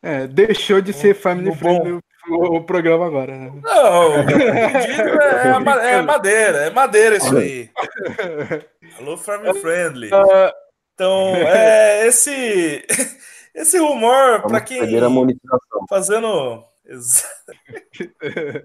É, 0.02 0.26
deixou 0.26 0.83
de 0.83 0.92
ser 0.92 1.14
family 1.14 1.54
friendly 1.57 1.98
o, 2.28 2.57
o 2.57 2.64
programa 2.64 3.07
agora. 3.07 3.37
Né? 3.37 3.52
Não, 3.62 4.14
é, 5.20 5.94
é, 5.94 6.02
madeira, 6.02 6.59
é 6.59 6.70
madeira 6.70 7.16
isso 7.16 7.37
aí. 7.37 7.70
Alô, 8.98 9.16
family 9.16 9.59
friendly. 9.61 10.11
Ah, 10.12 10.52
então, 10.94 11.35
é, 11.46 12.07
esse. 12.07 12.85
Esse 13.54 13.78
rumor, 13.78 14.42
para 14.42 14.60
quem. 14.60 14.80
Fazendo. 15.88 16.64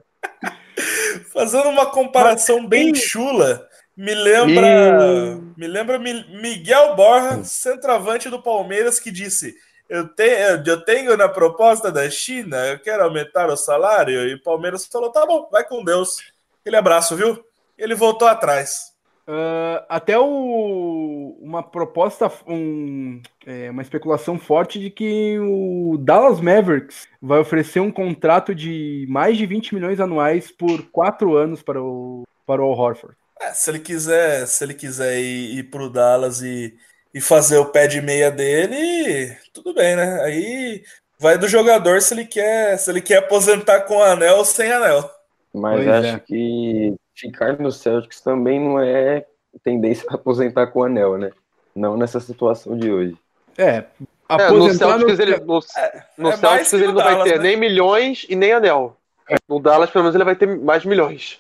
Fazendo 1.32 1.70
uma 1.70 1.86
comparação 1.86 2.66
bem 2.66 2.96
chula, 2.96 3.68
me 3.96 4.16
lembra. 4.16 4.68
E... 4.68 5.60
Me 5.60 5.68
lembra 5.68 6.00
Miguel 6.00 6.96
Borja, 6.96 7.44
centroavante 7.44 8.30
do 8.30 8.42
Palmeiras, 8.42 9.00
que 9.00 9.12
disse. 9.12 9.56
Eu 9.88 10.08
tenho, 10.08 10.64
eu 10.66 10.86
tenho 10.86 11.18
na 11.18 11.28
proposta 11.28 11.92
da 11.92 12.08
China, 12.10 12.58
eu 12.68 12.80
quero 12.80 13.04
aumentar 13.04 13.50
o 13.50 13.58
salário. 13.58 14.28
E 14.28 14.36
o 14.36 14.44
Palmeiras 14.44 14.86
falou: 14.86 15.12
tá 15.12 15.26
bom, 15.26 15.50
vai 15.52 15.64
com 15.64 15.84
Deus. 15.84 16.18
Aquele 16.62 16.78
abraço, 16.78 17.16
viu? 17.16 17.44
Ele 17.78 17.96
voltou 17.96 18.28
atrás. 18.28 18.94
Uh, 19.30 19.86
até 19.88 20.18
o, 20.18 21.38
uma 21.40 21.62
proposta, 21.62 22.32
um, 22.48 23.22
é, 23.46 23.70
uma 23.70 23.84
especulação 23.84 24.40
forte 24.40 24.80
de 24.80 24.90
que 24.90 25.38
o 25.38 26.00
Dallas 26.00 26.42
Mavericks 26.42 27.08
vai 27.22 27.38
oferecer 27.38 27.80
um 27.80 27.92
contrato 27.92 28.56
de 28.56 29.06
mais 29.08 29.38
de 29.38 29.46
20 29.46 29.76
milhões 29.76 30.00
anuais 30.00 30.50
por 30.50 30.82
quatro 30.90 31.36
anos 31.36 31.62
para 31.62 31.80
o, 31.80 32.24
para 32.44 32.64
o 32.64 32.66
Al 32.66 32.80
Horford. 32.80 33.16
É, 33.40 33.54
se 33.54 33.70
ele 33.70 33.78
quiser, 33.78 34.48
se 34.48 34.64
ele 34.64 34.74
quiser 34.74 35.20
ir, 35.20 35.60
ir 35.60 35.64
para 35.70 35.84
o 35.84 35.92
Dallas 35.92 36.42
e, 36.42 36.76
e 37.14 37.22
fazer 37.22 37.60
o 37.60 37.68
pé 37.68 37.86
de 37.86 38.02
meia 38.02 38.32
dele, 38.32 39.38
tudo 39.54 39.76
bem, 39.76 39.96
né? 39.96 40.24
Aí 40.24 40.84
vai 41.20 41.38
do 41.38 41.48
jogador 41.48 42.02
se 42.02 42.16
ele 42.16 42.26
quer, 42.26 42.80
se 42.80 42.90
ele 42.90 43.00
quer 43.00 43.18
aposentar 43.18 43.82
com 43.82 44.02
anel 44.02 44.38
ou 44.38 44.46
sem 44.46 44.72
anel. 44.72 45.08
Mas 45.54 45.76
pois 45.76 45.88
acho 45.88 46.16
é. 46.16 46.20
que 46.20 46.96
ficar 47.20 47.60
no 47.60 47.72
Celtics 47.72 48.22
também 48.22 48.60
não 48.60 48.80
é 48.80 49.26
tendência 49.64 50.06
a 50.10 50.16
aposentar 50.16 50.68
com 50.68 50.80
o 50.80 50.84
anel, 50.84 51.18
né? 51.18 51.32
Não 51.76 51.98
nessa 51.98 52.20
situação 52.20 52.78
de 52.78 52.92
hoje. 52.92 53.18
É. 53.58 53.84
é 54.30 54.52
no 54.52 54.74
Celtics, 54.74 55.18
no... 55.18 55.24
ele, 55.24 55.40
no, 55.40 55.60
é, 55.78 56.06
no 56.18 56.30
é 56.30 56.38
Celtics 56.38 56.74
ele 56.74 56.88
não 56.88 56.96
Dallas, 56.96 57.18
vai 57.18 57.24
ter 57.30 57.38
né? 57.38 57.44
nem 57.44 57.58
milhões 57.58 58.26
e 58.30 58.36
nem 58.36 58.54
anel. 58.54 58.96
No 59.48 59.60
Dallas, 59.60 59.92
pelo 59.92 60.04
menos, 60.04 60.16
ele 60.16 60.24
vai 60.24 60.36
ter 60.36 60.48
mais 60.48 60.86
milhões. 60.86 61.40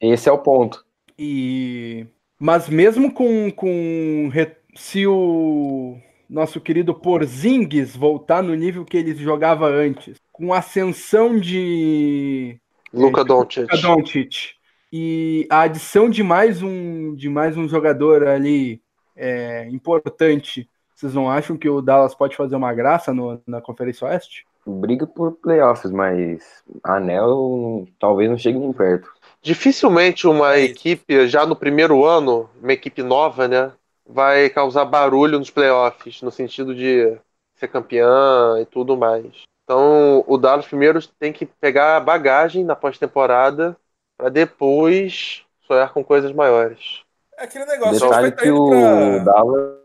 Esse 0.00 0.28
é 0.28 0.32
o 0.32 0.38
ponto. 0.38 0.84
E... 1.18 2.06
Mas 2.38 2.68
mesmo 2.68 3.12
com, 3.12 3.50
com 3.50 4.30
se 4.76 5.06
o 5.06 5.96
nosso 6.28 6.60
querido 6.60 6.94
Porzingis 6.94 7.96
voltar 7.96 8.42
no 8.42 8.54
nível 8.54 8.84
que 8.84 8.96
ele 8.96 9.14
jogava 9.14 9.66
antes, 9.66 10.16
com 10.32 10.52
ascensão 10.52 11.38
de 11.38 12.58
Luca 12.92 13.24
Doncic. 13.24 13.62
Luka 13.62 13.76
Doncic 13.78 14.54
e 14.96 15.44
a 15.50 15.62
adição 15.62 16.08
de 16.08 16.22
mais 16.22 16.62
um 16.62 17.16
de 17.16 17.28
mais 17.28 17.56
um 17.56 17.66
jogador 17.66 18.24
ali 18.24 18.80
é, 19.16 19.68
importante, 19.70 20.70
vocês 20.94 21.12
não 21.12 21.28
acham 21.28 21.56
que 21.56 21.68
o 21.68 21.82
Dallas 21.82 22.14
pode 22.14 22.36
fazer 22.36 22.54
uma 22.54 22.72
graça 22.72 23.12
no, 23.12 23.42
na 23.44 23.60
Conferência 23.60 24.06
Oeste? 24.06 24.46
briga 24.64 25.04
por 25.04 25.32
playoffs, 25.32 25.90
mas 25.90 26.62
anel 26.84 27.86
talvez 27.98 28.30
não 28.30 28.38
chegue 28.38 28.56
nem 28.56 28.72
perto. 28.72 29.12
Dificilmente 29.42 30.28
uma 30.28 30.56
equipe, 30.58 31.26
já 31.26 31.44
no 31.44 31.56
primeiro 31.56 32.04
ano, 32.04 32.48
uma 32.62 32.72
equipe 32.72 33.02
nova, 33.02 33.48
né, 33.48 33.72
vai 34.06 34.48
causar 34.48 34.84
barulho 34.84 35.40
nos 35.40 35.50
playoffs, 35.50 36.22
no 36.22 36.30
sentido 36.30 36.72
de 36.72 37.18
ser 37.56 37.66
campeã 37.66 38.60
e 38.60 38.64
tudo 38.64 38.96
mais. 38.96 39.42
Então, 39.64 40.24
o 40.28 40.38
Dallas 40.38 40.66
primeiro 40.66 41.04
tem 41.18 41.32
que 41.32 41.46
pegar 41.46 41.98
bagagem 41.98 42.64
na 42.64 42.76
pós-temporada 42.76 43.76
para 44.16 44.28
depois 44.28 45.42
sonhar 45.66 45.92
com 45.92 46.04
coisas 46.04 46.32
maiores. 46.32 47.02
É 47.38 47.44
aquele 47.44 47.66
negócio. 47.66 48.00
Detalhe 48.00 48.32
que 48.32 48.50
o 48.50 48.70
pra... 48.70 49.18
Dallas. 49.18 49.78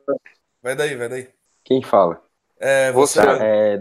Vai 0.61 0.75
daí, 0.75 0.95
vai 0.95 1.09
daí. 1.09 1.27
Quem 1.63 1.81
fala? 1.81 2.21
É, 2.59 2.91
você. 2.91 3.23
Tá, 3.23 3.37
é, 3.41 3.77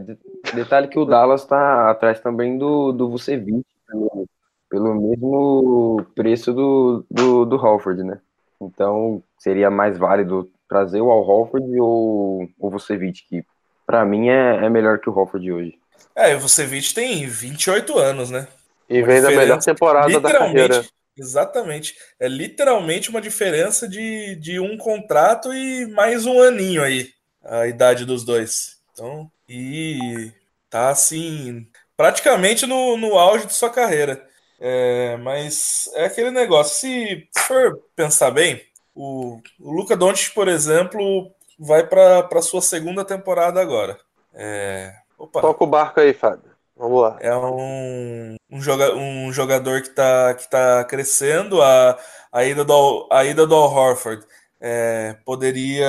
detalhe 0.55 0.89
que 0.89 0.99
o 0.99 1.05
Dallas 1.05 1.43
está 1.43 1.91
atrás 1.91 2.21
também 2.21 2.57
do, 2.57 2.93
do 2.93 3.11
Vucevic, 3.11 3.65
pelo, 3.87 4.27
pelo 4.71 4.95
mesmo 4.95 6.07
preço 6.15 6.53
do, 6.53 7.05
do, 7.11 7.45
do 7.45 7.57
Halford, 7.57 8.05
né? 8.05 8.21
Então, 8.61 9.23
seria 9.37 9.71
mais 9.71 9.99
válido 9.99 10.51
trazer 10.69 11.01
o 11.01 11.11
Al 11.11 11.29
Halford 11.29 11.81
ou 11.81 12.49
o 12.59 12.71
Vucevic, 12.71 13.25
que 13.29 13.45
para 13.87 14.05
mim 14.05 14.29
é, 14.29 14.65
é 14.65 14.69
melhor 14.69 14.99
que 14.99 15.11
o 15.11 15.19
Halford 15.19 15.51
hoje. 15.51 15.79
É, 16.15 16.35
o 16.37 16.41
Vucevic 16.41 16.95
tem 16.95 17.27
28 17.27 17.99
anos, 17.99 18.31
né? 18.31 18.47
E 18.89 19.03
vem 19.03 19.21
da 19.21 19.31
melhor 19.31 19.59
temporada 19.59 20.21
da 20.21 20.33
carreira. 20.33 20.85
Exatamente. 21.17 21.97
É 22.19 22.29
literalmente 22.29 23.11
uma 23.11 23.21
diferença 23.21 23.89
de, 23.89 24.37
de 24.37 24.61
um 24.61 24.79
contrato 24.79 25.53
e 25.53 25.87
mais 25.87 26.25
um 26.27 26.41
aninho 26.41 26.83
aí, 26.83 27.11
a 27.45 27.67
idade 27.67 28.05
dos 28.05 28.25
dois. 28.25 28.79
Então, 28.93 29.31
e 29.49 30.33
tá 30.71 30.91
assim, 30.91 31.67
praticamente 31.97 32.67
no, 32.67 32.97
no 32.97 33.19
auge 33.19 33.47
de 33.47 33.55
sua 33.55 33.71
carreira. 33.71 34.25
É, 34.61 35.17
mas 35.19 35.89
é 35.95 36.07
aquele 36.07 36.31
negócio, 36.31 36.81
se, 36.81 37.29
se 37.31 37.43
for 37.45 37.79
pensar 37.95 38.31
bem, 38.31 38.61
o, 38.95 39.41
o 39.61 39.73
Luca 39.73 39.97
Doncic, 39.97 40.35
por 40.35 40.49
exemplo, 40.49 41.31
vai 41.59 41.87
para 41.87 42.43
sua 42.43 42.61
segunda 42.61 43.05
temporada 43.05 43.61
agora. 43.61 43.99
É, 44.35 44.95
opa. 45.17 45.41
Toca 45.41 45.65
o 45.65 45.67
barco 45.67 46.01
aí, 46.01 46.13
Fábio. 46.13 46.48
Vamos 46.79 47.03
lá. 47.03 47.19
É 47.21 47.35
um, 47.37 48.37
um, 48.49 48.61
joga, 48.63 48.95
um 48.95 49.33
jogador 49.33 49.83
que 49.83 49.89
está 49.89 50.35
que 50.35 50.49
tá 50.49 50.85
crescendo. 50.85 51.61
A, 51.61 51.99
a, 52.33 52.45
ida 52.45 52.65
do, 52.65 53.09
a 53.11 53.25
ida 53.25 53.45
do 53.45 53.55
Al 53.55 53.73
Horford 53.75 54.25
é, 54.61 55.17
poderia, 55.25 55.89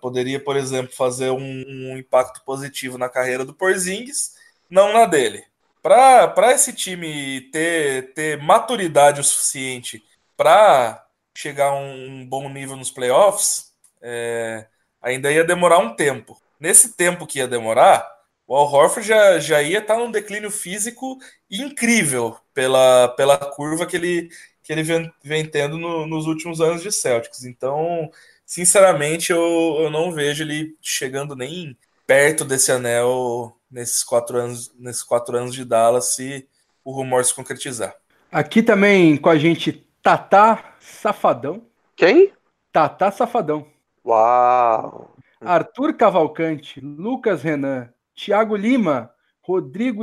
poderia, 0.00 0.38
por 0.38 0.56
exemplo, 0.56 0.94
fazer 0.94 1.30
um, 1.30 1.38
um, 1.40 1.96
impacto 1.98 2.44
positivo 2.44 2.96
na 2.96 3.08
carreira 3.08 3.44
do 3.44 3.52
Porzingis, 3.52 4.36
não 4.70 4.92
na 4.92 5.06
dele. 5.06 5.44
Para 5.82 6.52
esse 6.52 6.72
time 6.72 7.40
ter, 7.52 8.12
ter 8.14 8.40
maturidade 8.40 9.20
o 9.20 9.24
suficiente 9.24 10.04
para 10.36 11.04
chegar 11.34 11.70
a 11.70 11.74
um, 11.74 12.24
bom 12.28 12.48
nível 12.48 12.76
nos 12.76 12.90
playoffs, 12.90 13.72
é, 14.00 14.66
ainda 15.02 15.32
ia 15.32 15.44
demorar 15.44 15.78
um 15.78 15.94
tempo. 15.94 16.40
Nesse 16.60 16.96
tempo 16.96 17.26
que 17.26 17.38
ia 17.38 17.48
demorar, 17.48 18.17
o 18.48 18.56
Al 18.56 18.64
Horford 18.64 19.06
já, 19.06 19.38
já 19.38 19.62
ia 19.62 19.78
estar 19.78 19.94
tá 19.94 20.00
num 20.00 20.10
declínio 20.10 20.50
físico 20.50 21.18
incrível 21.50 22.34
pela, 22.54 23.08
pela 23.08 23.36
curva 23.36 23.84
que 23.84 23.94
ele, 23.94 24.30
que 24.62 24.72
ele 24.72 24.82
vem, 24.82 25.12
vem 25.22 25.44
tendo 25.44 25.76
no, 25.76 26.06
nos 26.06 26.26
últimos 26.26 26.58
anos 26.58 26.82
de 26.82 26.90
Celtics. 26.90 27.44
Então, 27.44 28.10
sinceramente, 28.46 29.30
eu, 29.30 29.76
eu 29.80 29.90
não 29.90 30.10
vejo 30.10 30.42
ele 30.42 30.74
chegando 30.80 31.36
nem 31.36 31.76
perto 32.06 32.42
desse 32.42 32.72
anel 32.72 33.54
nesses 33.70 34.02
quatro 34.02 34.38
anos, 34.38 34.72
nesses 34.78 35.02
quatro 35.02 35.36
anos 35.36 35.54
de 35.54 35.62
Dallas 35.62 36.14
se 36.14 36.48
o 36.82 36.90
rumor 36.90 37.22
se 37.26 37.34
concretizar. 37.34 37.94
Aqui 38.32 38.62
também 38.62 39.18
com 39.18 39.28
a 39.28 39.36
gente, 39.36 39.86
Tatá 40.02 40.72
Safadão. 40.80 41.66
Quem? 41.94 42.32
Tatá 42.72 43.10
Safadão. 43.10 43.66
Uau! 44.02 45.14
Arthur 45.38 45.94
Cavalcante, 45.94 46.80
Lucas 46.80 47.42
Renan, 47.42 47.90
Thiago 48.18 48.56
Lima, 48.56 49.10
Rodrigo 49.40 50.02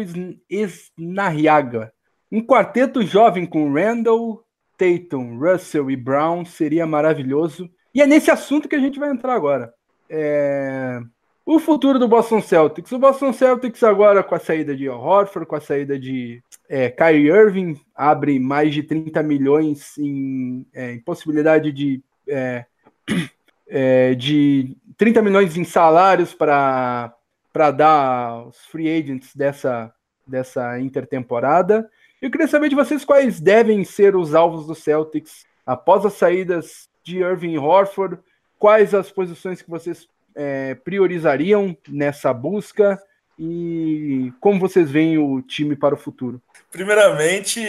Esnarriaga. 0.49 1.93
Um 2.31 2.41
quarteto 2.41 3.03
jovem 3.03 3.45
com 3.45 3.71
Randall, 3.73 4.43
Tatum, 4.77 5.37
Russell 5.37 5.91
e 5.91 5.95
Brown 5.95 6.45
seria 6.45 6.87
maravilhoso. 6.87 7.69
E 7.93 8.01
é 8.01 8.07
nesse 8.07 8.31
assunto 8.31 8.67
que 8.67 8.75
a 8.75 8.79
gente 8.79 8.99
vai 8.99 9.11
entrar 9.11 9.33
agora. 9.33 9.73
É... 10.09 10.99
O 11.45 11.59
futuro 11.59 11.99
do 11.99 12.07
Boston 12.07 12.41
Celtics. 12.41 12.91
O 12.91 12.97
Boston 12.97 13.31
Celtics 13.31 13.83
agora 13.83 14.23
com 14.23 14.33
a 14.33 14.39
saída 14.39 14.75
de 14.75 14.89
Horford, 14.89 15.47
com 15.47 15.55
a 15.55 15.61
saída 15.61 15.99
de 15.99 16.41
é, 16.67 16.89
Kyrie 16.89 17.29
Irving, 17.29 17.79
abre 17.93 18.39
mais 18.39 18.73
de 18.73 18.81
30 18.81 19.21
milhões 19.21 19.95
em, 19.99 20.65
é, 20.73 20.93
em 20.93 20.99
possibilidade 20.99 21.71
de, 21.71 22.01
é, 22.27 22.65
é 23.69 24.15
de 24.15 24.75
30 24.97 25.21
milhões 25.21 25.55
em 25.55 25.63
salários 25.63 26.33
para 26.33 27.13
para 27.55 27.71
dar 27.71 28.47
os 28.47 28.57
free 28.65 28.89
agents 28.89 29.33
dessa, 29.33 29.89
dessa 30.27 30.77
intertemporada. 30.77 31.89
Eu 32.21 32.29
queria 32.29 32.49
saber 32.49 32.67
de 32.67 32.75
vocês 32.75 33.05
quais 33.05 33.39
devem 33.39 33.85
ser 33.85 34.13
os 34.13 34.35
alvos 34.35 34.67
do 34.67 34.75
Celtics 34.75 35.45
após 35.65 36.05
as 36.05 36.15
saídas 36.15 36.89
de 37.01 37.19
Irving 37.19 37.55
Horford, 37.55 38.19
quais 38.59 38.93
as 38.93 39.09
posições 39.09 39.61
que 39.61 39.69
vocês 39.69 40.05
é, 40.35 40.75
priorizariam 40.75 41.77
nessa 41.87 42.33
busca 42.33 43.01
e 43.39 44.33
como 44.41 44.59
vocês 44.59 44.91
veem 44.91 45.17
o 45.17 45.41
time 45.41 45.77
para 45.77 45.95
o 45.95 45.97
futuro? 45.97 46.41
Primeiramente, 46.69 47.61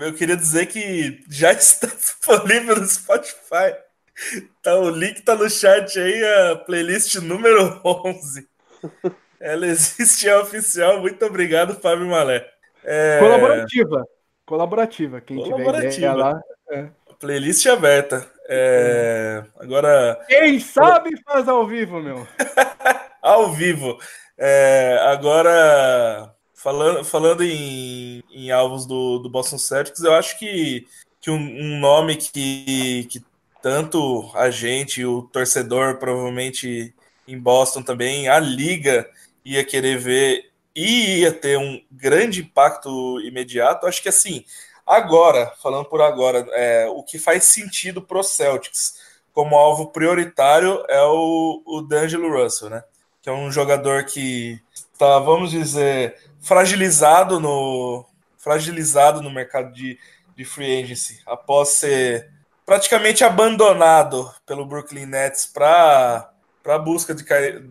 eu 0.00 0.14
queria 0.14 0.36
dizer 0.36 0.66
que 0.66 1.20
já 1.28 1.50
está 1.52 1.88
disponível 1.88 2.76
no 2.76 2.86
Spotify. 2.86 3.74
Tá, 4.62 4.78
o 4.78 4.88
link 4.88 5.16
está 5.16 5.34
no 5.34 5.50
chat 5.50 5.98
aí, 5.98 6.24
a 6.52 6.56
playlist 6.58 7.16
número 7.16 7.80
11. 7.84 8.46
Ela 9.42 9.66
existe, 9.68 10.28
é 10.28 10.38
oficial. 10.38 11.00
Muito 11.00 11.22
obrigado, 11.26 11.74
Fábio 11.74 12.06
Malé. 12.06 12.48
É... 12.84 13.18
Colaborativa. 13.18 14.06
Colaborativa. 14.46 15.20
Quem 15.20 15.36
Colaborativa. 15.36 15.90
tiver 15.90 15.96
ideia 15.96 16.14
lá. 16.14 16.42
É. 16.70 16.88
Playlist 17.18 17.66
aberta. 17.66 18.26
É... 18.48 19.42
Agora. 19.58 20.24
Quem 20.28 20.60
sabe 20.60 21.20
faz 21.24 21.48
ao 21.48 21.66
vivo, 21.66 22.00
meu. 22.00 22.26
ao 23.20 23.52
vivo. 23.52 23.98
É... 24.38 24.98
Agora, 25.06 26.32
falando, 26.54 27.04
falando 27.04 27.42
em, 27.42 28.22
em 28.30 28.50
alvos 28.52 28.86
do, 28.86 29.18
do 29.18 29.28
Boston 29.28 29.58
Celtics, 29.58 30.04
eu 30.04 30.14
acho 30.14 30.38
que, 30.38 30.86
que 31.20 31.30
um, 31.30 31.36
um 31.36 31.80
nome 31.80 32.16
que, 32.16 33.06
que 33.10 33.24
tanto 33.60 34.30
a 34.34 34.50
gente 34.50 35.04
o 35.04 35.22
torcedor 35.22 35.98
provavelmente 35.98 36.94
em 37.26 37.38
Boston 37.38 37.82
também, 37.82 38.28
a 38.28 38.38
liga 38.40 39.08
ia 39.44 39.64
querer 39.64 39.98
ver 39.98 40.52
e 40.74 41.20
ia 41.20 41.32
ter 41.32 41.58
um 41.58 41.80
grande 41.90 42.40
impacto 42.40 43.20
imediato. 43.20 43.86
Acho 43.86 44.02
que 44.02 44.08
assim, 44.08 44.44
agora, 44.86 45.52
falando 45.62 45.84
por 45.86 46.00
agora, 46.00 46.46
é, 46.52 46.86
o 46.88 47.02
que 47.02 47.18
faz 47.18 47.44
sentido 47.44 48.02
para 48.02 48.18
o 48.18 48.22
Celtics 48.22 49.00
como 49.32 49.56
alvo 49.56 49.88
prioritário 49.88 50.84
é 50.88 51.02
o, 51.02 51.62
o 51.64 51.82
D'Angelo 51.82 52.30
Russell, 52.32 52.70
né? 52.70 52.84
Que 53.20 53.28
é 53.28 53.32
um 53.32 53.50
jogador 53.50 54.04
que 54.04 54.60
está, 54.92 55.18
vamos 55.18 55.50
dizer, 55.50 56.16
fragilizado 56.40 57.40
no 57.40 58.04
fragilizado 58.38 59.22
no 59.22 59.30
mercado 59.30 59.72
de, 59.72 59.96
de 60.36 60.44
free 60.44 60.82
agency 60.82 61.20
após 61.24 61.68
ser 61.68 62.28
praticamente 62.66 63.22
abandonado 63.22 64.28
pelo 64.44 64.66
Brooklyn 64.66 65.06
Nets 65.06 65.46
para 65.46 66.32
a 66.64 66.78
busca 66.78 67.14
de, 67.14 67.24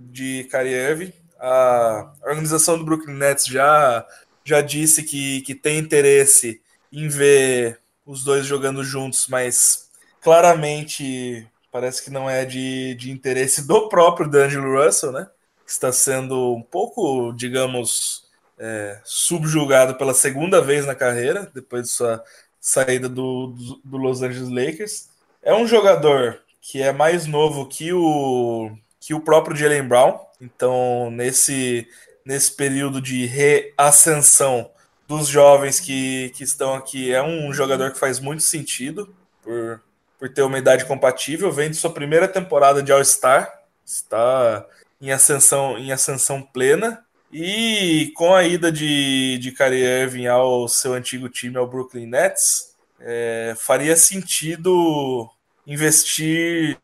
de 0.10 0.48
Kyrie 0.50 0.74
Irving 0.74 1.14
a 1.42 2.14
organização 2.24 2.78
do 2.78 2.86
Brooklyn 2.86 3.16
Nets 3.16 3.46
já, 3.46 4.06
já 4.46 4.62
disse 4.62 5.02
que, 5.02 5.42
que 5.42 5.56
tem 5.56 5.80
interesse 5.80 6.62
em 6.92 7.08
ver 7.08 7.80
os 8.06 8.24
dois 8.24 8.46
jogando 8.46 8.84
juntos, 8.84 9.28
mas 9.28 9.90
claramente 10.22 11.48
parece 11.72 12.04
que 12.04 12.12
não 12.12 12.30
é 12.30 12.46
de, 12.46 12.94
de 12.96 13.10
interesse 13.10 13.66
do 13.66 13.90
próprio 13.90 14.30
D'Angelo 14.30 14.84
Russell, 14.84 15.12
né? 15.12 15.28
Que 15.66 15.72
está 15.72 15.92
sendo 15.92 16.54
um 16.54 16.62
pouco, 16.62 17.32
digamos, 17.34 18.26
é, 18.60 19.00
subjugado 19.04 19.96
pela 19.96 20.14
segunda 20.14 20.62
vez 20.62 20.86
na 20.86 20.94
carreira, 20.94 21.50
depois 21.56 21.84
de 21.84 21.90
sua 21.90 22.24
saída 22.60 23.10
do, 23.10 23.48
do, 23.48 23.82
do 23.84 23.98
Los 23.98 24.22
Angeles 24.22 24.50
Lakers. 24.50 25.10
É 25.42 25.56
um 25.56 25.66
jogador 25.66 26.40
que 26.62 26.82
é 26.82 26.92
mais 26.92 27.26
novo 27.26 27.66
que 27.66 27.92
o, 27.92 28.72
que 29.02 29.16
o 29.16 29.20
próprio 29.20 29.58
Jalen 29.58 29.88
Brown, 29.88 30.20
então, 30.40 31.10
nesse, 31.10 31.88
nesse 32.24 32.52
período 32.52 33.02
de 33.02 33.26
reascensão 33.26 34.70
dos 35.08 35.28
jovens 35.28 35.80
que, 35.80 36.30
que 36.36 36.44
estão 36.44 36.76
aqui, 36.76 37.12
é 37.12 37.22
um 37.22 37.52
jogador 37.52 37.92
que 37.92 38.00
faz 38.00 38.20
muito 38.20 38.44
sentido 38.44 39.14
por, 39.42 39.82
por 40.20 40.30
ter 40.30 40.44
uma 40.44 40.60
idade 40.60 40.86
compatível. 40.86 41.52
Vem 41.52 41.72
de 41.72 41.78
sua 41.78 41.92
primeira 41.92 42.28
temporada 42.28 42.82
de 42.82 42.92
All-Star, 42.92 43.52
está 43.84 44.66
em 45.02 45.12
ascensão, 45.12 45.78
em 45.78 45.92
ascensão 45.92 46.42
plena. 46.42 47.04
E 47.34 48.12
com 48.16 48.36
a 48.36 48.44
ida 48.44 48.72
de, 48.72 49.40
de 49.40 49.52
Kyrie 49.52 49.84
Irving 49.84 50.28
ao 50.28 50.68
seu 50.68 50.94
antigo 50.94 51.28
time, 51.28 51.58
ao 51.58 51.68
Brooklyn 51.68 52.06
Nets, 52.06 52.76
é, 53.00 53.56
faria 53.58 53.96
sentido 53.96 55.28
investir 55.66 56.78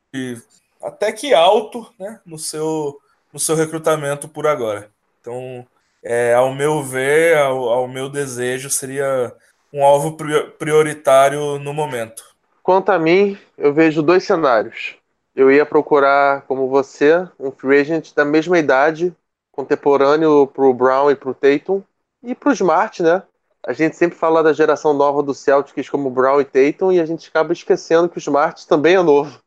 até 0.81 1.11
que 1.11 1.33
alto 1.33 1.87
né, 1.99 2.19
no, 2.25 2.37
seu, 2.37 2.97
no 3.31 3.39
seu 3.39 3.55
recrutamento 3.55 4.27
por 4.27 4.47
agora. 4.47 4.89
Então, 5.21 5.65
é, 6.03 6.33
ao 6.33 6.53
meu 6.53 6.83
ver, 6.83 7.37
ao, 7.37 7.69
ao 7.69 7.87
meu 7.87 8.09
desejo, 8.09 8.69
seria 8.69 9.33
um 9.73 9.83
alvo 9.83 10.17
prioritário 10.57 11.59
no 11.59 11.73
momento. 11.73 12.23
Quanto 12.63 12.89
a 12.89 12.99
mim, 12.99 13.37
eu 13.57 13.73
vejo 13.73 14.01
dois 14.01 14.23
cenários. 14.23 14.95
Eu 15.35 15.51
ia 15.51 15.65
procurar, 15.65 16.41
como 16.47 16.67
você, 16.67 17.27
um 17.39 17.51
free 17.51 17.79
agent 17.79 18.13
da 18.13 18.25
mesma 18.25 18.57
idade, 18.57 19.15
contemporâneo 19.51 20.47
para 20.47 20.65
o 20.65 20.73
Brown 20.73 21.11
e 21.11 21.15
para 21.15 21.29
o 21.29 21.33
Tatum, 21.33 21.81
e 22.23 22.33
para 22.33 22.49
o 22.49 22.53
Smart, 22.53 23.03
né? 23.03 23.23
A 23.65 23.73
gente 23.73 23.95
sempre 23.95 24.17
fala 24.17 24.41
da 24.41 24.53
geração 24.53 24.93
nova 24.93 25.21
do 25.21 25.33
Celtics 25.33 25.89
como 25.89 26.09
Brown 26.09 26.41
e 26.41 26.45
Tatum, 26.45 26.91
e 26.91 26.99
a 26.99 27.05
gente 27.05 27.27
acaba 27.27 27.53
esquecendo 27.53 28.09
que 28.09 28.17
o 28.17 28.19
Smart 28.19 28.67
também 28.67 28.95
é 28.95 29.01
novo, 29.01 29.39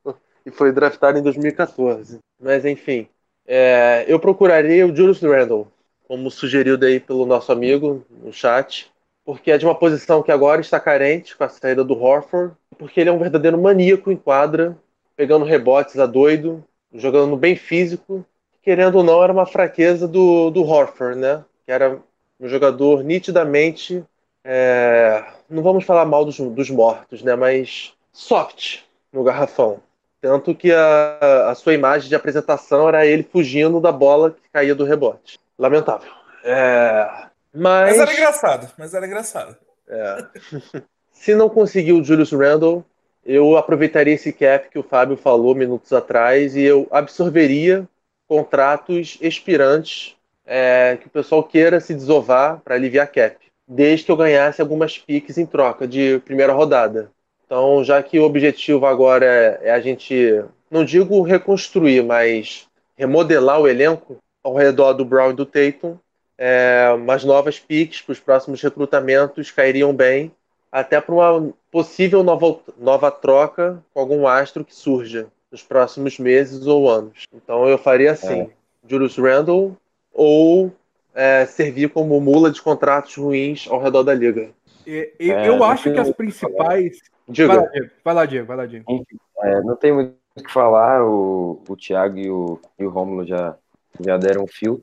e 0.50 0.56
foi 0.56 0.72
draftado 0.72 1.18
em 1.18 1.22
2014. 1.22 2.18
Mas 2.40 2.64
enfim, 2.64 3.08
é, 3.46 4.04
eu 4.08 4.18
procuraria 4.18 4.86
o 4.86 4.94
Julius 4.94 5.22
Randle, 5.22 5.66
como 6.06 6.30
sugerido 6.30 6.84
aí 6.84 7.00
pelo 7.00 7.24
nosso 7.24 7.52
amigo 7.52 8.04
no 8.10 8.32
chat 8.32 8.90
porque 9.30 9.52
é 9.52 9.58
de 9.58 9.64
uma 9.64 9.76
posição 9.76 10.24
que 10.24 10.32
agora 10.32 10.60
está 10.60 10.80
carente 10.80 11.36
com 11.36 11.44
a 11.44 11.48
saída 11.48 11.84
do 11.84 11.96
Horford, 11.96 12.52
porque 12.76 13.00
ele 13.00 13.10
é 13.10 13.12
um 13.12 13.18
verdadeiro 13.18 13.56
maníaco 13.56 14.10
em 14.10 14.16
quadra, 14.16 14.76
pegando 15.14 15.44
rebotes 15.44 15.98
a 16.00 16.06
doido, 16.06 16.64
jogando 16.92 17.36
bem 17.36 17.54
físico. 17.54 18.24
Querendo 18.60 18.96
ou 18.96 19.04
não, 19.04 19.22
era 19.22 19.32
uma 19.32 19.46
fraqueza 19.46 20.08
do, 20.08 20.50
do 20.50 20.64
Horford, 20.64 21.16
né? 21.16 21.44
Que 21.64 21.70
era 21.70 22.00
um 22.40 22.48
jogador 22.48 23.04
nitidamente. 23.04 24.04
É... 24.42 25.24
não 25.48 25.62
vamos 25.62 25.84
falar 25.84 26.04
mal 26.04 26.24
dos, 26.24 26.38
dos 26.38 26.68
mortos, 26.68 27.22
né? 27.22 27.36
Mas 27.36 27.92
soft 28.12 28.80
no 29.12 29.22
garrafão. 29.22 29.80
Tanto 30.20 30.54
que 30.54 30.72
a, 30.72 31.50
a 31.50 31.54
sua 31.54 31.72
imagem 31.72 32.08
de 32.08 32.14
apresentação 32.14 32.88
era 32.88 33.06
ele 33.06 33.22
fugindo 33.22 33.80
da 33.80 33.90
bola 33.90 34.32
que 34.32 34.48
caía 34.52 34.74
do 34.74 34.84
rebote. 34.84 35.38
Lamentável. 35.58 36.10
É... 36.44 37.28
Mas... 37.52 37.96
mas 37.96 37.98
era 37.98 38.12
engraçado, 38.12 38.72
mas 38.78 38.94
era 38.94 39.06
engraçado. 39.06 39.56
É. 39.88 40.26
Se 41.10 41.34
não 41.34 41.48
conseguir 41.48 41.92
o 41.92 42.04
Julius 42.04 42.32
Randle, 42.32 42.84
eu 43.24 43.56
aproveitaria 43.56 44.14
esse 44.14 44.32
cap 44.32 44.70
que 44.70 44.78
o 44.78 44.82
Fábio 44.82 45.16
falou 45.16 45.54
minutos 45.54 45.92
atrás 45.92 46.56
e 46.56 46.62
eu 46.62 46.86
absorveria 46.90 47.86
contratos 48.26 49.18
expirantes 49.20 50.16
é, 50.46 50.96
que 51.00 51.06
o 51.06 51.10
pessoal 51.10 51.44
queira 51.44 51.80
se 51.80 51.94
desovar 51.94 52.60
para 52.60 52.74
aliviar 52.74 53.10
cap, 53.10 53.36
desde 53.66 54.06
que 54.06 54.12
eu 54.12 54.16
ganhasse 54.16 54.60
algumas 54.60 54.98
piques 54.98 55.36
em 55.36 55.46
troca 55.46 55.86
de 55.86 56.20
primeira 56.24 56.52
rodada. 56.52 57.10
Então, 57.50 57.82
já 57.82 58.00
que 58.00 58.16
o 58.16 58.22
objetivo 58.22 58.86
agora 58.86 59.26
é, 59.26 59.60
é 59.64 59.70
a 59.72 59.80
gente, 59.80 60.40
não 60.70 60.84
digo 60.84 61.20
reconstruir, 61.22 62.00
mas 62.00 62.68
remodelar 62.96 63.60
o 63.60 63.66
elenco 63.66 64.18
ao 64.40 64.54
redor 64.54 64.92
do 64.92 65.04
Brown 65.04 65.30
e 65.30 65.34
do 65.34 65.44
Tatum, 65.44 65.96
é, 66.38 66.88
umas 66.94 67.24
novas 67.24 67.58
piques 67.58 68.02
para 68.02 68.12
os 68.12 68.20
próximos 68.20 68.62
recrutamentos 68.62 69.50
cairiam 69.50 69.92
bem, 69.92 70.30
até 70.70 71.00
para 71.00 71.12
uma 71.12 71.52
possível 71.72 72.22
nova, 72.22 72.60
nova 72.78 73.10
troca 73.10 73.82
com 73.92 73.98
algum 73.98 74.28
astro 74.28 74.64
que 74.64 74.72
surja 74.72 75.26
nos 75.50 75.64
próximos 75.64 76.20
meses 76.20 76.68
ou 76.68 76.88
anos. 76.88 77.24
Então 77.34 77.68
eu 77.68 77.76
faria 77.76 78.12
assim: 78.12 78.42
é. 78.42 78.50
Julius 78.86 79.16
Randle 79.18 79.76
ou 80.14 80.72
é, 81.12 81.44
servir 81.46 81.88
como 81.88 82.20
mula 82.20 82.52
de 82.52 82.62
contratos 82.62 83.16
ruins 83.16 83.66
ao 83.68 83.82
redor 83.82 84.04
da 84.04 84.14
liga. 84.14 84.50
É, 84.86 85.10
eu 85.18 85.62
acho 85.64 85.92
que 85.92 85.98
as 85.98 86.10
principais. 86.12 87.00
Diga. 87.30 87.48
Vai 87.48 87.56
lá, 87.56 87.70
Diego. 87.70 87.90
Vai 88.04 88.14
lá, 88.14 88.26
Diego. 88.26 88.46
Vai 88.46 88.56
lá, 88.56 88.66
Diego. 88.66 89.04
É, 89.42 89.60
não 89.62 89.76
tem 89.76 89.92
muito 89.92 90.20
o 90.36 90.42
que 90.42 90.52
falar, 90.52 91.04
o, 91.04 91.62
o 91.68 91.76
Thiago 91.76 92.18
e 92.18 92.30
o, 92.30 92.58
e 92.78 92.84
o 92.84 92.90
Romulo 92.90 93.26
já, 93.26 93.56
já 94.00 94.16
deram 94.16 94.44
um 94.44 94.46
fio. 94.46 94.80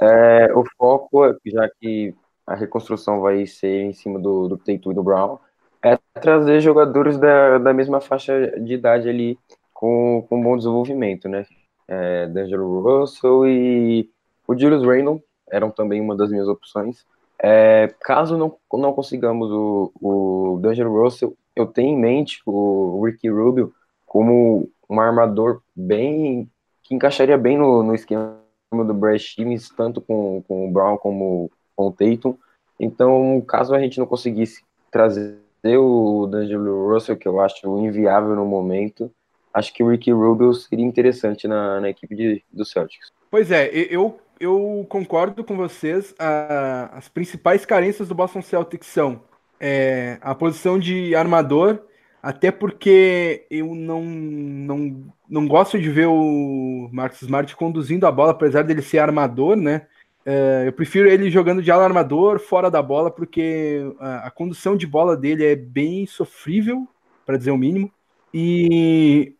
É, 0.00 0.52
o 0.54 0.64
foco, 0.76 1.34
já 1.46 1.68
que 1.80 2.14
a 2.46 2.54
reconstrução 2.54 3.20
vai 3.20 3.46
ser 3.46 3.82
em 3.82 3.92
cima 3.92 4.18
do, 4.18 4.48
do 4.48 4.56
Tatum 4.56 4.90
e 4.90 4.94
do 4.94 5.02
Brown, 5.02 5.38
é 5.82 5.98
trazer 6.20 6.60
jogadores 6.60 7.18
da, 7.18 7.58
da 7.58 7.72
mesma 7.72 8.00
faixa 8.00 8.52
de 8.60 8.74
idade 8.74 9.08
ali 9.08 9.38
com, 9.72 10.24
com 10.28 10.42
bom 10.42 10.56
desenvolvimento, 10.56 11.28
né? 11.28 11.46
É, 11.88 12.26
D'Angelo 12.26 12.80
Russell 12.80 13.46
e 13.46 14.08
o 14.46 14.56
Julius 14.56 14.84
Randle 14.84 15.22
eram 15.50 15.70
também 15.70 16.00
uma 16.00 16.16
das 16.16 16.30
minhas 16.30 16.48
opções. 16.48 17.04
É, 17.38 17.92
caso 18.00 18.36
não, 18.36 18.56
não 18.72 18.92
consigamos 18.92 19.50
o, 19.50 19.92
o 20.00 20.58
D'Angelo 20.60 21.02
Russell, 21.02 21.36
eu 21.54 21.66
tenho 21.66 21.96
em 21.96 22.00
mente 22.00 22.40
o 22.46 23.04
Ricky 23.04 23.28
Rubio 23.28 23.72
como 24.06 24.68
um 24.88 25.00
armador 25.00 25.62
bem 25.74 26.50
que 26.82 26.94
encaixaria 26.94 27.38
bem 27.38 27.56
no, 27.56 27.82
no 27.82 27.94
esquema 27.94 28.36
do 28.72 28.94
Brad 28.94 29.18
Stevens, 29.18 29.70
tanto 29.70 30.00
com, 30.00 30.42
com 30.46 30.68
o 30.68 30.70
Brown 30.70 30.96
como 30.96 31.50
com 31.76 31.88
o 31.88 31.92
Tatum. 31.92 32.36
Então, 32.78 33.42
caso 33.46 33.74
a 33.74 33.80
gente 33.80 33.98
não 33.98 34.06
conseguisse 34.06 34.62
trazer 34.90 35.38
o 35.64 36.26
D'Angelo 36.26 36.92
Russell, 36.92 37.16
que 37.16 37.28
eu 37.28 37.40
acho 37.40 37.78
inviável 37.78 38.34
no 38.34 38.44
momento, 38.44 39.10
acho 39.54 39.72
que 39.72 39.82
o 39.82 39.88
Ricky 39.88 40.10
Rubio 40.10 40.52
seria 40.54 40.84
interessante 40.84 41.46
na, 41.46 41.80
na 41.80 41.90
equipe 41.90 42.14
de, 42.14 42.44
do 42.52 42.64
Celtics. 42.64 43.12
Pois 43.30 43.50
é, 43.50 43.70
eu, 43.72 44.18
eu 44.40 44.84
concordo 44.88 45.44
com 45.44 45.56
vocês. 45.56 46.14
A, 46.18 46.90
as 46.96 47.08
principais 47.08 47.64
carências 47.64 48.08
do 48.08 48.14
Boston 48.14 48.42
Celtics 48.42 48.88
são 48.88 49.20
é, 49.62 50.18
a 50.20 50.34
posição 50.34 50.78
de 50.78 51.14
armador 51.14 51.80
até 52.22 52.52
porque 52.52 53.46
eu 53.50 53.74
não, 53.74 54.04
não, 54.04 55.12
não 55.28 55.48
gosto 55.48 55.80
de 55.80 55.90
ver 55.90 56.06
o 56.06 56.88
Marcus 56.92 57.22
Smart 57.22 57.54
conduzindo 57.56 58.06
a 58.06 58.12
bola, 58.12 58.30
apesar 58.30 58.62
dele 58.62 58.80
ser 58.80 58.98
armador, 58.98 59.56
né? 59.56 59.86
É, 60.24 60.62
eu 60.64 60.72
prefiro 60.72 61.08
ele 61.08 61.28
jogando 61.32 61.60
de 61.60 61.70
ala 61.72 61.82
armador, 61.82 62.38
fora 62.38 62.70
da 62.70 62.80
bola, 62.80 63.10
porque 63.10 63.80
a, 63.98 64.28
a 64.28 64.30
condução 64.30 64.76
de 64.76 64.86
bola 64.86 65.16
dele 65.16 65.44
é 65.44 65.56
bem 65.56 66.06
sofrível, 66.06 66.86
para 67.26 67.36
dizer 67.36 67.50
o 67.50 67.58
mínimo. 67.58 67.90
E, 68.32 69.34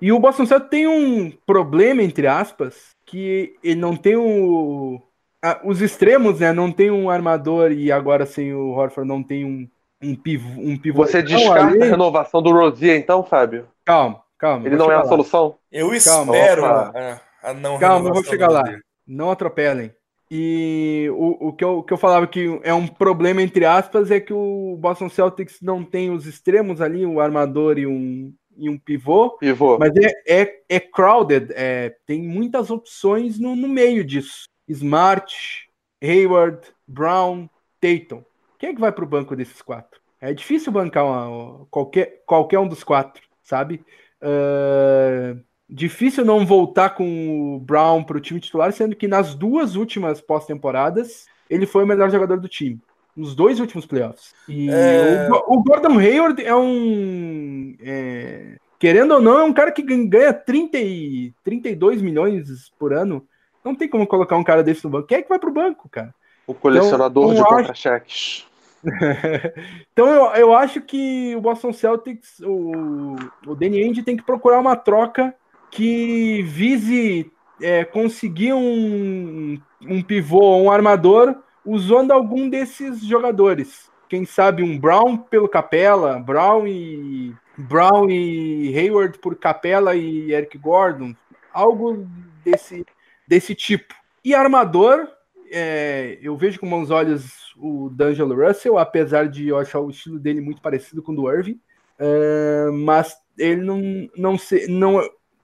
e 0.00 0.12
o 0.12 0.18
Boston 0.18 0.44
Celtics 0.44 0.70
tem 0.70 0.86
um 0.86 1.30
problema, 1.46 2.02
entre 2.02 2.26
aspas, 2.26 2.94
que 3.06 3.56
ele 3.64 3.80
não 3.80 3.96
tem 3.96 4.14
o, 4.14 5.00
a, 5.44 5.60
os 5.62 5.82
extremos, 5.82 6.40
né? 6.40 6.52
Não 6.52 6.72
tem 6.72 6.90
um 6.90 7.10
armador 7.10 7.70
e 7.70 7.92
agora 7.92 8.24
sem 8.24 8.54
o 8.54 8.70
Horford 8.70 9.06
não 9.06 9.22
tem 9.22 9.44
um 9.44 9.68
um, 10.02 10.14
pivô, 10.14 10.60
um 10.60 10.76
pivô. 10.76 11.06
Você 11.06 11.22
descarta 11.22 11.66
ali... 11.66 11.82
a 11.82 11.86
renovação 11.86 12.42
do 12.42 12.52
Rosier, 12.52 12.98
então, 12.98 13.22
Fábio? 13.24 13.68
Calma, 13.84 14.22
calma. 14.38 14.66
Ele 14.66 14.76
não 14.76 14.90
é 14.90 14.94
a 14.94 15.02
lá. 15.02 15.06
solução? 15.06 15.56
Eu 15.72 15.94
espero 15.94 16.64
a, 16.64 17.20
a 17.42 17.54
não 17.54 17.78
Calma, 17.78 18.08
eu 18.08 18.14
vou 18.14 18.24
chegar 18.24 18.50
lá. 18.50 18.62
Não 19.06 19.30
atropelem. 19.30 19.92
E 20.30 21.08
o, 21.12 21.48
o, 21.48 21.52
que 21.52 21.64
eu, 21.64 21.82
que 21.82 21.92
eu 21.92 21.96
falava 21.96 22.26
que 22.26 22.60
é 22.62 22.74
um 22.74 22.86
problema, 22.86 23.42
entre 23.42 23.64
aspas, 23.64 24.10
é 24.10 24.18
que 24.18 24.32
o 24.32 24.76
Boston 24.78 25.08
Celtics 25.08 25.58
não 25.62 25.84
tem 25.84 26.10
os 26.10 26.26
extremos 26.26 26.80
ali, 26.80 27.06
um 27.06 27.20
armador 27.20 27.78
e 27.78 27.86
um, 27.86 28.32
e 28.56 28.68
um 28.68 28.78
pivô. 28.78 29.30
Pivô. 29.38 29.78
Mas 29.78 29.92
é, 29.96 30.42
é, 30.42 30.60
é 30.68 30.80
crowded, 30.80 31.52
é, 31.54 31.94
tem 32.06 32.22
muitas 32.22 32.70
opções 32.70 33.38
no, 33.38 33.54
no 33.54 33.68
meio 33.68 34.04
disso. 34.04 34.48
Smart, 34.68 35.34
Hayward, 36.02 36.60
Brown, 36.86 37.48
Tatum. 37.80 38.22
Quem 38.58 38.70
é 38.70 38.74
que 38.74 38.80
vai 38.80 38.92
para 38.92 39.04
o 39.04 39.08
banco 39.08 39.36
desses 39.36 39.60
quatro? 39.60 40.00
É 40.20 40.32
difícil 40.32 40.72
bancar 40.72 41.04
uma, 41.04 41.66
qualquer, 41.70 42.22
qualquer 42.24 42.58
um 42.58 42.68
dos 42.68 42.82
quatro, 42.82 43.22
sabe? 43.42 43.84
Uh, 44.22 45.38
difícil 45.68 46.24
não 46.24 46.46
voltar 46.46 46.90
com 46.90 47.56
o 47.56 47.60
Brown 47.60 48.02
para 48.02 48.16
o 48.16 48.20
time 48.20 48.40
titular, 48.40 48.72
sendo 48.72 48.96
que 48.96 49.06
nas 49.06 49.34
duas 49.34 49.76
últimas 49.76 50.20
pós-temporadas 50.20 51.26
ele 51.48 51.66
foi 51.66 51.84
o 51.84 51.86
melhor 51.86 52.10
jogador 52.10 52.40
do 52.40 52.48
time. 52.48 52.80
Nos 53.16 53.34
dois 53.34 53.60
últimos 53.60 53.86
playoffs. 53.86 54.34
E 54.48 54.68
é... 54.70 55.28
o, 55.30 55.56
o, 55.58 55.62
Gordon 55.62 55.98
Hayward 55.98 56.42
é 56.42 56.54
um. 56.54 57.76
É, 57.80 58.56
querendo 58.78 59.14
ou 59.14 59.20
não, 59.20 59.38
é 59.38 59.44
um 59.44 59.52
cara 59.52 59.70
que 59.70 59.82
ganha 59.82 60.32
30 60.32 60.78
e, 60.78 61.32
32 61.44 62.02
milhões 62.02 62.72
por 62.78 62.92
ano. 62.92 63.24
Não 63.64 63.74
tem 63.74 63.88
como 63.88 64.06
colocar 64.06 64.36
um 64.36 64.44
cara 64.44 64.62
desse 64.62 64.84
no 64.84 64.90
banco. 64.90 65.08
Quem 65.08 65.18
é 65.18 65.22
que 65.22 65.28
vai 65.28 65.38
pro 65.38 65.52
banco, 65.52 65.88
cara? 65.88 66.14
O 66.46 66.54
colecionador 66.54 67.32
então, 67.32 67.34
de 67.34 67.40
acho... 67.40 67.56
contra-cheques. 67.56 68.46
então 69.92 70.06
eu, 70.06 70.24
eu 70.34 70.54
acho 70.54 70.80
que 70.82 71.34
o 71.34 71.40
Boston 71.40 71.72
Celtics, 71.72 72.40
o, 72.40 73.16
o 73.46 73.54
Danny 73.54 73.82
Ainge 73.82 74.02
tem 74.02 74.16
que 74.16 74.22
procurar 74.22 74.60
uma 74.60 74.76
troca 74.76 75.34
que 75.70 76.42
vise 76.42 77.32
é, 77.60 77.84
conseguir 77.84 78.52
um, 78.52 79.58
um 79.80 80.02
pivô, 80.02 80.56
um 80.58 80.70
armador, 80.70 81.34
usando 81.64 82.12
algum 82.12 82.48
desses 82.48 83.02
jogadores. 83.02 83.90
Quem 84.08 84.26
sabe 84.26 84.62
um 84.62 84.78
Brown 84.78 85.16
pelo 85.16 85.48
Capela, 85.48 86.18
Brown 86.18 86.66
e 86.66 87.34
Brown 87.56 88.10
e 88.10 88.76
Hayward 88.76 89.18
por 89.18 89.34
Capela 89.36 89.94
e 89.94 90.32
Eric 90.32 90.58
Gordon, 90.58 91.14
algo 91.52 92.06
desse, 92.44 92.84
desse 93.26 93.54
tipo. 93.54 93.94
E 94.24 94.34
armador, 94.34 95.08
é, 95.50 96.18
eu 96.22 96.36
vejo 96.36 96.58
com 96.58 96.68
bons 96.68 96.90
olhos 96.90 97.52
o 97.56 97.88
D'Angelo 97.90 98.34
Russell, 98.34 98.78
apesar 98.78 99.28
de 99.28 99.48
eu 99.48 99.58
achar 99.58 99.80
o 99.80 99.90
estilo 99.90 100.18
dele 100.18 100.40
muito 100.40 100.60
parecido 100.60 101.02
com 101.02 101.12
o 101.12 101.16
do 101.16 101.30
Irving. 101.30 101.60
Uh, 101.98 102.72
mas 102.72 103.16
ele 103.38 103.62
não, 103.62 103.80
não, 104.16 104.38
sei, 104.38 104.66
não, 104.66 105.00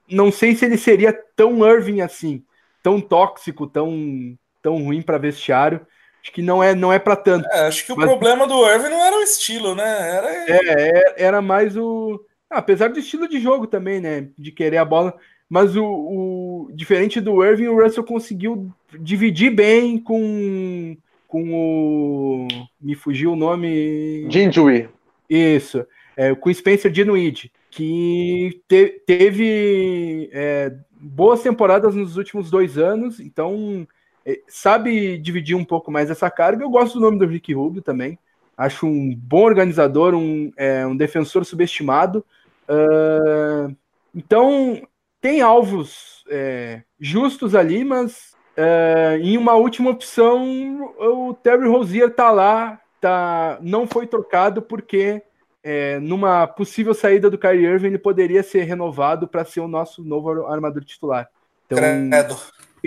não 0.09 0.31
sei 0.31 0.55
se 0.55 0.65
ele 0.65 0.77
seria 0.77 1.13
tão 1.35 1.65
Irving 1.65 2.01
assim, 2.01 2.43
tão 2.83 2.99
tóxico, 2.99 3.67
tão, 3.67 4.37
tão 4.61 4.83
ruim 4.83 5.01
para 5.01 5.17
vestiário. 5.17 5.85
Acho 6.21 6.31
que 6.33 6.41
não 6.41 6.61
é, 6.61 6.75
não 6.75 6.93
é 6.93 6.99
para 6.99 7.15
tanto. 7.15 7.47
É, 7.49 7.67
acho 7.67 7.85
que 7.85 7.93
o 7.93 7.95
problema 7.95 8.45
do 8.45 8.67
Irving 8.67 8.89
não 8.89 9.03
era 9.03 9.17
o 9.17 9.23
estilo, 9.23 9.73
né? 9.73 10.17
Era... 10.17 10.27
É, 10.29 10.59
é 10.67 11.13
era 11.17 11.41
mais 11.41 11.75
o. 11.75 12.23
Ah, 12.49 12.57
apesar 12.57 12.89
do 12.89 12.99
estilo 12.99 13.27
de 13.27 13.39
jogo 13.39 13.65
também, 13.65 13.99
né? 13.99 14.27
De 14.37 14.51
querer 14.51 14.77
a 14.77 14.85
bola. 14.85 15.15
Mas 15.51 15.75
o, 15.75 15.83
o 15.83 16.71
diferente 16.73 17.19
do 17.19 17.43
Irving, 17.43 17.67
o 17.67 17.83
Russell 17.83 18.05
conseguiu 18.05 18.71
dividir 18.97 19.53
bem 19.53 19.97
com, 19.99 20.95
com 21.27 21.53
o. 21.53 22.47
Me 22.79 22.95
fugiu 22.95 23.33
o 23.33 23.35
nome. 23.35 24.31
Ginjui. 24.31 24.87
Isso. 25.29 25.85
É, 26.15 26.33
com 26.33 26.53
Spencer 26.53 26.89
Dinwiddie, 26.89 27.51
que 27.69 28.61
te, 28.65 29.01
teve 29.05 30.29
é, 30.31 30.73
boas 30.97 31.41
temporadas 31.41 31.95
nos 31.95 32.15
últimos 32.15 32.49
dois 32.49 32.77
anos, 32.77 33.19
então 33.19 33.85
é, 34.25 34.39
sabe 34.47 35.17
dividir 35.17 35.57
um 35.57 35.65
pouco 35.65 35.91
mais 35.91 36.09
essa 36.09 36.31
carga. 36.31 36.63
Eu 36.63 36.69
gosto 36.69 36.93
do 36.93 37.01
nome 37.01 37.19
do 37.19 37.27
Rick 37.27 37.53
Rubio 37.53 37.81
também. 37.81 38.17
Acho 38.57 38.87
um 38.87 39.13
bom 39.13 39.43
organizador, 39.43 40.15
um, 40.15 40.49
é, 40.55 40.87
um 40.87 40.95
defensor 40.95 41.43
subestimado. 41.43 42.23
Uh, 42.69 43.75
então, 44.15 44.81
tem 45.21 45.41
alvos 45.41 46.23
é, 46.29 46.81
justos 46.99 47.53
ali, 47.53 47.85
mas 47.85 48.33
uh, 48.57 49.17
em 49.21 49.37
uma 49.37 49.53
última 49.53 49.91
opção, 49.91 50.93
o 50.97 51.33
Terry 51.33 51.67
Rozier 51.67 52.13
tá 52.13 52.31
lá, 52.31 52.81
tá, 52.99 53.59
não 53.61 53.85
foi 53.85 54.07
trocado 54.07 54.61
porque 54.61 55.21
é, 55.63 55.99
numa 55.99 56.47
possível 56.47 56.93
saída 56.93 57.29
do 57.29 57.37
Kyrie 57.37 57.65
Irving 57.65 57.87
ele 57.87 57.99
poderia 57.99 58.41
ser 58.41 58.63
renovado 58.63 59.27
para 59.27 59.45
ser 59.45 59.59
o 59.59 59.67
nosso 59.67 60.03
novo 60.03 60.47
armador 60.47 60.83
titular. 60.83 61.29
Então, 61.67 61.77
Credo. 61.77 62.37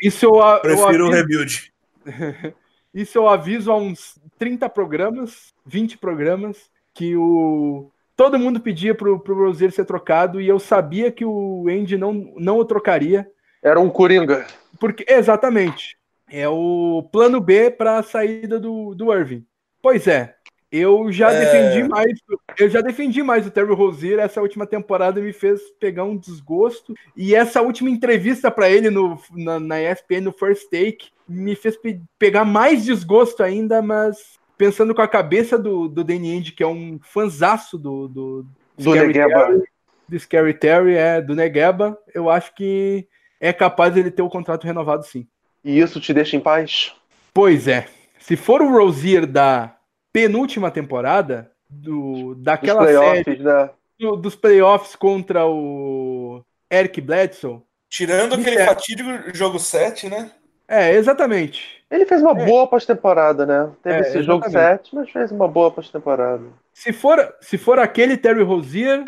Isso 0.02 0.26
eu, 0.26 0.60
Prefiro 0.60 1.06
o 1.06 1.10
rebuild. 1.10 1.72
Isso 2.92 3.18
eu 3.18 3.28
aviso 3.28 3.72
há 3.72 3.76
uns 3.76 4.20
30 4.38 4.68
programas, 4.68 5.54
20 5.66 5.98
programas, 5.98 6.70
que 6.92 7.16
o 7.16 7.90
todo 8.16 8.38
mundo 8.38 8.60
pedia 8.60 8.94
pro, 8.94 9.18
pro 9.18 9.46
Rozier 9.46 9.72
ser 9.72 9.84
trocado 9.84 10.40
e 10.40 10.48
eu 10.48 10.58
sabia 10.58 11.10
que 11.10 11.24
o 11.24 11.66
Andy 11.68 11.96
não, 11.96 12.32
não 12.36 12.58
o 12.58 12.64
trocaria. 12.64 13.28
Era 13.62 13.80
um 13.80 13.90
coringa. 13.90 14.46
Porque 14.78 15.04
exatamente. 15.08 15.96
É 16.30 16.48
o 16.48 17.06
plano 17.12 17.40
B 17.40 17.70
para 17.70 17.98
a 17.98 18.02
saída 18.02 18.58
do, 18.58 18.94
do 18.94 19.12
Irving. 19.12 19.44
Pois 19.80 20.06
é, 20.06 20.34
eu 20.72 21.12
já 21.12 21.30
é... 21.30 21.40
defendi 21.40 21.88
mais, 21.88 22.12
eu 22.58 22.68
já 22.68 22.80
defendi 22.80 23.22
mais 23.22 23.46
o 23.46 23.50
Terry 23.50 23.72
Rozier. 23.72 24.18
Essa 24.18 24.40
última 24.40 24.66
temporada 24.66 25.20
me 25.20 25.32
fez 25.32 25.60
pegar 25.78 26.02
um 26.02 26.16
desgosto. 26.16 26.94
E 27.16 27.34
essa 27.34 27.62
última 27.62 27.90
entrevista 27.90 28.50
para 28.50 28.68
ele 28.68 28.90
no, 28.90 29.16
na, 29.32 29.60
na, 29.60 29.80
ESPN, 29.80 30.22
no 30.22 30.32
First 30.32 30.64
Take, 30.70 31.10
me 31.28 31.54
fez 31.54 31.76
pe 31.76 32.00
pegar 32.18 32.44
mais 32.44 32.84
desgosto 32.84 33.42
ainda, 33.42 33.80
mas 33.80 34.38
pensando 34.56 34.94
com 34.94 35.02
a 35.02 35.08
cabeça 35.08 35.58
do, 35.58 35.88
do 35.88 36.04
Danny 36.04 36.32
Ainge, 36.32 36.52
que 36.52 36.62
é 36.62 36.66
um 36.66 36.98
fanzaço 37.02 37.78
do, 37.78 38.08
do, 38.08 38.46
do 38.76 38.90
Scary 38.90 39.12
Terry, 39.12 39.62
do 40.08 40.18
Scary 40.18 40.54
Terry, 40.54 40.94
é, 40.94 41.20
do 41.20 41.34
Negeba, 41.34 41.98
eu 42.14 42.30
acho 42.30 42.54
que 42.54 43.06
é 43.40 43.52
capaz 43.52 43.96
ele 43.96 44.10
ter 44.10 44.22
o 44.22 44.30
contrato 44.30 44.64
renovado 44.64 45.04
sim. 45.04 45.26
E 45.64 45.78
isso 45.78 46.00
te 46.00 46.12
deixa 46.12 46.36
em 46.36 46.40
paz? 46.40 46.94
Pois 47.32 47.66
é. 47.68 47.86
Se 48.18 48.36
for 48.36 48.62
o 48.62 48.70
Rozier 48.70 49.26
da 49.26 49.76
penúltima 50.12 50.70
temporada 50.70 51.50
do, 51.68 52.34
daquela 52.36 52.86
série 52.86 53.38
né? 53.38 53.70
do, 53.98 54.16
dos 54.16 54.36
playoffs 54.36 54.94
contra 54.94 55.46
o 55.46 56.42
Eric 56.70 57.00
Bledsoe. 57.00 57.60
Tirando 57.88 58.34
aquele 58.34 58.58
é. 58.58 58.66
fatídico 58.66 59.10
jogo 59.34 59.58
7, 59.58 60.08
né? 60.08 60.30
É, 60.68 60.94
exatamente. 60.94 61.84
Ele 61.90 62.06
fez 62.06 62.22
uma 62.22 62.32
é. 62.32 62.44
boa 62.44 62.66
pós-temporada, 62.66 63.46
né? 63.46 63.70
Teve 63.82 63.96
é, 63.96 64.00
esse 64.00 64.18
exatamente. 64.18 64.26
jogo 64.26 64.50
7, 64.50 64.94
mas 64.94 65.10
fez 65.10 65.30
uma 65.30 65.46
boa 65.46 65.70
pós-temporada. 65.70 66.44
Se 66.72 66.92
for, 66.92 67.34
se 67.40 67.56
for 67.56 67.78
aquele 67.78 68.16
Terry 68.16 68.42
Rozier, 68.42 69.04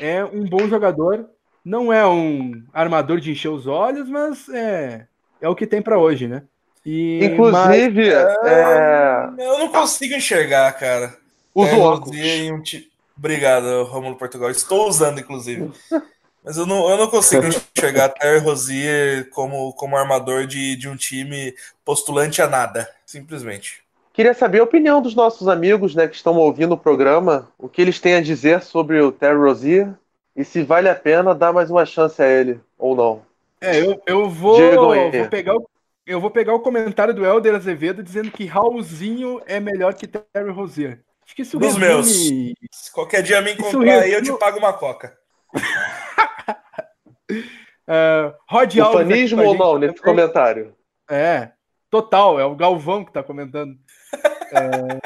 é 0.00 0.24
um 0.24 0.44
bom 0.44 0.66
jogador. 0.68 1.28
Não 1.64 1.92
é 1.92 2.06
um 2.06 2.62
armador 2.72 3.20
de 3.20 3.30
encher 3.30 3.48
os 3.48 3.66
olhos, 3.66 4.08
mas 4.08 4.48
é, 4.48 5.06
é 5.40 5.48
o 5.48 5.54
que 5.54 5.66
tem 5.66 5.80
para 5.80 5.98
hoje, 5.98 6.26
né? 6.26 6.42
E, 6.84 7.24
Inclusive, 7.24 8.10
mas, 8.12 8.52
é... 8.52 9.28
eu 9.38 9.58
não 9.58 9.68
consigo 9.68 10.14
enxergar, 10.14 10.70
cara. 10.72 11.16
Usa 11.54 11.70
é, 11.70 11.78
óculos. 11.78 12.16
Um 12.50 12.62
t... 12.62 12.86
Obrigado, 13.16 13.84
Romulo 13.84 14.16
Portugal. 14.16 14.50
Estou 14.50 14.88
usando, 14.88 15.20
inclusive. 15.20 15.70
Mas 16.44 16.58
eu 16.58 16.66
não, 16.66 16.88
eu 16.90 16.98
não 16.98 17.08
consigo 17.08 17.46
enxergar 17.46 18.10
Terry 18.10 18.38
Rozier 18.38 19.30
como, 19.30 19.72
como 19.72 19.96
armador 19.96 20.46
de, 20.46 20.76
de 20.76 20.88
um 20.88 20.96
time 20.96 21.54
postulante 21.84 22.42
a 22.42 22.46
nada, 22.46 22.88
simplesmente. 23.06 23.82
Queria 24.12 24.34
saber 24.34 24.60
a 24.60 24.64
opinião 24.64 25.00
dos 25.00 25.14
nossos 25.14 25.48
amigos 25.48 25.94
né, 25.94 26.06
que 26.06 26.14
estão 26.14 26.36
ouvindo 26.36 26.72
o 26.72 26.78
programa, 26.78 27.48
o 27.58 27.68
que 27.68 27.80
eles 27.80 27.98
têm 27.98 28.14
a 28.14 28.20
dizer 28.20 28.62
sobre 28.62 29.00
o 29.00 29.10
Terry 29.10 29.38
Rozier 29.38 29.88
e 30.36 30.44
se 30.44 30.62
vale 30.62 30.88
a 30.88 30.94
pena 30.94 31.34
dar 31.34 31.52
mais 31.52 31.70
uma 31.70 31.86
chance 31.86 32.22
a 32.22 32.28
ele 32.28 32.60
ou 32.78 32.94
não. 32.94 33.22
É, 33.60 33.80
eu, 33.80 34.00
eu 34.06 34.28
vou, 34.28 34.58
vou 35.10 35.28
pegar 35.28 35.56
o 35.56 35.66
eu 36.06 36.20
vou 36.20 36.30
pegar 36.30 36.54
o 36.54 36.60
comentário 36.60 37.14
do 37.14 37.24
Helder 37.24 37.54
Azevedo 37.54 38.02
dizendo 38.02 38.30
que 38.30 38.44
Raulzinho 38.44 39.40
é 39.46 39.58
melhor 39.58 39.94
que 39.94 40.06
Terry 40.06 40.50
Rozier. 40.50 41.00
Acho 41.24 41.34
que 41.34 41.42
isso 41.42 41.58
Dos 41.58 41.78
meus. 41.78 42.30
Qualquer 42.92 43.22
dia 43.22 43.40
me 43.40 43.52
encontrar 43.52 44.00
aí, 44.00 44.12
eu 44.12 44.22
te 44.22 44.32
pago 44.38 44.58
uma 44.58 44.74
coca. 44.74 45.16
Uh, 47.30 48.34
Rod 48.48 48.76
o 48.76 48.92
fanismo 48.92 49.42
ou 49.42 49.56
não 49.56 49.78
nesse 49.78 50.00
comentário? 50.00 50.74
É, 51.10 51.50
total. 51.90 52.38
É 52.38 52.44
o 52.44 52.54
Galvão 52.54 53.04
que 53.04 53.10
está 53.10 53.22
comentando. 53.22 53.76
É, 54.52 54.98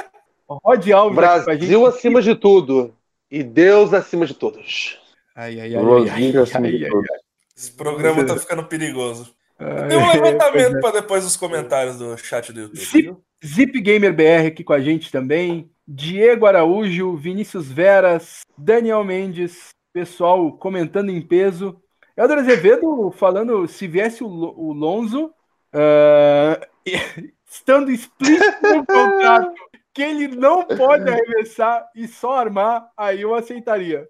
Rod 0.49 0.91
Alves 0.91 1.17
Brasil 1.17 1.87
acima 1.87 2.23
de 2.23 2.35
tudo. 2.35 2.95
E 3.31 3.43
Deus 3.43 3.93
acima 3.93 4.25
de 4.25 4.35
todos. 4.35 4.99
Ai, 5.37 5.61
ai, 5.61 5.75
ai, 5.75 5.85
ai, 5.85 6.09
ai, 6.11 6.33
ai, 6.37 6.65
ai, 6.65 6.85
ai. 6.85 7.19
Esse 7.57 7.73
programa 7.73 8.25
tá 8.25 8.37
ficando 8.37 8.65
perigoso. 8.65 9.35
Tem 9.59 9.99
um 9.99 10.13
levantamento 10.13 10.77
é. 10.77 10.81
para 10.81 11.01
depois 11.01 11.25
os 11.25 11.37
comentários 11.37 11.99
do 11.99 12.17
chat 12.17 12.53
do 12.53 12.61
YouTube. 12.61 12.79
Zip, 12.79 13.17
Zip 13.45 13.81
Gamer 13.81 14.15
BR 14.15 14.47
aqui 14.47 14.63
com 14.63 14.73
a 14.73 14.81
gente 14.81 15.11
também. 15.11 15.69
Diego 15.87 16.47
Araújo, 16.47 17.17
Vinícius 17.17 17.71
Veras, 17.71 18.43
Daniel 18.57 19.03
Mendes, 19.03 19.71
pessoal 19.93 20.53
comentando 20.53 21.11
em 21.11 21.21
peso. 21.21 21.81
Helder 22.19 22.39
Azevedo 22.39 23.13
falando 23.13 23.69
se 23.69 23.87
viesse 23.87 24.25
o, 24.25 24.27
o 24.27 24.73
Lonzo, 24.73 25.27
uh, 25.73 26.67
estando 27.49 27.93
explícito 27.93 28.61
no 28.63 28.85
contrato 28.85 29.55
que 29.95 30.03
ele 30.03 30.27
não 30.27 30.65
pode 30.65 31.09
arremessar 31.09 31.89
e 31.95 32.09
só 32.09 32.37
armar, 32.37 32.91
aí 32.97 33.23
eu 33.23 33.37
aceitaria. 33.37 34.09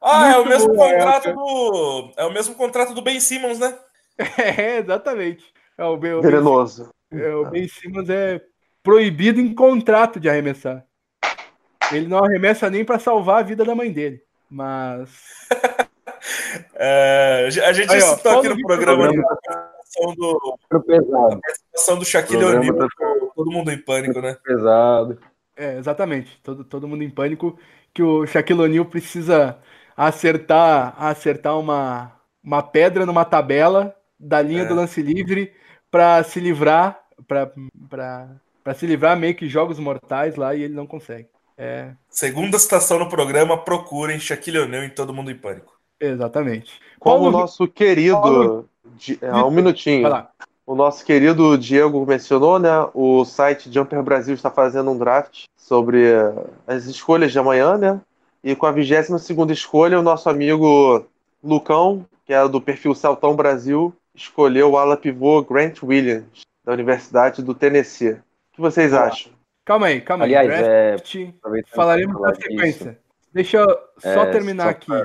Ah, 0.00 0.20
Muito 0.20 0.36
é 0.36 0.38
o 0.40 0.48
mesmo 0.48 0.74
contrato 0.74 1.34
do. 1.34 2.12
É 2.16 2.24
o 2.24 2.32
mesmo 2.32 2.54
contrato 2.54 2.94
do 2.94 3.02
Ben 3.02 3.20
Simmons, 3.20 3.58
né? 3.58 3.76
É, 4.58 4.78
exatamente. 4.78 5.44
É, 5.76 5.84
o 5.84 5.96
ben, 5.96 6.20
Venenoso. 6.20 6.90
É, 7.10 7.34
o 7.34 7.50
Ben 7.50 7.68
Simmons 7.68 8.08
é 8.08 8.40
proibido 8.82 9.40
em 9.40 9.54
contrato 9.54 10.18
de 10.18 10.28
arremessar. 10.28 10.86
Ele 11.90 12.06
não 12.06 12.24
arremessa 12.24 12.70
nem 12.70 12.84
para 12.84 12.98
salvar 12.98 13.40
a 13.40 13.42
vida 13.42 13.64
da 13.64 13.74
mãe 13.74 13.92
dele. 13.92 14.22
Mas. 14.50 15.10
é, 16.84 17.46
a 17.64 17.72
gente 17.72 17.92
Aí, 17.92 18.00
citou 18.00 18.38
aqui 18.38 18.48
no 18.48 18.60
programa, 18.62 19.08
programa 19.08 19.24
do, 20.16 20.58
a 20.70 21.36
participação 21.36 21.98
do 21.98 22.04
Shaquille 22.04 22.44
O'Neal, 22.44 22.76
tá... 22.76 22.86
todo 23.34 23.50
mundo 23.50 23.70
em 23.70 23.78
pânico, 23.78 24.20
né? 24.20 24.36
Pesado. 24.42 25.18
É, 25.56 25.76
exatamente. 25.76 26.40
Todo, 26.42 26.64
todo 26.64 26.88
mundo 26.88 27.04
em 27.04 27.10
pânico 27.10 27.58
que 27.92 28.02
o 28.02 28.26
Shaquille 28.26 28.62
O'Neal 28.62 28.84
precisa 28.86 29.58
acertar, 29.96 30.94
acertar 30.98 31.58
uma, 31.58 32.12
uma 32.42 32.62
pedra 32.62 33.04
numa 33.04 33.24
tabela 33.24 33.94
da 34.18 34.40
linha 34.40 34.62
é. 34.62 34.66
do 34.66 34.74
lance 34.74 35.02
livre 35.02 35.52
para 35.90 36.22
se 36.24 36.40
livrar, 36.40 37.00
para 37.28 38.74
se 38.74 38.86
livrar 38.86 39.16
meio 39.16 39.34
que 39.34 39.48
jogos 39.48 39.78
mortais 39.78 40.36
lá 40.36 40.54
e 40.54 40.62
ele 40.62 40.74
não 40.74 40.86
consegue. 40.86 41.28
É... 41.56 41.92
Segunda 42.08 42.58
citação 42.58 42.98
no 42.98 43.08
programa, 43.08 43.62
procurem 43.62 44.18
Shaquille 44.18 44.58
O'Neal 44.58 44.84
em 44.84 44.90
Todo 44.90 45.12
Mundo 45.12 45.30
em 45.30 45.36
Pânico. 45.36 45.71
Exatamente. 46.02 46.80
Como 46.98 47.22
Paulo... 47.24 47.28
o 47.36 47.40
nosso 47.40 47.66
querido... 47.68 48.20
Paulo... 48.20 48.68
É, 49.20 49.32
um 49.34 49.50
minutinho. 49.50 50.08
O 50.66 50.74
nosso 50.74 51.04
querido 51.04 51.56
Diego 51.58 52.04
mencionou, 52.06 52.58
né? 52.58 52.70
O 52.94 53.24
site 53.24 53.72
Jumper 53.72 54.02
Brasil 54.02 54.34
está 54.34 54.50
fazendo 54.50 54.90
um 54.90 54.98
draft 54.98 55.44
sobre 55.56 56.04
as 56.66 56.84
escolhas 56.84 57.32
de 57.32 57.38
amanhã, 57.38 57.76
né? 57.76 58.00
E 58.44 58.54
com 58.54 58.66
a 58.66 58.72
22 58.72 59.20
segunda 59.22 59.52
escolha, 59.52 59.98
o 59.98 60.02
nosso 60.02 60.28
amigo 60.28 61.04
Lucão, 61.42 62.04
que 62.24 62.32
é 62.32 62.46
do 62.46 62.60
perfil 62.60 62.94
Celtão 62.94 63.34
Brasil, 63.34 63.92
escolheu 64.14 64.70
o 64.72 64.76
ala 64.78 64.96
pivô 64.96 65.42
Grant 65.42 65.82
Williams. 65.82 66.42
da 66.64 66.72
Universidade 66.72 67.42
do 67.42 67.54
Tennessee. 67.54 68.12
O 68.12 68.20
que 68.54 68.60
vocês 68.60 68.92
acham? 68.92 69.32
Calma 69.64 69.86
aí, 69.86 70.00
calma 70.00 70.24
Aliás, 70.24 70.48
aí. 70.48 70.62
é, 70.64 70.90
Draft, 70.96 71.16
falaremos 71.74 72.20
na 72.20 72.34
sequência. 72.34 72.98
Deixa 73.32 73.58
eu 73.58 73.66
só 73.98 74.22
É, 74.24 74.30
terminar 74.30 74.64
só 74.64 74.70
aqui. 74.70 74.86
pra- 74.86 75.04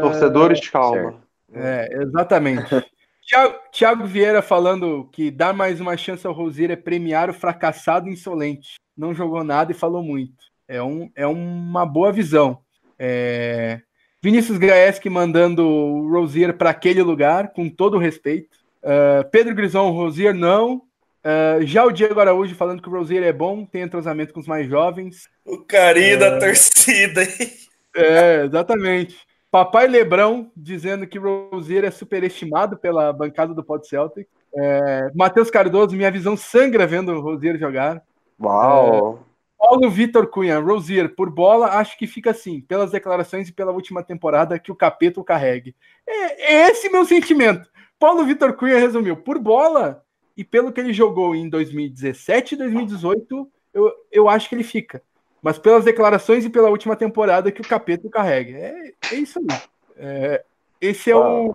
Torcedores, 0.00 0.68
calma. 0.68 1.02
certo. 1.02 1.22
É, 1.54 1.88
exatamente. 2.02 2.68
Thiago, 3.26 3.54
Thiago 3.70 4.04
Vieira 4.04 4.42
falando 4.42 5.08
que 5.12 5.30
dar 5.30 5.54
mais 5.54 5.80
uma 5.80 5.96
chance 5.96 6.26
ao 6.26 6.32
Rosier 6.32 6.70
é 6.70 6.76
premiar 6.76 7.30
o 7.30 7.34
fracassado 7.34 8.08
insolente. 8.08 8.74
Não 8.96 9.14
jogou 9.14 9.44
nada 9.44 9.72
e 9.72 9.76
falou 9.76 10.02
muito. 10.02 10.34
É, 10.66 10.82
um, 10.82 11.10
é 11.14 11.26
uma 11.26 11.86
boa 11.86 12.12
visão. 12.12 12.58
É, 12.98 13.80
Vinícius 14.22 14.58
Gaeski 14.58 15.08
mandando 15.08 15.66
o 15.66 16.10
Rosier 16.10 16.56
para 16.56 16.70
aquele 16.70 17.02
lugar, 17.02 17.52
com 17.52 17.68
todo 17.68 17.96
o 17.96 18.00
respeito. 18.00 18.58
É, 18.82 19.22
Pedro 19.24 19.54
Grison, 19.54 19.90
Rosier 19.90 20.34
não. 20.34 20.82
É, 21.24 21.60
já 21.62 21.84
o 21.84 21.92
Diego 21.92 22.18
Araújo 22.20 22.54
falando 22.54 22.82
que 22.82 22.88
o 22.88 22.92
Rosier 22.92 23.22
é 23.22 23.32
bom, 23.32 23.64
tem 23.64 23.82
entrosamento 23.82 24.34
com 24.34 24.40
os 24.40 24.46
mais 24.46 24.68
jovens. 24.68 25.28
O 25.44 25.58
carinho 25.58 26.18
da 26.18 26.38
torcida, 26.38 27.22
hein? 27.22 27.52
É, 27.94 28.44
exatamente. 28.44 29.16
Papai 29.52 29.86
Lebrão 29.86 30.50
dizendo 30.56 31.06
que 31.06 31.18
Rosier 31.18 31.84
é 31.84 31.90
superestimado 31.90 32.78
pela 32.78 33.12
bancada 33.12 33.52
do 33.52 33.62
Pod 33.62 33.86
Celtic. 33.86 34.26
É, 34.56 35.10
Matheus 35.14 35.50
Cardoso, 35.50 35.94
minha 35.94 36.10
visão 36.10 36.38
sangra 36.38 36.86
vendo 36.86 37.12
o 37.12 37.20
Rosier 37.20 37.58
jogar. 37.58 38.02
Uau! 38.42 39.22
Paulo 39.58 39.90
Vitor 39.90 40.26
Cunha, 40.26 40.58
Rosier, 40.58 41.14
por 41.14 41.28
bola, 41.28 41.78
acho 41.78 41.98
que 41.98 42.06
fica 42.06 42.30
assim, 42.30 42.62
pelas 42.62 42.90
declarações 42.92 43.46
e 43.46 43.52
pela 43.52 43.72
última 43.72 44.02
temporada 44.02 44.58
que 44.58 44.72
o 44.72 44.74
capeta 44.74 45.20
o 45.20 45.24
carregue. 45.24 45.76
É, 46.06 46.54
é 46.54 46.70
esse 46.70 46.88
meu 46.88 47.04
sentimento. 47.04 47.70
Paulo 47.98 48.24
Vitor 48.24 48.54
Cunha 48.54 48.78
resumiu, 48.78 49.18
por 49.18 49.38
bola 49.38 50.02
e 50.34 50.42
pelo 50.42 50.72
que 50.72 50.80
ele 50.80 50.94
jogou 50.94 51.34
em 51.34 51.46
2017 51.46 52.54
e 52.54 52.58
2018, 52.58 53.52
eu, 53.74 53.92
eu 54.10 54.28
acho 54.30 54.48
que 54.48 54.54
ele 54.54 54.64
fica. 54.64 55.02
Mas 55.42 55.58
pelas 55.58 55.84
declarações 55.84 56.44
e 56.44 56.50
pela 56.50 56.70
última 56.70 56.94
temporada 56.94 57.50
que 57.50 57.60
o 57.60 57.66
capeta 57.68 58.06
o 58.06 58.10
carregue. 58.10 58.54
É, 58.54 58.92
é 59.10 59.14
isso 59.16 59.38
aí. 59.40 59.58
É, 59.96 60.44
esse 60.80 61.10
é 61.10 61.16
o. 61.16 61.54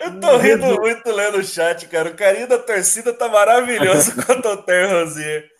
Eu 0.00 0.20
tô 0.20 0.36
rindo 0.36 0.66
muito 0.80 1.10
lendo 1.10 1.38
o 1.38 1.44
chat, 1.44 1.88
cara. 1.88 2.10
O 2.10 2.14
carinho 2.14 2.48
da 2.48 2.58
torcida 2.58 3.12
tá 3.12 3.28
maravilhoso 3.28 4.14
quanto 4.24 4.46
ao 4.46 4.56
Ter 4.58 4.86
Rosier. 4.90 5.50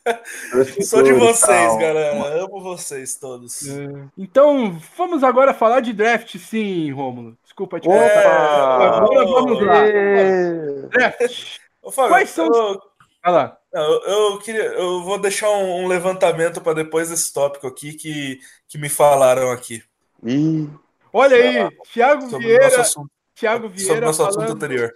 Sou 0.82 1.02
de 1.02 1.12
vocês, 1.14 1.76
galera. 1.78 2.42
Amo 2.42 2.60
vocês 2.62 3.16
todos. 3.16 3.66
É, 3.68 3.88
Então, 4.18 4.78
vamos 4.96 5.24
agora 5.24 5.54
falar 5.54 5.80
de 5.80 5.92
draft, 5.92 6.36
sim, 6.38 6.92
Rômulo. 6.92 7.36
Desculpa 7.42 7.80
te 7.80 7.88
Opa! 7.88 7.98
cortar. 7.98 8.94
Agora 9.02 9.24
vamos 9.26 9.60
lá. 9.66 9.82
Draft. 10.90 11.56
Ô, 11.82 11.90
Fábio, 11.90 12.10
Quais 12.10 12.30
são 12.30 12.48
os- 12.48 12.78
Vai 13.24 13.32
lá. 13.32 13.58
Não, 13.74 13.82
eu, 13.82 14.00
eu 14.02 14.38
queria, 14.38 14.62
eu 14.62 15.02
vou 15.02 15.18
deixar 15.18 15.50
um, 15.50 15.82
um 15.82 15.88
levantamento 15.88 16.60
para 16.60 16.74
depois 16.74 17.10
desse 17.10 17.32
tópico 17.32 17.66
aqui 17.66 17.92
que, 17.92 18.38
que 18.68 18.78
me 18.78 18.88
falaram 18.88 19.50
aqui 19.50 19.82
Ih, 20.22 20.70
Olha 21.12 21.36
aí, 21.36 21.70
Thiago 21.92 22.30
sobre 22.30 22.46
Vieira, 22.46 22.64
nosso 22.64 22.80
assunto, 22.80 23.10
Thiago 23.34 23.64
sobre 23.64 23.78
Vieira 23.78 23.98
o 23.98 24.04
nosso 24.06 24.22
assunto 24.22 24.40
falando, 24.42 24.56
anterior. 24.56 24.92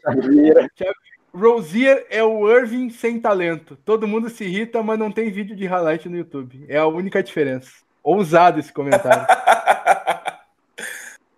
Rosier 1.34 2.06
é 2.08 2.22
o 2.22 2.50
Irving 2.50 2.90
sem 2.90 3.20
talento. 3.20 3.76
Todo 3.84 4.08
mundo 4.08 4.28
se 4.30 4.44
irrita, 4.44 4.82
mas 4.82 4.98
não 4.98 5.12
tem 5.12 5.30
vídeo 5.30 5.54
de 5.54 5.66
highlight 5.66 6.08
no 6.08 6.16
YouTube. 6.16 6.64
É 6.68 6.78
a 6.78 6.86
única 6.86 7.22
diferença. 7.22 7.70
Ousado 8.02 8.58
esse 8.58 8.72
comentário. 8.72 9.26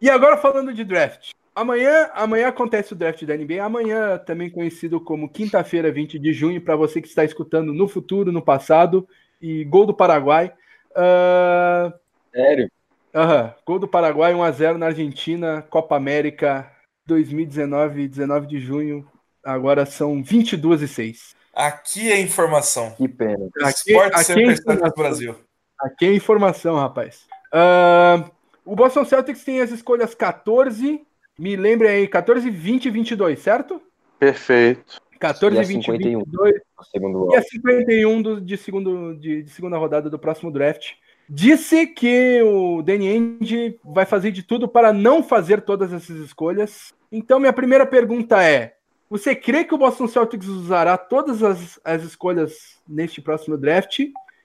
E 0.02 0.08
agora 0.08 0.38
falando 0.38 0.72
de 0.72 0.82
draft. 0.82 1.32
Amanhã, 1.54 2.08
amanhã 2.14 2.48
acontece 2.48 2.92
o 2.92 2.96
draft 2.96 3.24
da 3.24 3.36
NBA. 3.36 3.62
Amanhã, 3.62 4.18
também 4.18 4.48
conhecido 4.48 5.00
como 5.00 5.28
quinta-feira, 5.28 5.90
20 5.90 6.18
de 6.18 6.32
junho, 6.32 6.60
para 6.60 6.76
você 6.76 7.00
que 7.00 7.08
está 7.08 7.24
escutando 7.24 7.72
no 7.72 7.88
futuro, 7.88 8.30
no 8.32 8.42
passado. 8.42 9.06
E 9.40 9.64
gol 9.64 9.86
do 9.86 9.94
Paraguai. 9.94 10.52
Ah, 10.94 11.92
Sério? 12.32 12.70
Aham, 13.14 13.52
gol 13.66 13.78
do 13.78 13.88
Paraguai 13.88 14.32
1x0 14.32 14.76
na 14.76 14.86
Argentina, 14.86 15.66
Copa 15.68 15.96
América 15.96 16.70
2019, 17.06 18.06
19 18.06 18.46
de 18.46 18.60
junho. 18.60 19.06
Agora 19.44 19.84
são 19.84 20.22
22 20.22 20.82
e 20.82 20.88
6. 20.88 21.34
Aqui 21.52 22.12
é 22.12 22.20
informação. 22.20 22.92
Que 22.92 23.08
pena. 23.08 23.48
Aqui, 23.62 23.90
Sport 23.90 24.14
aqui, 24.14 24.32
é 24.32 24.52
informação, 24.52 24.92
Brasil. 24.96 25.36
aqui 25.80 26.06
é 26.06 26.14
informação, 26.14 26.76
rapaz. 26.76 27.26
Ah, 27.52 28.30
o 28.64 28.76
Boston 28.76 29.04
Celtics 29.04 29.42
tem 29.42 29.60
as 29.60 29.70
escolhas 29.72 30.14
14, 30.14 31.04
me 31.40 31.56
lembrem 31.56 31.90
aí, 31.90 32.06
14, 32.08 32.48
20 32.50 32.86
e 32.86 32.90
22, 32.90 33.38
certo? 33.38 33.80
perfeito. 34.18 35.00
14, 35.18 35.56
E 35.56 35.58
a 35.58 35.62
20 35.62 35.82
e 35.82 35.84
51. 35.84 36.18
22 36.20 36.54
No 36.78 36.84
segundo 36.84 37.10
e 37.10 37.20
bloco. 37.20 37.36
a 37.36 37.42
51 37.42 38.22
do, 38.22 38.40
de, 38.40 38.56
segundo, 38.56 39.14
de, 39.16 39.42
de 39.42 39.50
segunda 39.50 39.76
rodada 39.76 40.08
do 40.08 40.18
próximo 40.18 40.50
draft. 40.50 40.92
Disse 41.28 41.86
que 41.86 42.40
o 42.42 42.82
Danny 42.82 43.08
Ainge 43.08 43.78
vai 43.84 44.06
fazer 44.06 44.30
de 44.32 44.42
tudo 44.42 44.66
para 44.66 44.92
não 44.92 45.22
fazer 45.22 45.60
todas 45.60 45.92
essas 45.92 46.16
escolhas. 46.16 46.94
Então, 47.12 47.38
minha 47.38 47.52
primeira 47.52 47.84
pergunta 47.86 48.42
é: 48.42 48.76
você 49.10 49.34
crê 49.34 49.62
que 49.64 49.74
o 49.74 49.78
Boston 49.78 50.08
Celtics 50.08 50.48
usará 50.48 50.96
todas 50.96 51.42
as, 51.42 51.78
as 51.84 52.02
escolhas 52.02 52.80
neste 52.88 53.20
próximo 53.20 53.56
draft? 53.58 54.00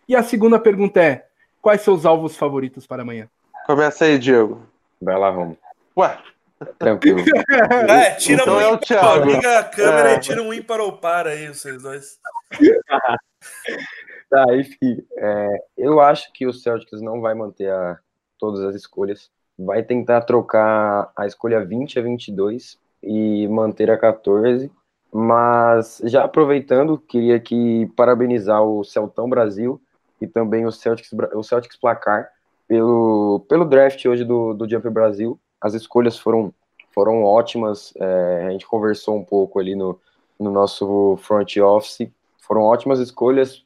E 0.08 0.16
a 0.16 0.24
segunda 0.24 0.60
pergunta 0.60 1.02
é: 1.02 1.26
quais 1.62 1.82
seus 1.82 2.06
alvos 2.06 2.36
favoritos 2.36 2.86
para 2.86 3.02
amanhã? 3.02 3.30
Começa 3.66 4.06
aí, 4.06 4.20
Diego. 4.20 4.62
Vai 5.02 5.18
lá, 5.18 5.30
Romo. 5.30 5.58
Ué, 5.98 6.18
Tranquilo. 6.80 7.20
É, 7.90 8.12
tira 8.16 8.42
Então 8.44 8.56
um 8.58 8.62
é 8.62 8.68
o 8.72 8.78
Thiago. 8.78 9.26
liga 9.26 9.60
a 9.60 9.64
câmera 9.64 10.12
É. 10.12 10.16
e 10.16 10.20
tira 10.20 10.42
um 10.42 10.54
ímpar 10.54 10.80
ou 10.80 10.94
par 10.98 11.28
aí, 11.28 11.48
vocês 11.48 11.82
dois. 11.82 12.20
Tá, 14.30 14.44
enfim. 14.56 15.06
é, 15.18 15.50
eu 15.78 16.00
acho 16.02 16.32
que 16.34 16.48
o 16.48 16.54
Celtics 16.54 17.00
não 17.02 17.22
vai 17.22 17.34
manter 17.36 17.70
a- 17.70 17.98
todas 18.40 18.62
as 18.62 18.76
escolhas. 18.76 19.30
Vai 19.58 19.84
tentar 19.84 20.22
trocar 20.22 21.12
a 21.16 21.26
escolha 21.28 21.64
20 21.64 22.00
a 22.00 22.02
22 22.02 22.78
e 23.04 23.48
manter 23.48 23.90
a 23.92 23.98
14. 23.98 24.72
Mas 25.14 26.02
já 26.06 26.24
aproveitando, 26.26 26.98
queria 26.98 27.36
aqui 27.38 27.90
parabenizar 27.96 28.62
o 28.64 28.84
Celtão 28.84 29.30
Brasil 29.30 29.80
e 30.20 30.28
também 30.28 30.66
o 30.66 30.72
Celtics, 30.72 31.10
o 31.34 31.44
Celtics 31.44 31.78
Placar 31.78 32.28
pelo, 32.68 33.46
pelo 33.48 33.64
draft 33.64 34.04
hoje 34.06 34.26
do, 34.26 34.54
do 34.54 34.68
Jumper 34.70 34.92
Brasil. 34.92 35.40
As 35.66 35.74
escolhas 35.74 36.16
foram, 36.16 36.54
foram 36.94 37.24
ótimas. 37.24 37.92
é, 37.98 38.46
a 38.48 38.52
gente 38.52 38.68
conversou 38.68 39.16
um 39.18 39.24
pouco 39.26 39.60
ali 39.60 39.76
no, 39.76 40.00
no 40.40 40.52
nosso 40.52 41.18
front 41.18 41.58
office. 41.58 42.08
Foram 42.40 42.62
ótimas 42.62 43.00
escolhas 43.00 43.66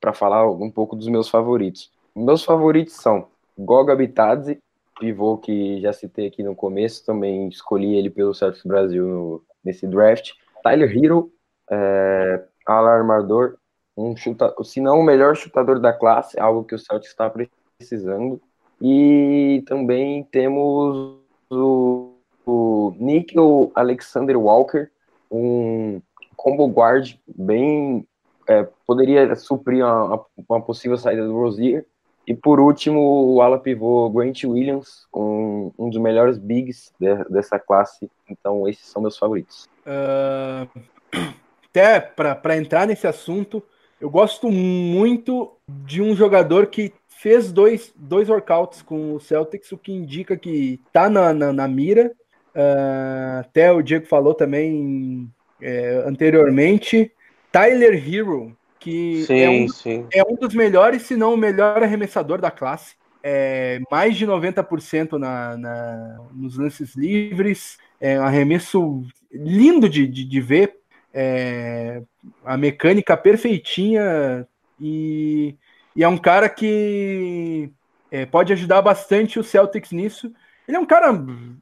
para 0.00 0.12
falar 0.12 0.50
um 0.50 0.68
pouco 0.68 0.96
dos 0.96 1.06
meus 1.06 1.28
favoritos. 1.28 1.92
Meus 2.12 2.42
favoritos 2.42 2.94
são 2.94 3.28
Goga 3.56 3.94
Bitadze, 3.94 4.58
pivô 4.98 5.38
que 5.38 5.80
já 5.80 5.92
citei 5.92 6.26
aqui 6.26 6.42
no 6.42 6.56
começo, 6.56 7.06
também 7.06 7.46
escolhi 7.48 7.94
ele 7.94 8.10
pelo 8.10 8.34
Celtics 8.34 8.64
Brasil 8.64 9.06
no- 9.06 9.42
nesse 9.64 9.86
draft. 9.86 10.32
Tyler 10.64 10.90
Hero, 10.90 11.32
é, 11.70 12.42
ala 12.66 12.90
armador, 12.90 13.56
um 13.96 14.16
chuta, 14.16 14.52
se 14.64 14.80
não 14.80 14.98
o 14.98 15.04
melhor 15.04 15.36
chutador 15.36 15.78
da 15.78 15.92
classe, 15.92 16.40
algo 16.40 16.64
que 16.64 16.74
o 16.74 16.78
Celtics 16.80 17.12
está 17.12 17.30
precisando. 17.78 18.40
E 18.84 19.62
também 19.66 20.24
temos 20.24 21.16
o, 21.48 22.14
o 22.44 22.92
Nickel 22.98 23.70
Alexander 23.76 24.36
Walker, 24.36 24.88
um 25.30 26.02
combo 26.36 26.66
guard 26.66 27.14
bem 27.26 28.04
é, 28.48 28.66
poderia 28.84 29.34
suprir 29.36 29.84
uma, 29.84 30.24
uma 30.48 30.60
possível 30.60 30.96
saída 30.98 31.24
do 31.24 31.32
Rozier. 31.32 31.86
E 32.26 32.34
por 32.34 32.60
último, 32.60 33.00
o 33.34 33.40
ala 33.40 33.58
pivô 33.58 34.08
Grant 34.10 34.44
Williams, 34.44 35.06
um, 35.14 35.72
um 35.78 35.88
dos 35.88 36.00
melhores 36.00 36.38
bigs 36.38 36.92
de- 36.98 37.24
dessa 37.28 37.58
classe. 37.58 38.10
Então, 38.28 38.68
esses 38.68 38.86
são 38.86 39.02
meus 39.02 39.18
favoritos. 39.18 39.68
Ah, 39.86 40.66
até 41.68 42.00
para 42.00 42.56
entrar 42.56 42.86
nesse 42.86 43.06
assunto, 43.06 43.62
eu 44.00 44.08
gosto 44.10 44.50
muito 44.50 45.52
de 45.68 46.00
um 46.02 46.14
jogador 46.14 46.66
que 46.66 46.92
fez 47.22 47.52
dois, 47.52 47.92
dois 47.94 48.28
workouts 48.28 48.82
com 48.82 49.14
o 49.14 49.20
Celtics, 49.20 49.70
o 49.70 49.78
que 49.78 49.92
indica 49.92 50.36
que 50.36 50.80
tá 50.92 51.08
na, 51.08 51.32
na, 51.32 51.52
na 51.52 51.68
mira. 51.68 52.10
Ah, 52.52 53.42
até 53.42 53.70
o 53.70 53.80
Diego 53.80 54.06
falou 54.06 54.34
também 54.34 55.30
é, 55.60 56.02
anteriormente. 56.04 57.12
Tyler 57.52 57.94
Hero, 57.94 58.56
que 58.80 59.24
é 59.30 59.48
um 59.48 59.68
sim, 59.68 60.02
sim. 60.02 60.06
é 60.12 60.24
um 60.24 60.34
dos 60.34 60.52
melhores, 60.52 61.02
se 61.02 61.14
não 61.14 61.34
o 61.34 61.36
melhor 61.36 61.80
arremessador 61.80 62.40
da 62.40 62.50
classe. 62.50 62.96
É, 63.22 63.78
mais 63.88 64.16
de 64.16 64.26
90% 64.26 65.12
na, 65.12 65.56
na, 65.56 66.18
nos 66.34 66.58
lances 66.58 66.96
livres. 66.96 67.78
É 68.00 68.18
um 68.18 68.24
arremesso 68.24 69.04
lindo 69.30 69.88
de, 69.88 70.08
de, 70.08 70.24
de 70.24 70.40
ver. 70.40 70.74
É, 71.14 72.02
a 72.44 72.56
mecânica 72.56 73.16
perfeitinha. 73.16 74.44
E, 74.80 75.54
e 75.94 76.02
é 76.02 76.08
um 76.08 76.18
cara 76.18 76.48
que 76.48 77.70
é, 78.10 78.26
pode 78.26 78.52
ajudar 78.52 78.82
bastante 78.82 79.38
o 79.38 79.44
Celtics 79.44 79.92
nisso. 79.92 80.32
Ele 80.66 80.76
é 80.76 80.80
um 80.80 80.86
cara, 80.86 81.12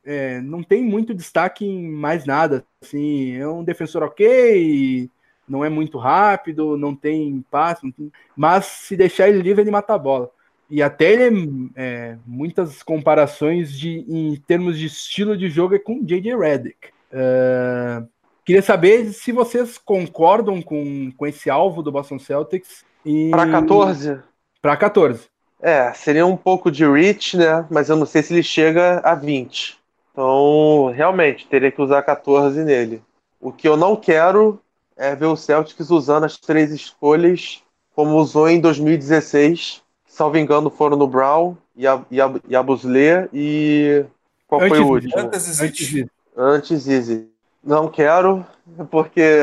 é, 0.05 0.41
não 0.41 0.62
tem 0.62 0.83
muito 0.83 1.14
destaque 1.14 1.64
em 1.64 1.91
mais 1.91 2.26
nada. 2.26 2.64
Assim, 2.83 3.37
é 3.37 3.49
um 3.49 3.64
defensor 3.64 4.03
ok, 4.03 5.09
não 5.49 5.64
é 5.64 5.68
muito 5.68 5.99
rápido, 5.99 6.76
não 6.76 6.95
tem 6.95 7.45
passe, 7.51 7.93
mas 8.37 8.66
se 8.66 8.97
deixar 8.97 9.28
ele 9.28 9.43
livre, 9.43 9.62
ele 9.62 9.70
mata 9.70 9.95
a 9.95 9.99
bola. 9.99 10.31
E 10.70 10.81
até 10.83 11.12
ele 11.12 11.70
é, 11.74 12.16
muitas 12.24 12.83
comparações 12.83 13.76
de, 13.76 14.05
em 14.09 14.37
termos 14.47 14.78
de 14.78 14.87
estilo 14.87 15.37
de 15.37 15.51
jogo 15.51 15.74
é 15.74 15.78
com 15.81 16.05
J.J. 16.05 16.37
Redick. 16.37 16.91
Uh, 17.11 18.07
queria 18.45 18.62
saber 18.62 19.07
se 19.12 19.33
vocês 19.33 19.76
concordam 19.76 20.62
com, 20.62 21.11
com 21.16 21.26
esse 21.26 21.51
alvo 21.51 21.83
do 21.83 21.91
Boston 21.91 22.20
Celtics. 22.20 22.85
Para 23.31 23.51
14? 23.51 24.19
Para 24.61 24.77
14. 24.77 25.29
É, 25.61 25.93
seria 25.93 26.25
um 26.27 26.37
pouco 26.37 26.71
de 26.71 26.87
reach, 26.87 27.37
né? 27.37 27.67
Mas 27.71 27.89
eu 27.89 27.97
não 27.97 28.07
sei 28.07 28.23
se 28.23 28.33
ele 28.33 28.43
chega 28.43 29.01
a 29.01 29.15
20. 29.15 29.79
Então, 30.13 30.93
realmente, 30.95 31.47
teria 31.47 31.71
que 31.71 31.81
usar 31.81 32.03
14 32.03 32.63
nele. 32.65 33.03
O 33.41 33.53
que 33.53 33.69
eu 33.69 33.77
não 33.77 33.95
quero 33.97 34.61
é 34.97 35.15
ver 35.15 35.27
o 35.27 35.37
Celtics 35.37 35.91
usando 35.91 36.25
as 36.25 36.37
três 36.37 36.71
escolhas 36.73 37.63
como 37.95 38.17
usou 38.17 38.49
em 38.49 38.61
2016. 38.61 39.83
Salvo 40.07 40.39
engano, 40.39 40.71
foram 40.71 40.97
no 40.97 41.07
Brown 41.07 41.55
e 41.77 41.87
a, 41.87 42.03
e 42.11 42.21
a, 42.21 42.33
e 42.49 42.57
a 42.57 42.63
Busler 42.63 43.29
e. 43.33 44.05
Qual 44.47 44.61
antes, 44.61 44.77
foi 44.77 44.85
o 44.85 44.91
último? 44.91 45.13
Antes 45.17 45.61
Easy. 45.61 46.11
Antes 46.37 46.89
Easy. 46.89 47.29
Não 47.63 47.89
quero, 47.89 48.45
porque 48.91 49.39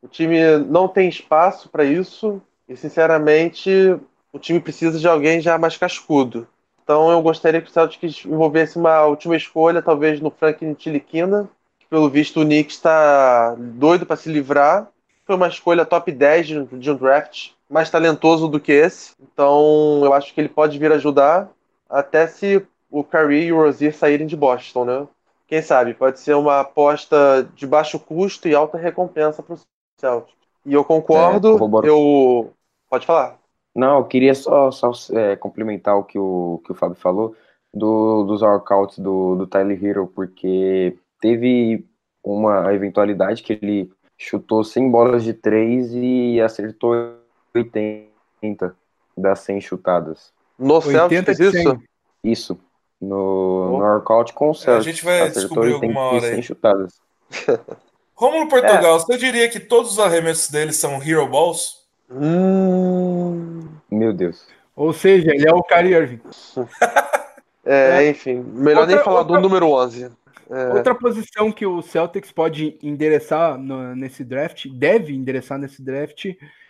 o 0.00 0.08
time 0.08 0.58
não 0.58 0.88
tem 0.88 1.08
espaço 1.08 1.68
para 1.68 1.84
isso 1.84 2.40
e, 2.70 2.76
sinceramente, 2.76 3.98
o 4.32 4.38
time 4.38 4.60
precisa 4.60 4.96
de 4.96 5.08
alguém 5.08 5.40
já 5.40 5.58
mais 5.58 5.76
cascudo. 5.76 6.46
Então 6.84 7.10
eu 7.10 7.20
gostaria 7.20 7.60
que 7.60 7.68
o 7.68 7.72
Celtics 7.72 8.24
envolvesse 8.24 8.78
uma 8.78 9.04
última 9.06 9.36
escolha, 9.36 9.82
talvez 9.82 10.20
no 10.20 10.30
Franklin 10.30 10.74
Tiliquina, 10.74 11.50
que 11.80 11.86
pelo 11.86 12.08
visto 12.08 12.40
o 12.40 12.44
Knicks 12.44 12.76
está 12.76 13.56
doido 13.58 14.06
para 14.06 14.16
se 14.16 14.30
livrar. 14.30 14.88
Foi 15.26 15.34
uma 15.34 15.48
escolha 15.48 15.84
top 15.84 16.12
10 16.12 16.46
de 16.46 16.90
um 16.90 16.96
draft, 16.96 17.50
mais 17.68 17.90
talentoso 17.90 18.46
do 18.46 18.60
que 18.60 18.72
esse. 18.72 19.14
Então 19.20 20.00
eu 20.04 20.12
acho 20.12 20.32
que 20.32 20.40
ele 20.40 20.48
pode 20.48 20.78
vir 20.78 20.92
ajudar, 20.92 21.48
até 21.88 22.28
se 22.28 22.64
o 22.88 23.02
Curry 23.02 23.46
e 23.46 23.52
o 23.52 23.62
Rozier 23.62 23.94
saírem 23.94 24.28
de 24.28 24.36
Boston, 24.36 24.84
né? 24.84 25.08
Quem 25.48 25.60
sabe, 25.60 25.94
pode 25.94 26.20
ser 26.20 26.34
uma 26.34 26.60
aposta 26.60 27.48
de 27.56 27.66
baixo 27.66 27.98
custo 27.98 28.46
e 28.46 28.54
alta 28.54 28.78
recompensa 28.78 29.42
para 29.42 29.54
o 29.54 29.60
Celtics. 30.00 30.38
E 30.64 30.72
eu 30.72 30.84
concordo, 30.84 31.56
é, 31.84 31.88
eu... 31.88 32.52
Pode 32.90 33.06
falar. 33.06 33.38
Não, 33.74 33.98
eu 33.98 34.04
queria 34.04 34.34
só, 34.34 34.70
só 34.70 34.90
é, 35.12 35.36
complementar 35.36 35.96
o 35.96 36.02
que 36.02 36.18
o, 36.18 36.60
que 36.64 36.72
o 36.72 36.74
Fábio 36.74 36.96
falou 36.96 37.36
do, 37.72 38.24
dos 38.24 38.42
workouts 38.42 38.98
do, 38.98 39.36
do 39.36 39.46
Tyler 39.46 39.82
Hero, 39.82 40.08
porque 40.08 40.96
teve 41.20 41.86
uma 42.22 42.74
eventualidade 42.74 43.42
que 43.42 43.52
ele 43.52 43.90
chutou 44.18 44.64
100 44.64 44.90
bolas 44.90 45.24
de 45.24 45.32
3 45.32 45.92
e 45.94 46.40
acertou 46.40 47.14
80 47.54 48.76
das 49.16 49.38
100 49.40 49.60
chutadas. 49.60 50.32
No 50.58 50.80
Celtics, 50.82 51.38
isso? 51.38 51.82
Isso. 52.22 52.60
No, 53.00 53.68
no 53.70 53.78
workout 53.78 54.34
com 54.34 54.50
o 54.50 54.54
Celtics. 54.54 54.86
A 54.86 54.90
gente 54.90 55.04
vai 55.04 55.20
acertou 55.22 55.42
descobrir 55.42 55.74
80 55.74 55.86
alguma 55.86 56.00
hora 56.10 56.26
100 56.26 56.34
aí. 56.34 56.42
chutadas. 56.42 57.00
Rômulo 58.14 58.48
Portugal, 58.48 58.96
é. 58.96 58.98
você 58.98 59.16
diria 59.16 59.48
que 59.48 59.58
todos 59.58 59.92
os 59.92 59.98
arremessos 59.98 60.50
dele 60.50 60.72
são 60.74 61.02
Hero 61.02 61.26
Balls? 61.26 61.79
Hum... 62.10 63.68
Meu 63.90 64.12
Deus. 64.12 64.46
Ou 64.74 64.92
seja, 64.92 65.30
ele 65.34 65.46
é 65.48 65.52
o 65.52 65.62
Kyrie 65.62 65.94
Irving. 65.94 66.20
é, 67.64 68.08
enfim, 68.08 68.40
melhor 68.40 68.82
outra, 68.82 68.96
nem 68.96 69.04
falar 69.04 69.20
outra, 69.20 69.36
do 69.36 69.42
número 69.42 69.66
11. 69.66 70.10
É. 70.50 70.68
Outra 70.74 70.94
posição 70.94 71.52
que 71.52 71.66
o 71.66 71.82
Celtics 71.82 72.32
pode 72.32 72.78
endereçar 72.82 73.58
no, 73.58 73.94
nesse 73.94 74.24
draft, 74.24 74.66
deve 74.68 75.14
endereçar 75.14 75.58
nesse 75.58 75.82
draft, 75.82 76.26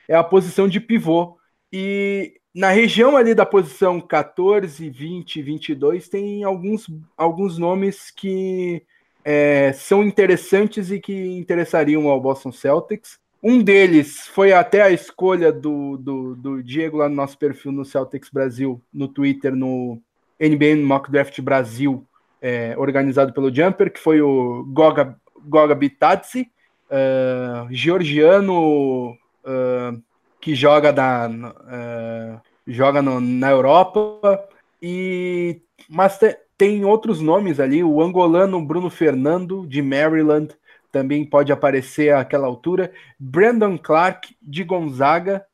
é 0.09 0.15
a 0.15 0.25
posição 0.25 0.69
de 0.69 0.81
pivô. 0.81 1.39
E 1.73 2.35
na 2.53 2.71
região 2.71 3.17
ali 3.17 3.33
da 3.33 3.47
posição 3.47 4.01
14, 4.01 4.91
20, 4.91 5.41
22, 5.41 6.09
tem 6.09 6.43
alguns, 6.43 6.87
alguns 7.17 7.57
nomes 7.59 8.11
que 8.11 8.83
é, 9.25 9.73
são 9.73 10.03
interessantes 10.03 10.91
e 10.91 10.99
que 10.99 11.15
interessariam 11.39 12.09
ao 12.09 12.21
Boston 12.21 12.51
Celtics. 12.51 13.20
Um 13.43 13.63
deles 13.63 14.27
foi 14.27 14.53
até 14.53 14.83
a 14.83 14.91
escolha 14.91 15.51
do, 15.51 15.97
do, 15.97 16.37
do, 16.37 16.63
Diego 16.63 16.99
lá 16.99 17.09
no 17.09 17.15
nosso 17.15 17.39
perfil 17.39 17.73
no 17.73 17.87
Celtics 17.87 18.29
Brasil, 18.29 18.83
no 18.93 19.09
Twitter, 19.09 19.57
no 19.57 20.01
NBA 20.39 20.77
Mock 20.85 21.11
Draft 21.11 21.41
Brasil, 21.41 22.07
é, 22.41 22.75
organizado 22.77 23.33
pelo 23.33 23.55
Jumper, 23.55 23.91
que 23.91 24.01
foi 24.01 24.21
o 24.21 24.65
Goga, 24.69 25.17
Goga 25.43 25.75
Bitadze, 25.75 26.51
uh, 26.91 27.67
georgiano 27.71 29.13
uh, 29.13 30.03
que 30.41 30.55
joga, 30.55 30.93
da, 30.93 31.29
uh, 31.29 32.41
joga 32.67 33.01
no, 33.01 33.21
na 33.21 33.51
Europa, 33.51 34.49
e 34.83 35.63
mas 35.89 36.19
te, 36.19 36.37
tem 36.59 36.85
outros 36.85 37.21
nomes 37.21 37.59
ali, 37.59 37.83
o 37.83 38.03
angolano 38.03 38.63
Bruno 38.65 38.91
Fernando, 38.91 39.67
de 39.67 39.81
Maryland, 39.81 40.55
também 40.93 41.25
pode 41.25 41.53
aparecer 41.53 42.15
àquela 42.15 42.47
altura. 42.47 42.93
Brandon 43.19 43.79
Clark 43.79 44.37
de 44.43 44.65
Gonzaga 44.65 45.45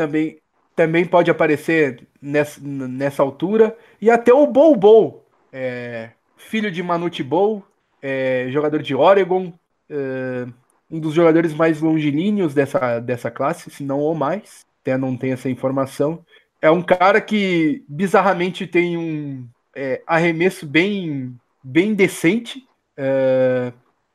também, 0.00 0.38
também 0.74 1.04
pode 1.04 1.30
aparecer 1.30 2.06
nessa, 2.20 2.60
nessa 2.62 3.22
altura. 3.22 3.76
E 4.00 4.10
até 4.10 4.32
o 4.32 4.46
Bol 4.46 4.74
Bol, 4.74 5.26
é, 5.52 6.10
filho 6.36 6.70
de 6.70 6.82
Manute 6.82 7.22
Bol, 7.22 7.62
é, 8.00 8.46
jogador 8.50 8.82
de 8.82 8.94
Oregon, 8.94 9.52
é, 9.88 10.46
um 10.90 10.98
dos 10.98 11.14
jogadores 11.14 11.52
mais 11.52 11.80
longilíneos 11.80 12.54
dessa, 12.54 12.98
dessa 12.98 13.30
classe, 13.30 13.70
se 13.70 13.84
não 13.84 13.98
ou 13.98 14.14
mais. 14.14 14.64
Até 14.80 14.96
não 14.96 15.16
tem 15.16 15.32
essa 15.32 15.50
informação. 15.50 16.24
É 16.62 16.70
um 16.70 16.82
cara 16.82 17.20
que 17.20 17.84
bizarramente 17.86 18.66
tem 18.66 18.96
um 18.96 19.46
é, 19.76 20.02
arremesso 20.06 20.66
bem, 20.66 21.34
bem 21.62 21.94
decente. 21.94 22.66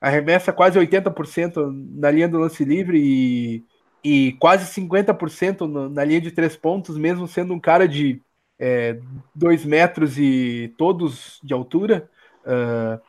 Arremessa 0.05 0.53
quase 0.53 0.77
80% 0.77 1.55
na 1.95 2.11
linha 2.11 2.27
do 2.27 2.37
lance 2.37 2.63
livre 2.63 2.99
e, 2.99 3.63
e 4.03 4.33
quase 4.33 4.71
50% 4.79 5.61
no, 5.61 5.89
na 5.89 6.03
linha 6.03 6.21
de 6.21 6.29
três 6.29 6.55
pontos, 6.55 6.95
mesmo 6.95 7.27
sendo 7.27 7.55
um 7.55 7.59
cara 7.59 7.87
de 7.87 8.21
é, 8.59 8.99
dois 9.33 9.65
metros 9.65 10.19
e 10.19 10.71
todos 10.77 11.39
de 11.43 11.55
altura. 11.55 12.07
Uh, 12.45 13.01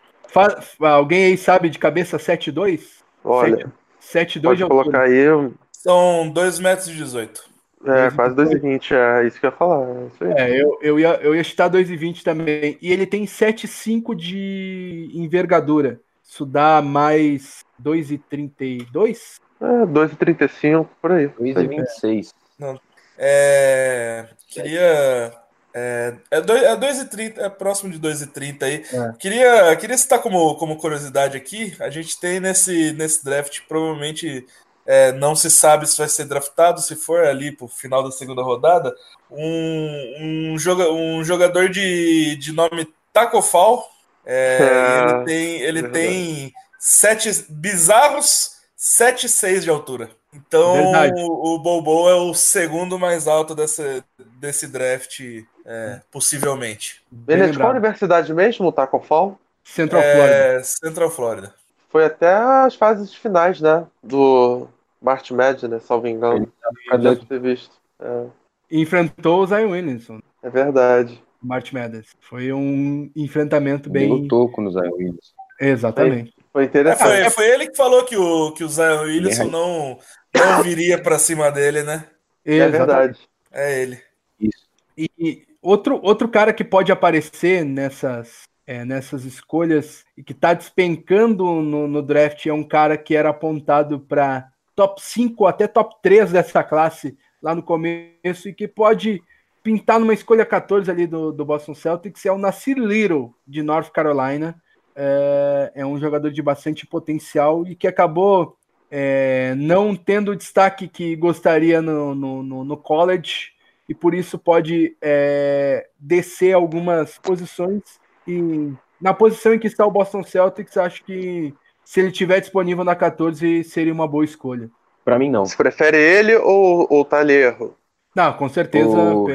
alguém 0.80 1.26
aí 1.26 1.36
sabe 1.36 1.68
de 1.68 1.78
cabeça 1.78 2.16
7,2? 2.16 3.02
Olha, 3.22 3.70
7,2 4.00 4.54
de 4.56 4.62
altura. 4.62 4.68
colocar 4.68 5.02
aí. 5.02 5.52
São 5.70 6.30
2 6.30 6.58
metros 6.60 6.88
e 6.88 6.94
18. 6.94 7.56
É, 7.84 8.10
quase 8.10 8.34
2,20, 8.34 8.92
é 8.92 9.26
isso 9.26 9.38
que 9.38 9.44
eu 9.44 9.50
ia 9.50 9.56
falar. 9.56 9.86
É, 10.20 10.50
é, 10.50 10.62
eu, 10.62 10.78
eu, 10.80 10.98
ia, 10.98 11.20
eu 11.22 11.34
ia 11.34 11.44
chutar 11.44 11.70
2,20 11.70 12.22
também. 12.22 12.78
E 12.80 12.90
ele 12.90 13.06
tem 13.06 13.26
7,5 13.26 14.14
de 14.14 15.10
envergadura. 15.12 16.00
Isso 16.26 16.44
dá 16.44 16.82
mais 16.82 17.64
2,32? 17.82 19.40
É, 19.60 19.86
2,35 19.86 20.88
por 21.00 21.12
aí. 21.12 21.28
2,26. 21.28 22.32
Não. 22.58 22.78
É, 23.16 24.28
queria. 24.48 25.32
É, 25.72 26.14
é 26.30 26.40
2,30, 26.40 27.38
é, 27.38 27.44
é 27.44 27.48
próximo 27.50 27.90
de 27.90 27.98
2,30 27.98 28.62
aí. 28.62 28.84
É. 28.92 29.12
Queria, 29.18 29.76
queria 29.76 29.96
citar 29.96 30.20
como, 30.20 30.56
como 30.56 30.76
curiosidade 30.76 31.36
aqui: 31.36 31.74
a 31.80 31.90
gente 31.90 32.18
tem 32.18 32.40
nesse, 32.40 32.92
nesse 32.92 33.24
draft, 33.24 33.60
provavelmente 33.68 34.46
é, 34.86 35.12
não 35.12 35.34
se 35.34 35.50
sabe 35.50 35.86
se 35.86 35.98
vai 35.98 36.08
ser 36.08 36.24
draftado, 36.24 36.80
se 36.80 36.94
for 36.94 37.24
ali 37.24 37.52
pro 37.52 37.68
final 37.68 38.02
da 38.02 38.10
segunda 38.10 38.42
rodada, 38.42 38.94
um, 39.30 40.52
um, 40.52 40.58
joga, 40.58 40.90
um 40.90 41.24
jogador 41.24 41.68
de, 41.68 42.36
de 42.36 42.52
nome 42.52 42.88
Taco 43.12 43.42
Fall, 43.42 43.90
é, 44.26 44.58
ele 45.02 45.24
tem, 45.24 45.60
ele 45.62 45.88
tem 45.88 46.52
sete 46.78 47.46
bizarros 47.48 48.56
7,6 48.76 49.60
de 49.60 49.70
altura. 49.70 50.10
Então 50.32 50.92
o, 51.16 51.54
o 51.54 51.58
Bobo 51.58 52.08
é 52.10 52.14
o 52.14 52.34
segundo 52.34 52.98
mais 52.98 53.26
alto 53.26 53.54
desse, 53.54 54.04
desse 54.38 54.66
draft, 54.66 55.20
é, 55.64 56.00
possivelmente. 56.10 57.02
Ele 57.26 57.42
é 57.42 57.48
de 57.48 57.58
qual 57.58 57.70
universidade 57.70 58.32
mesmo, 58.34 58.68
o 58.68 58.72
Taco 58.72 59.00
Fall? 59.00 59.38
Central 59.64 60.02
é, 60.02 60.14
Florida. 60.14 60.64
Central 60.64 61.10
Florida. 61.10 61.54
Foi 61.88 62.04
até 62.04 62.34
as 62.34 62.74
fases 62.74 63.14
finais, 63.14 63.60
né? 63.60 63.86
Do 64.02 64.68
March 65.00 65.30
Madness, 65.30 65.84
salvo 65.84 66.06
engano. 66.06 66.52
Ele 66.92 67.16
ter 67.16 67.40
visto. 67.40 67.74
É. 67.98 68.26
Enfrentou 68.70 69.42
o 69.42 69.46
Zion 69.46 69.70
Williamson. 69.70 70.20
É 70.42 70.50
verdade. 70.50 71.22
March 71.42 71.72
Madness. 71.72 72.08
Foi 72.20 72.52
um 72.52 73.10
enfrentamento 73.14 73.90
bem. 73.90 74.08
Lutou 74.08 74.48
com 74.50 74.64
o 74.64 74.70
Zion 74.70 74.92
Williamson. 74.92 75.32
Exatamente. 75.60 76.34
Foi 76.52 76.64
interessante. 76.64 77.10
É, 77.10 77.22
foi, 77.24 77.30
foi, 77.30 77.46
ele 77.48 77.68
que 77.68 77.76
falou 77.76 78.04
que 78.04 78.16
o, 78.16 78.52
que 78.52 78.64
o 78.64 78.68
Zion 78.68 79.02
Williamson 79.02 79.42
é. 79.42 79.46
não, 79.46 79.98
não 80.34 80.62
viria 80.62 81.00
para 81.00 81.18
cima 81.18 81.50
dele, 81.50 81.82
né? 81.82 82.06
É 82.44 82.68
verdade. 82.68 83.18
É 83.52 83.82
ele. 83.82 83.98
Isso. 84.40 84.66
E 84.96 85.46
outro, 85.60 86.00
outro 86.02 86.28
cara 86.28 86.52
que 86.52 86.64
pode 86.64 86.92
aparecer 86.92 87.64
nessas, 87.64 88.42
é, 88.66 88.84
nessas 88.84 89.24
escolhas 89.24 90.04
e 90.16 90.22
que 90.22 90.32
está 90.32 90.54
despencando 90.54 91.44
no, 91.44 91.88
no, 91.88 92.02
draft 92.02 92.46
é 92.46 92.52
um 92.52 92.62
cara 92.62 92.96
que 92.96 93.16
era 93.16 93.30
apontado 93.30 94.00
para 94.00 94.48
top 94.74 95.02
5 95.02 95.46
até 95.46 95.66
top 95.66 95.96
3 96.02 96.32
dessa 96.32 96.62
classe 96.62 97.16
lá 97.42 97.54
no 97.54 97.62
começo 97.62 98.48
e 98.48 98.54
que 98.54 98.68
pode 98.68 99.22
pintar 99.66 99.98
numa 99.98 100.14
escolha 100.14 100.46
14 100.46 100.88
ali 100.88 101.08
do, 101.08 101.32
do 101.32 101.44
Boston 101.44 101.74
Celtics 101.74 102.24
é 102.24 102.30
o 102.30 102.38
Nasir 102.38 102.78
Little, 102.78 103.34
de 103.44 103.64
North 103.64 103.90
Carolina. 103.90 104.54
É, 104.94 105.72
é 105.74 105.84
um 105.84 105.98
jogador 105.98 106.30
de 106.30 106.40
bastante 106.40 106.86
potencial 106.86 107.66
e 107.66 107.74
que 107.74 107.88
acabou 107.88 108.56
é, 108.88 109.56
não 109.56 109.96
tendo 109.96 110.30
o 110.30 110.36
destaque 110.36 110.86
que 110.86 111.16
gostaria 111.16 111.82
no, 111.82 112.14
no, 112.14 112.42
no, 112.44 112.64
no 112.64 112.76
college 112.76 113.48
e 113.88 113.94
por 113.94 114.14
isso 114.14 114.38
pode 114.38 114.96
é, 115.02 115.88
descer 115.98 116.54
algumas 116.54 117.18
posições 117.18 117.82
e 118.24 118.72
na 119.00 119.12
posição 119.12 119.52
em 119.52 119.58
que 119.58 119.66
está 119.66 119.84
o 119.84 119.90
Boston 119.90 120.22
Celtics, 120.22 120.76
acho 120.76 121.04
que 121.04 121.52
se 121.84 121.98
ele 121.98 122.12
tiver 122.12 122.38
disponível 122.38 122.84
na 122.84 122.94
14 122.94 123.64
seria 123.64 123.92
uma 123.92 124.06
boa 124.06 124.24
escolha. 124.24 124.70
Para 125.04 125.18
mim 125.18 125.28
não. 125.28 125.44
Você 125.44 125.56
prefere 125.56 125.98
ele 125.98 126.36
ou 126.36 126.86
o 126.88 127.04
Talherro? 127.04 127.76
Não, 128.16 128.32
com 128.32 128.48
certeza. 128.48 128.88
O 128.88 129.28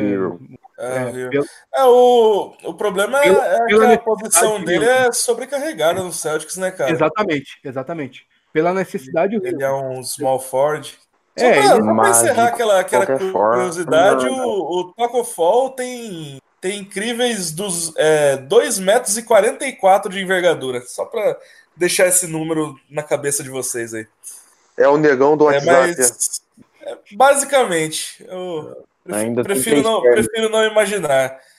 é, 0.79 1.29
é, 1.35 1.81
é, 1.81 1.85
o, 1.85 2.55
o 2.63 2.73
problema 2.73 3.21
é, 3.23 3.29
é 3.29 3.65
que 3.67 3.75
a 3.75 3.97
posição 3.99 4.63
dele 4.63 4.85
é 4.85 5.11
sobrecarregada 5.11 6.01
no 6.01 6.11
Celtics, 6.11 6.57
né, 6.57 6.71
cara? 6.71 6.91
Exatamente, 6.91 7.59
exatamente. 7.63 8.25
Pela 8.51 8.73
necessidade. 8.73 9.35
Ele 9.35 9.63
é 9.63 9.71
um 9.71 10.03
small 10.03 10.39
forward. 10.39 10.97
Só 11.37 11.45
é, 11.45 11.53
pra, 11.53 11.67
só 11.67 11.95
pra 11.95 12.09
encerrar 12.09 12.47
aquela, 12.47 12.79
aquela 12.79 13.05
curiosidade, 13.05 14.27
forma, 14.27 14.43
o, 14.43 14.79
o 14.79 14.93
Taco 14.93 15.23
Fall 15.23 15.69
tem, 15.69 16.41
tem 16.59 16.79
incríveis 16.79 17.51
dos 17.51 17.93
é, 17.95 18.37
2 18.37 18.79
metros 18.79 19.15
e 19.17 19.23
44 19.23 20.11
de 20.11 20.19
envergadura. 20.19 20.81
Só 20.81 21.05
pra 21.05 21.37
deixar 21.75 22.07
esse 22.07 22.25
número 22.25 22.75
na 22.89 23.03
cabeça 23.03 23.43
de 23.43 23.51
vocês 23.51 23.93
aí. 23.93 24.07
É 24.75 24.87
o 24.87 24.97
negão 24.97 25.37
do 25.37 25.45
WhatsApp. 25.45 25.69
É, 25.69 25.95
mas, 25.95 26.41
é, 26.85 26.97
basicamente, 27.13 28.23
eu 28.27 28.85
prefiro, 29.03 29.43
prefiro 29.43 29.81
não, 29.81 30.01
prefiro 30.01 30.49
não 30.49 30.65
imaginar. 30.65 31.39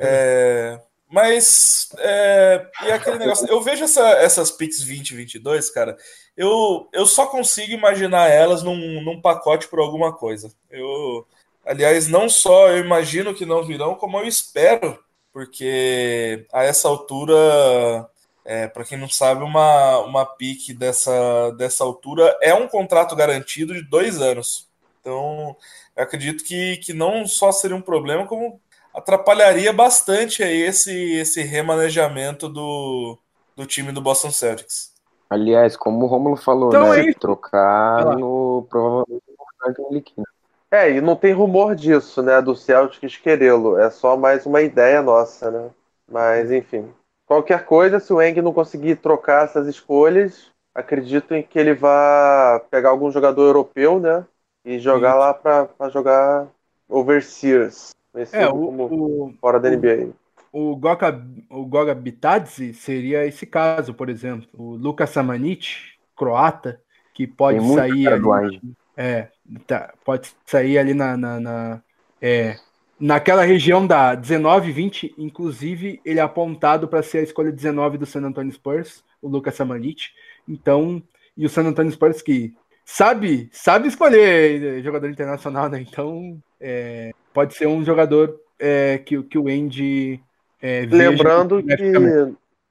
É, 0.00 0.78
mas, 1.12 1.88
é, 1.98 2.66
e 2.84 2.92
aquele 2.92 3.18
negócio, 3.18 3.46
eu 3.48 3.60
vejo 3.62 3.84
essa, 3.84 4.06
essas 4.12 4.50
Pix 4.50 4.78
2022, 4.78 5.70
cara, 5.70 5.96
eu, 6.36 6.88
eu 6.92 7.06
só 7.06 7.26
consigo 7.26 7.72
imaginar 7.72 8.30
elas 8.30 8.62
num, 8.62 9.02
num 9.02 9.20
pacote 9.20 9.68
por 9.68 9.78
alguma 9.78 10.12
coisa. 10.12 10.50
Eu, 10.70 11.26
aliás, 11.66 12.08
não 12.08 12.28
só 12.28 12.68
eu 12.68 12.78
imagino 12.78 13.34
que 13.34 13.44
não 13.44 13.62
virão, 13.62 13.94
como 13.94 14.18
eu 14.18 14.26
espero, 14.26 14.98
porque 15.32 16.46
a 16.52 16.64
essa 16.64 16.88
altura, 16.88 18.08
é, 18.44 18.66
para 18.68 18.84
quem 18.84 18.96
não 18.96 19.08
sabe, 19.08 19.44
uma, 19.44 19.98
uma 20.00 20.24
pique 20.24 20.72
dessa, 20.72 21.50
dessa 21.52 21.84
altura 21.84 22.36
é 22.40 22.54
um 22.54 22.68
contrato 22.68 23.14
garantido 23.14 23.74
de 23.74 23.82
dois 23.82 24.20
anos. 24.20 24.66
Então, 25.02 25.56
eu 25.96 26.04
acredito 26.04 26.44
que, 26.44 26.76
que 26.76 26.92
não 26.92 27.26
só 27.26 27.50
seria 27.50 27.76
um 27.76 27.82
problema, 27.82 28.24
como 28.24 28.60
atrapalharia 28.94 29.72
bastante 29.72 30.44
aí 30.44 30.62
esse, 30.62 31.14
esse 31.14 31.42
remanejamento 31.42 32.48
do, 32.48 33.18
do 33.56 33.66
time 33.66 33.90
do 33.90 34.00
Boston 34.00 34.30
Celtics. 34.30 34.92
Aliás, 35.28 35.76
como 35.76 36.04
o 36.04 36.08
Romulo 36.08 36.36
falou, 36.36 36.68
então, 36.68 36.92
né? 36.92 37.00
É 37.00 37.14
trocar 37.14 38.16
no 38.16 38.64
provavelmente 38.70 40.14
no 40.16 40.24
É, 40.70 40.92
e 40.92 41.00
não 41.00 41.16
tem 41.16 41.32
rumor 41.32 41.74
disso, 41.74 42.22
né? 42.22 42.40
Do 42.40 42.54
Celtics 42.54 43.16
querê-lo. 43.16 43.78
É 43.78 43.90
só 43.90 44.16
mais 44.16 44.46
uma 44.46 44.62
ideia 44.62 45.02
nossa, 45.02 45.50
né? 45.50 45.70
Mas, 46.08 46.52
enfim. 46.52 46.92
Qualquer 47.26 47.64
coisa, 47.64 47.98
se 47.98 48.12
o 48.12 48.20
Eng 48.22 48.40
não 48.40 48.52
conseguir 48.52 48.96
trocar 48.96 49.46
essas 49.46 49.66
escolhas, 49.66 50.52
acredito 50.74 51.34
em 51.34 51.42
que 51.42 51.58
ele 51.58 51.74
vá 51.74 52.62
pegar 52.70 52.90
algum 52.90 53.10
jogador 53.10 53.46
europeu, 53.46 53.98
né? 53.98 54.24
E 54.64 54.78
jogar 54.78 55.12
Sim. 55.12 55.18
lá 55.18 55.34
para 55.34 55.88
jogar 55.90 56.48
overseas. 56.88 57.94
É, 58.32 58.46
o, 58.48 58.54
o, 58.54 59.34
fora 59.40 59.58
da 59.58 59.70
NBA. 59.70 60.12
O, 60.52 60.72
o 60.72 60.76
Goga, 60.76 61.24
o 61.50 61.64
Goga 61.64 61.94
Bitadze 61.94 62.74
seria 62.74 63.26
esse 63.26 63.46
caso, 63.46 63.94
por 63.94 64.08
exemplo. 64.08 64.48
O 64.52 64.76
Lucas 64.76 65.10
Samanic, 65.10 65.94
croata, 66.14 66.80
que 67.14 67.26
pode 67.26 67.58
sair 67.74 68.08
ali, 68.08 68.60
é, 68.96 69.28
tá, 69.66 69.94
pode 70.04 70.30
sair 70.44 70.78
ali 70.78 70.94
na, 70.94 71.16
na, 71.16 71.40
na 71.40 71.82
é, 72.20 72.56
naquela 73.00 73.44
região 73.44 73.86
da 73.86 74.14
19 74.14 74.70
20, 74.70 75.14
inclusive 75.18 76.00
ele 76.04 76.20
é 76.20 76.22
apontado 76.22 76.86
para 76.86 77.02
ser 77.02 77.18
a 77.18 77.22
escolha 77.22 77.50
19 77.50 77.98
do 77.98 78.06
San 78.06 78.22
Antonio 78.22 78.52
Spurs, 78.52 79.02
o 79.20 79.28
Lucas 79.28 79.54
Samanic. 79.54 80.10
Então, 80.46 81.02
e 81.36 81.44
o 81.44 81.48
San 81.48 81.64
Antonio 81.64 81.90
Spurs 81.90 82.22
que 82.22 82.54
sabe, 82.84 83.48
sabe 83.52 83.88
escolher 83.88 84.82
jogador 84.82 85.08
internacional, 85.08 85.68
né? 85.68 85.80
Então, 85.80 86.38
é, 86.60 87.12
pode 87.32 87.54
ser 87.54 87.66
um 87.66 87.84
jogador 87.84 88.38
é, 88.58 88.98
que, 88.98 89.22
que 89.22 89.38
o 89.38 89.48
Andy. 89.48 90.20
É, 90.60 90.86
Lembrando 90.88 91.62
que 91.62 91.92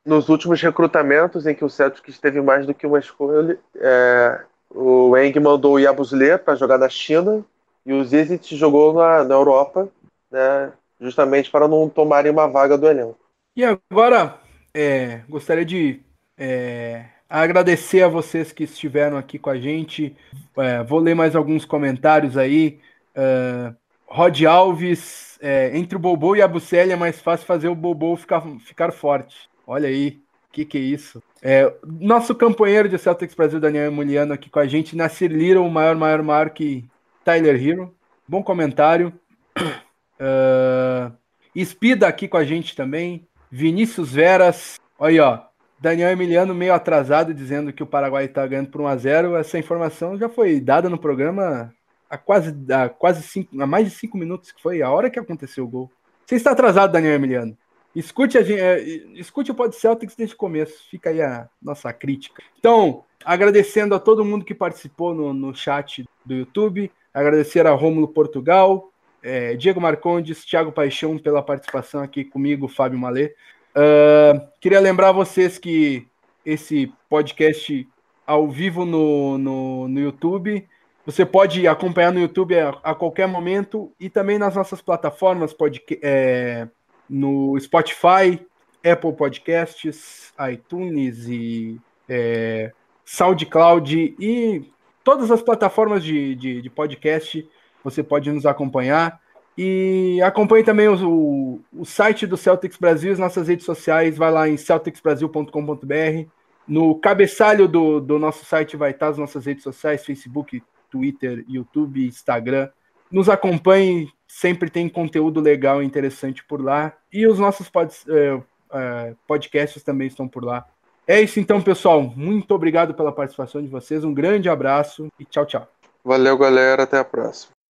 nos 0.05 0.29
últimos 0.29 0.61
recrutamentos 0.61 1.45
em 1.45 1.53
que 1.53 1.63
o 1.63 1.69
Celtics 1.69 2.19
teve 2.19 2.41
mais 2.41 2.65
do 2.65 2.73
que 2.73 2.87
uma 2.87 2.99
escolha, 2.99 3.59
é, 3.75 4.41
o 4.69 5.15
Eng 5.17 5.39
mandou 5.39 5.73
o 5.73 5.79
Yabusele 5.79 6.37
para 6.37 6.55
jogar 6.55 6.77
na 6.77 6.89
China 6.89 7.43
e 7.85 7.93
o 7.93 8.03
Zizit 8.03 8.55
jogou 8.55 8.93
na, 8.93 9.23
na 9.23 9.35
Europa, 9.35 9.89
né, 10.31 10.71
justamente 10.99 11.51
para 11.51 11.67
não 11.67 11.89
tomarem 11.89 12.31
uma 12.31 12.47
vaga 12.47 12.77
do 12.77 12.87
elenco. 12.87 13.17
E 13.55 13.63
agora, 13.63 14.39
é, 14.73 15.21
gostaria 15.29 15.65
de 15.65 15.99
é, 16.37 17.05
agradecer 17.39 18.03
a 18.03 18.07
vocês 18.07 18.51
que 18.51 18.63
estiveram 18.63 19.17
aqui 19.17 19.39
com 19.39 19.49
a 19.49 19.59
gente. 19.59 20.15
É, 20.57 20.83
vou 20.83 20.99
ler 20.99 21.15
mais 21.15 21.35
alguns 21.35 21.65
comentários 21.65 22.37
aí. 22.37 22.79
Uh, 23.15 23.75
Rod 24.05 24.43
Alves, 24.43 25.39
é, 25.41 25.77
entre 25.77 25.95
o 25.95 25.99
Bobo 25.99 26.35
e 26.35 26.41
a 26.41 26.47
Bucelli 26.47 26.91
é 26.91 26.95
mais 26.95 27.19
fácil 27.19 27.45
fazer 27.45 27.69
o 27.69 27.75
Bobo 27.75 28.15
ficar, 28.15 28.41
ficar 28.59 28.91
forte. 28.91 29.49
Olha 29.65 29.87
aí, 29.87 30.21
que, 30.51 30.65
que 30.65 30.77
é 30.77 30.81
isso? 30.81 31.23
É, 31.41 31.73
nosso 31.85 32.35
companheiro 32.35 32.89
de 32.89 32.97
Celtics 32.97 33.35
Brasil, 33.35 33.59
Daniel 33.59 33.87
Emuliano, 33.87 34.33
aqui 34.33 34.49
com 34.49 34.59
a 34.59 34.67
gente. 34.67 34.95
Nasir 34.95 35.31
Little, 35.31 35.65
o 35.65 35.71
maior, 35.71 35.95
maior, 35.95 36.21
maior 36.21 36.49
que 36.49 36.85
Tyler 37.23 37.55
Hero. 37.55 37.95
Bom 38.27 38.43
comentário. 38.43 39.13
Uh, 39.57 41.11
Espida 41.55 42.07
aqui 42.07 42.27
com 42.27 42.37
a 42.37 42.43
gente 42.43 42.75
também. 42.75 43.27
Vinícius 43.49 44.11
Veras. 44.11 44.79
Olha 44.99 45.11
aí, 45.11 45.19
ó. 45.19 45.50
Daniel 45.81 46.11
Emiliano 46.11 46.53
meio 46.53 46.75
atrasado, 46.75 47.33
dizendo 47.33 47.73
que 47.73 47.81
o 47.81 47.87
Paraguai 47.87 48.25
está 48.25 48.45
ganhando 48.45 48.69
por 48.69 48.81
1 48.81 48.87
a 48.87 48.97
0 48.97 49.35
Essa 49.35 49.57
informação 49.57 50.15
já 50.15 50.29
foi 50.29 50.59
dada 50.59 50.87
no 50.87 50.97
programa 50.97 51.73
há 52.07 52.17
quase, 52.17 52.55
há 52.71 52.87
quase 52.87 53.23
cinco, 53.23 53.59
há 53.59 53.65
mais 53.65 53.89
de 53.89 53.95
cinco 53.95 54.15
minutos, 54.15 54.51
que 54.51 54.61
foi 54.61 54.83
a 54.83 54.91
hora 54.91 55.09
que 55.09 55.17
aconteceu 55.17 55.63
o 55.63 55.67
gol. 55.67 55.91
Você 56.25 56.35
está 56.35 56.51
atrasado, 56.51 56.91
Daniel 56.91 57.15
Emiliano. 57.15 57.57
Escute, 57.95 58.37
a, 58.37 58.41
é, 58.41 58.79
escute 59.15 59.51
o 59.51 59.55
Pod 59.55 59.75
Celtics 59.75 60.15
desde 60.15 60.35
o 60.35 60.37
começo. 60.37 60.87
Fica 60.89 61.09
aí 61.09 61.21
a 61.21 61.49
nossa 61.59 61.91
crítica. 61.91 62.43
Então, 62.59 63.03
agradecendo 63.25 63.95
a 63.95 63.99
todo 63.99 64.23
mundo 64.23 64.45
que 64.45 64.53
participou 64.53 65.15
no, 65.15 65.33
no 65.33 65.55
chat 65.55 66.05
do 66.23 66.35
YouTube. 66.35 66.91
Agradecer 67.13 67.65
a 67.65 67.71
Rômulo 67.71 68.07
Portugal, 68.07 68.91
é, 69.21 69.55
Diego 69.55 69.81
Marcondes, 69.81 70.45
Thiago 70.45 70.71
Paixão 70.71 71.17
pela 71.17 71.41
participação 71.41 72.01
aqui 72.01 72.23
comigo, 72.23 72.67
Fábio 72.67 72.99
Malê. 72.99 73.33
Uh, 73.75 74.47
queria 74.59 74.79
lembrar 74.79 75.11
vocês 75.11 75.57
que 75.57 76.07
esse 76.45 76.91
podcast 77.09 77.87
ao 78.25 78.49
vivo 78.49 78.85
no, 78.85 79.37
no, 79.37 79.87
no 79.87 79.99
YouTube 79.99 80.67
você 81.05 81.25
pode 81.25 81.67
acompanhar 81.67 82.13
no 82.13 82.19
YouTube 82.19 82.57
a, 82.57 82.69
a 82.83 82.93
qualquer 82.93 83.27
momento 83.27 83.91
e 83.99 84.09
também 84.09 84.37
nas 84.37 84.55
nossas 84.55 84.81
plataformas, 84.81 85.51
pode, 85.51 85.81
é, 86.01 86.67
no 87.09 87.59
Spotify, 87.59 88.39
Apple 88.85 89.13
Podcasts, 89.13 90.31
iTunes 90.51 91.27
e 91.27 91.81
é, 92.07 92.71
SoundCloud 93.03 94.15
e 94.19 94.71
todas 95.03 95.31
as 95.31 95.41
plataformas 95.41 96.03
de, 96.03 96.35
de, 96.35 96.61
de, 96.61 96.69
podcast. 96.69 97.47
Você 97.83 98.03
pode 98.03 98.31
nos 98.31 98.45
acompanhar. 98.45 99.19
E 99.57 100.21
acompanhe 100.23 100.63
também 100.63 100.87
o, 100.87 101.59
o, 101.73 101.85
site 101.85 102.25
do 102.25 102.37
Celtics 102.37 102.77
Brasil, 102.77 103.11
as 103.11 103.19
nossas 103.19 103.47
redes 103.47 103.65
sociais. 103.65 104.17
Vai 104.17 104.31
lá 104.31 104.49
em 104.49 104.57
celticsbrasil.com.br. 104.57 106.29
No 106.67 106.95
cabeçalho 106.95 107.67
do, 107.67 107.99
do 107.99 108.17
nosso 108.17 108.45
site 108.45 108.77
vai 108.77 108.91
estar 108.91 109.09
as 109.09 109.17
nossas 109.17 109.45
redes 109.45 109.63
sociais, 109.63 110.05
Facebook, 110.05 110.63
Twitter, 110.89 111.43
YouTube, 111.47 112.07
Instagram. 112.07 112.69
Nos 113.11 113.27
acompanhe, 113.27 114.09
sempre 114.27 114.69
tem 114.69 114.87
conteúdo 114.87 115.41
legal 115.41 115.83
e 115.83 115.85
interessante 115.85 116.43
por 116.45 116.63
lá. 116.63 116.93
E 117.11 117.27
os 117.27 117.37
nossos 117.37 117.69
pod, 117.69 117.93
é, 118.07 118.41
é, 118.73 119.15
podcasts 119.27 119.83
também 119.83 120.07
estão 120.07 120.27
por 120.27 120.45
lá. 120.45 120.65
É 121.05 121.19
isso 121.21 121.39
então, 121.39 121.61
pessoal. 121.61 122.01
Muito 122.01 122.53
obrigado 122.53 122.93
pela 122.93 123.11
participação 123.11 123.61
de 123.61 123.67
vocês. 123.67 124.05
Um 124.05 124.13
grande 124.13 124.47
abraço 124.47 125.09
e 125.19 125.25
tchau, 125.25 125.45
tchau. 125.45 125.67
Valeu, 126.03 126.37
galera. 126.37 126.83
Até 126.83 126.97
a 126.97 127.03
próxima. 127.03 127.60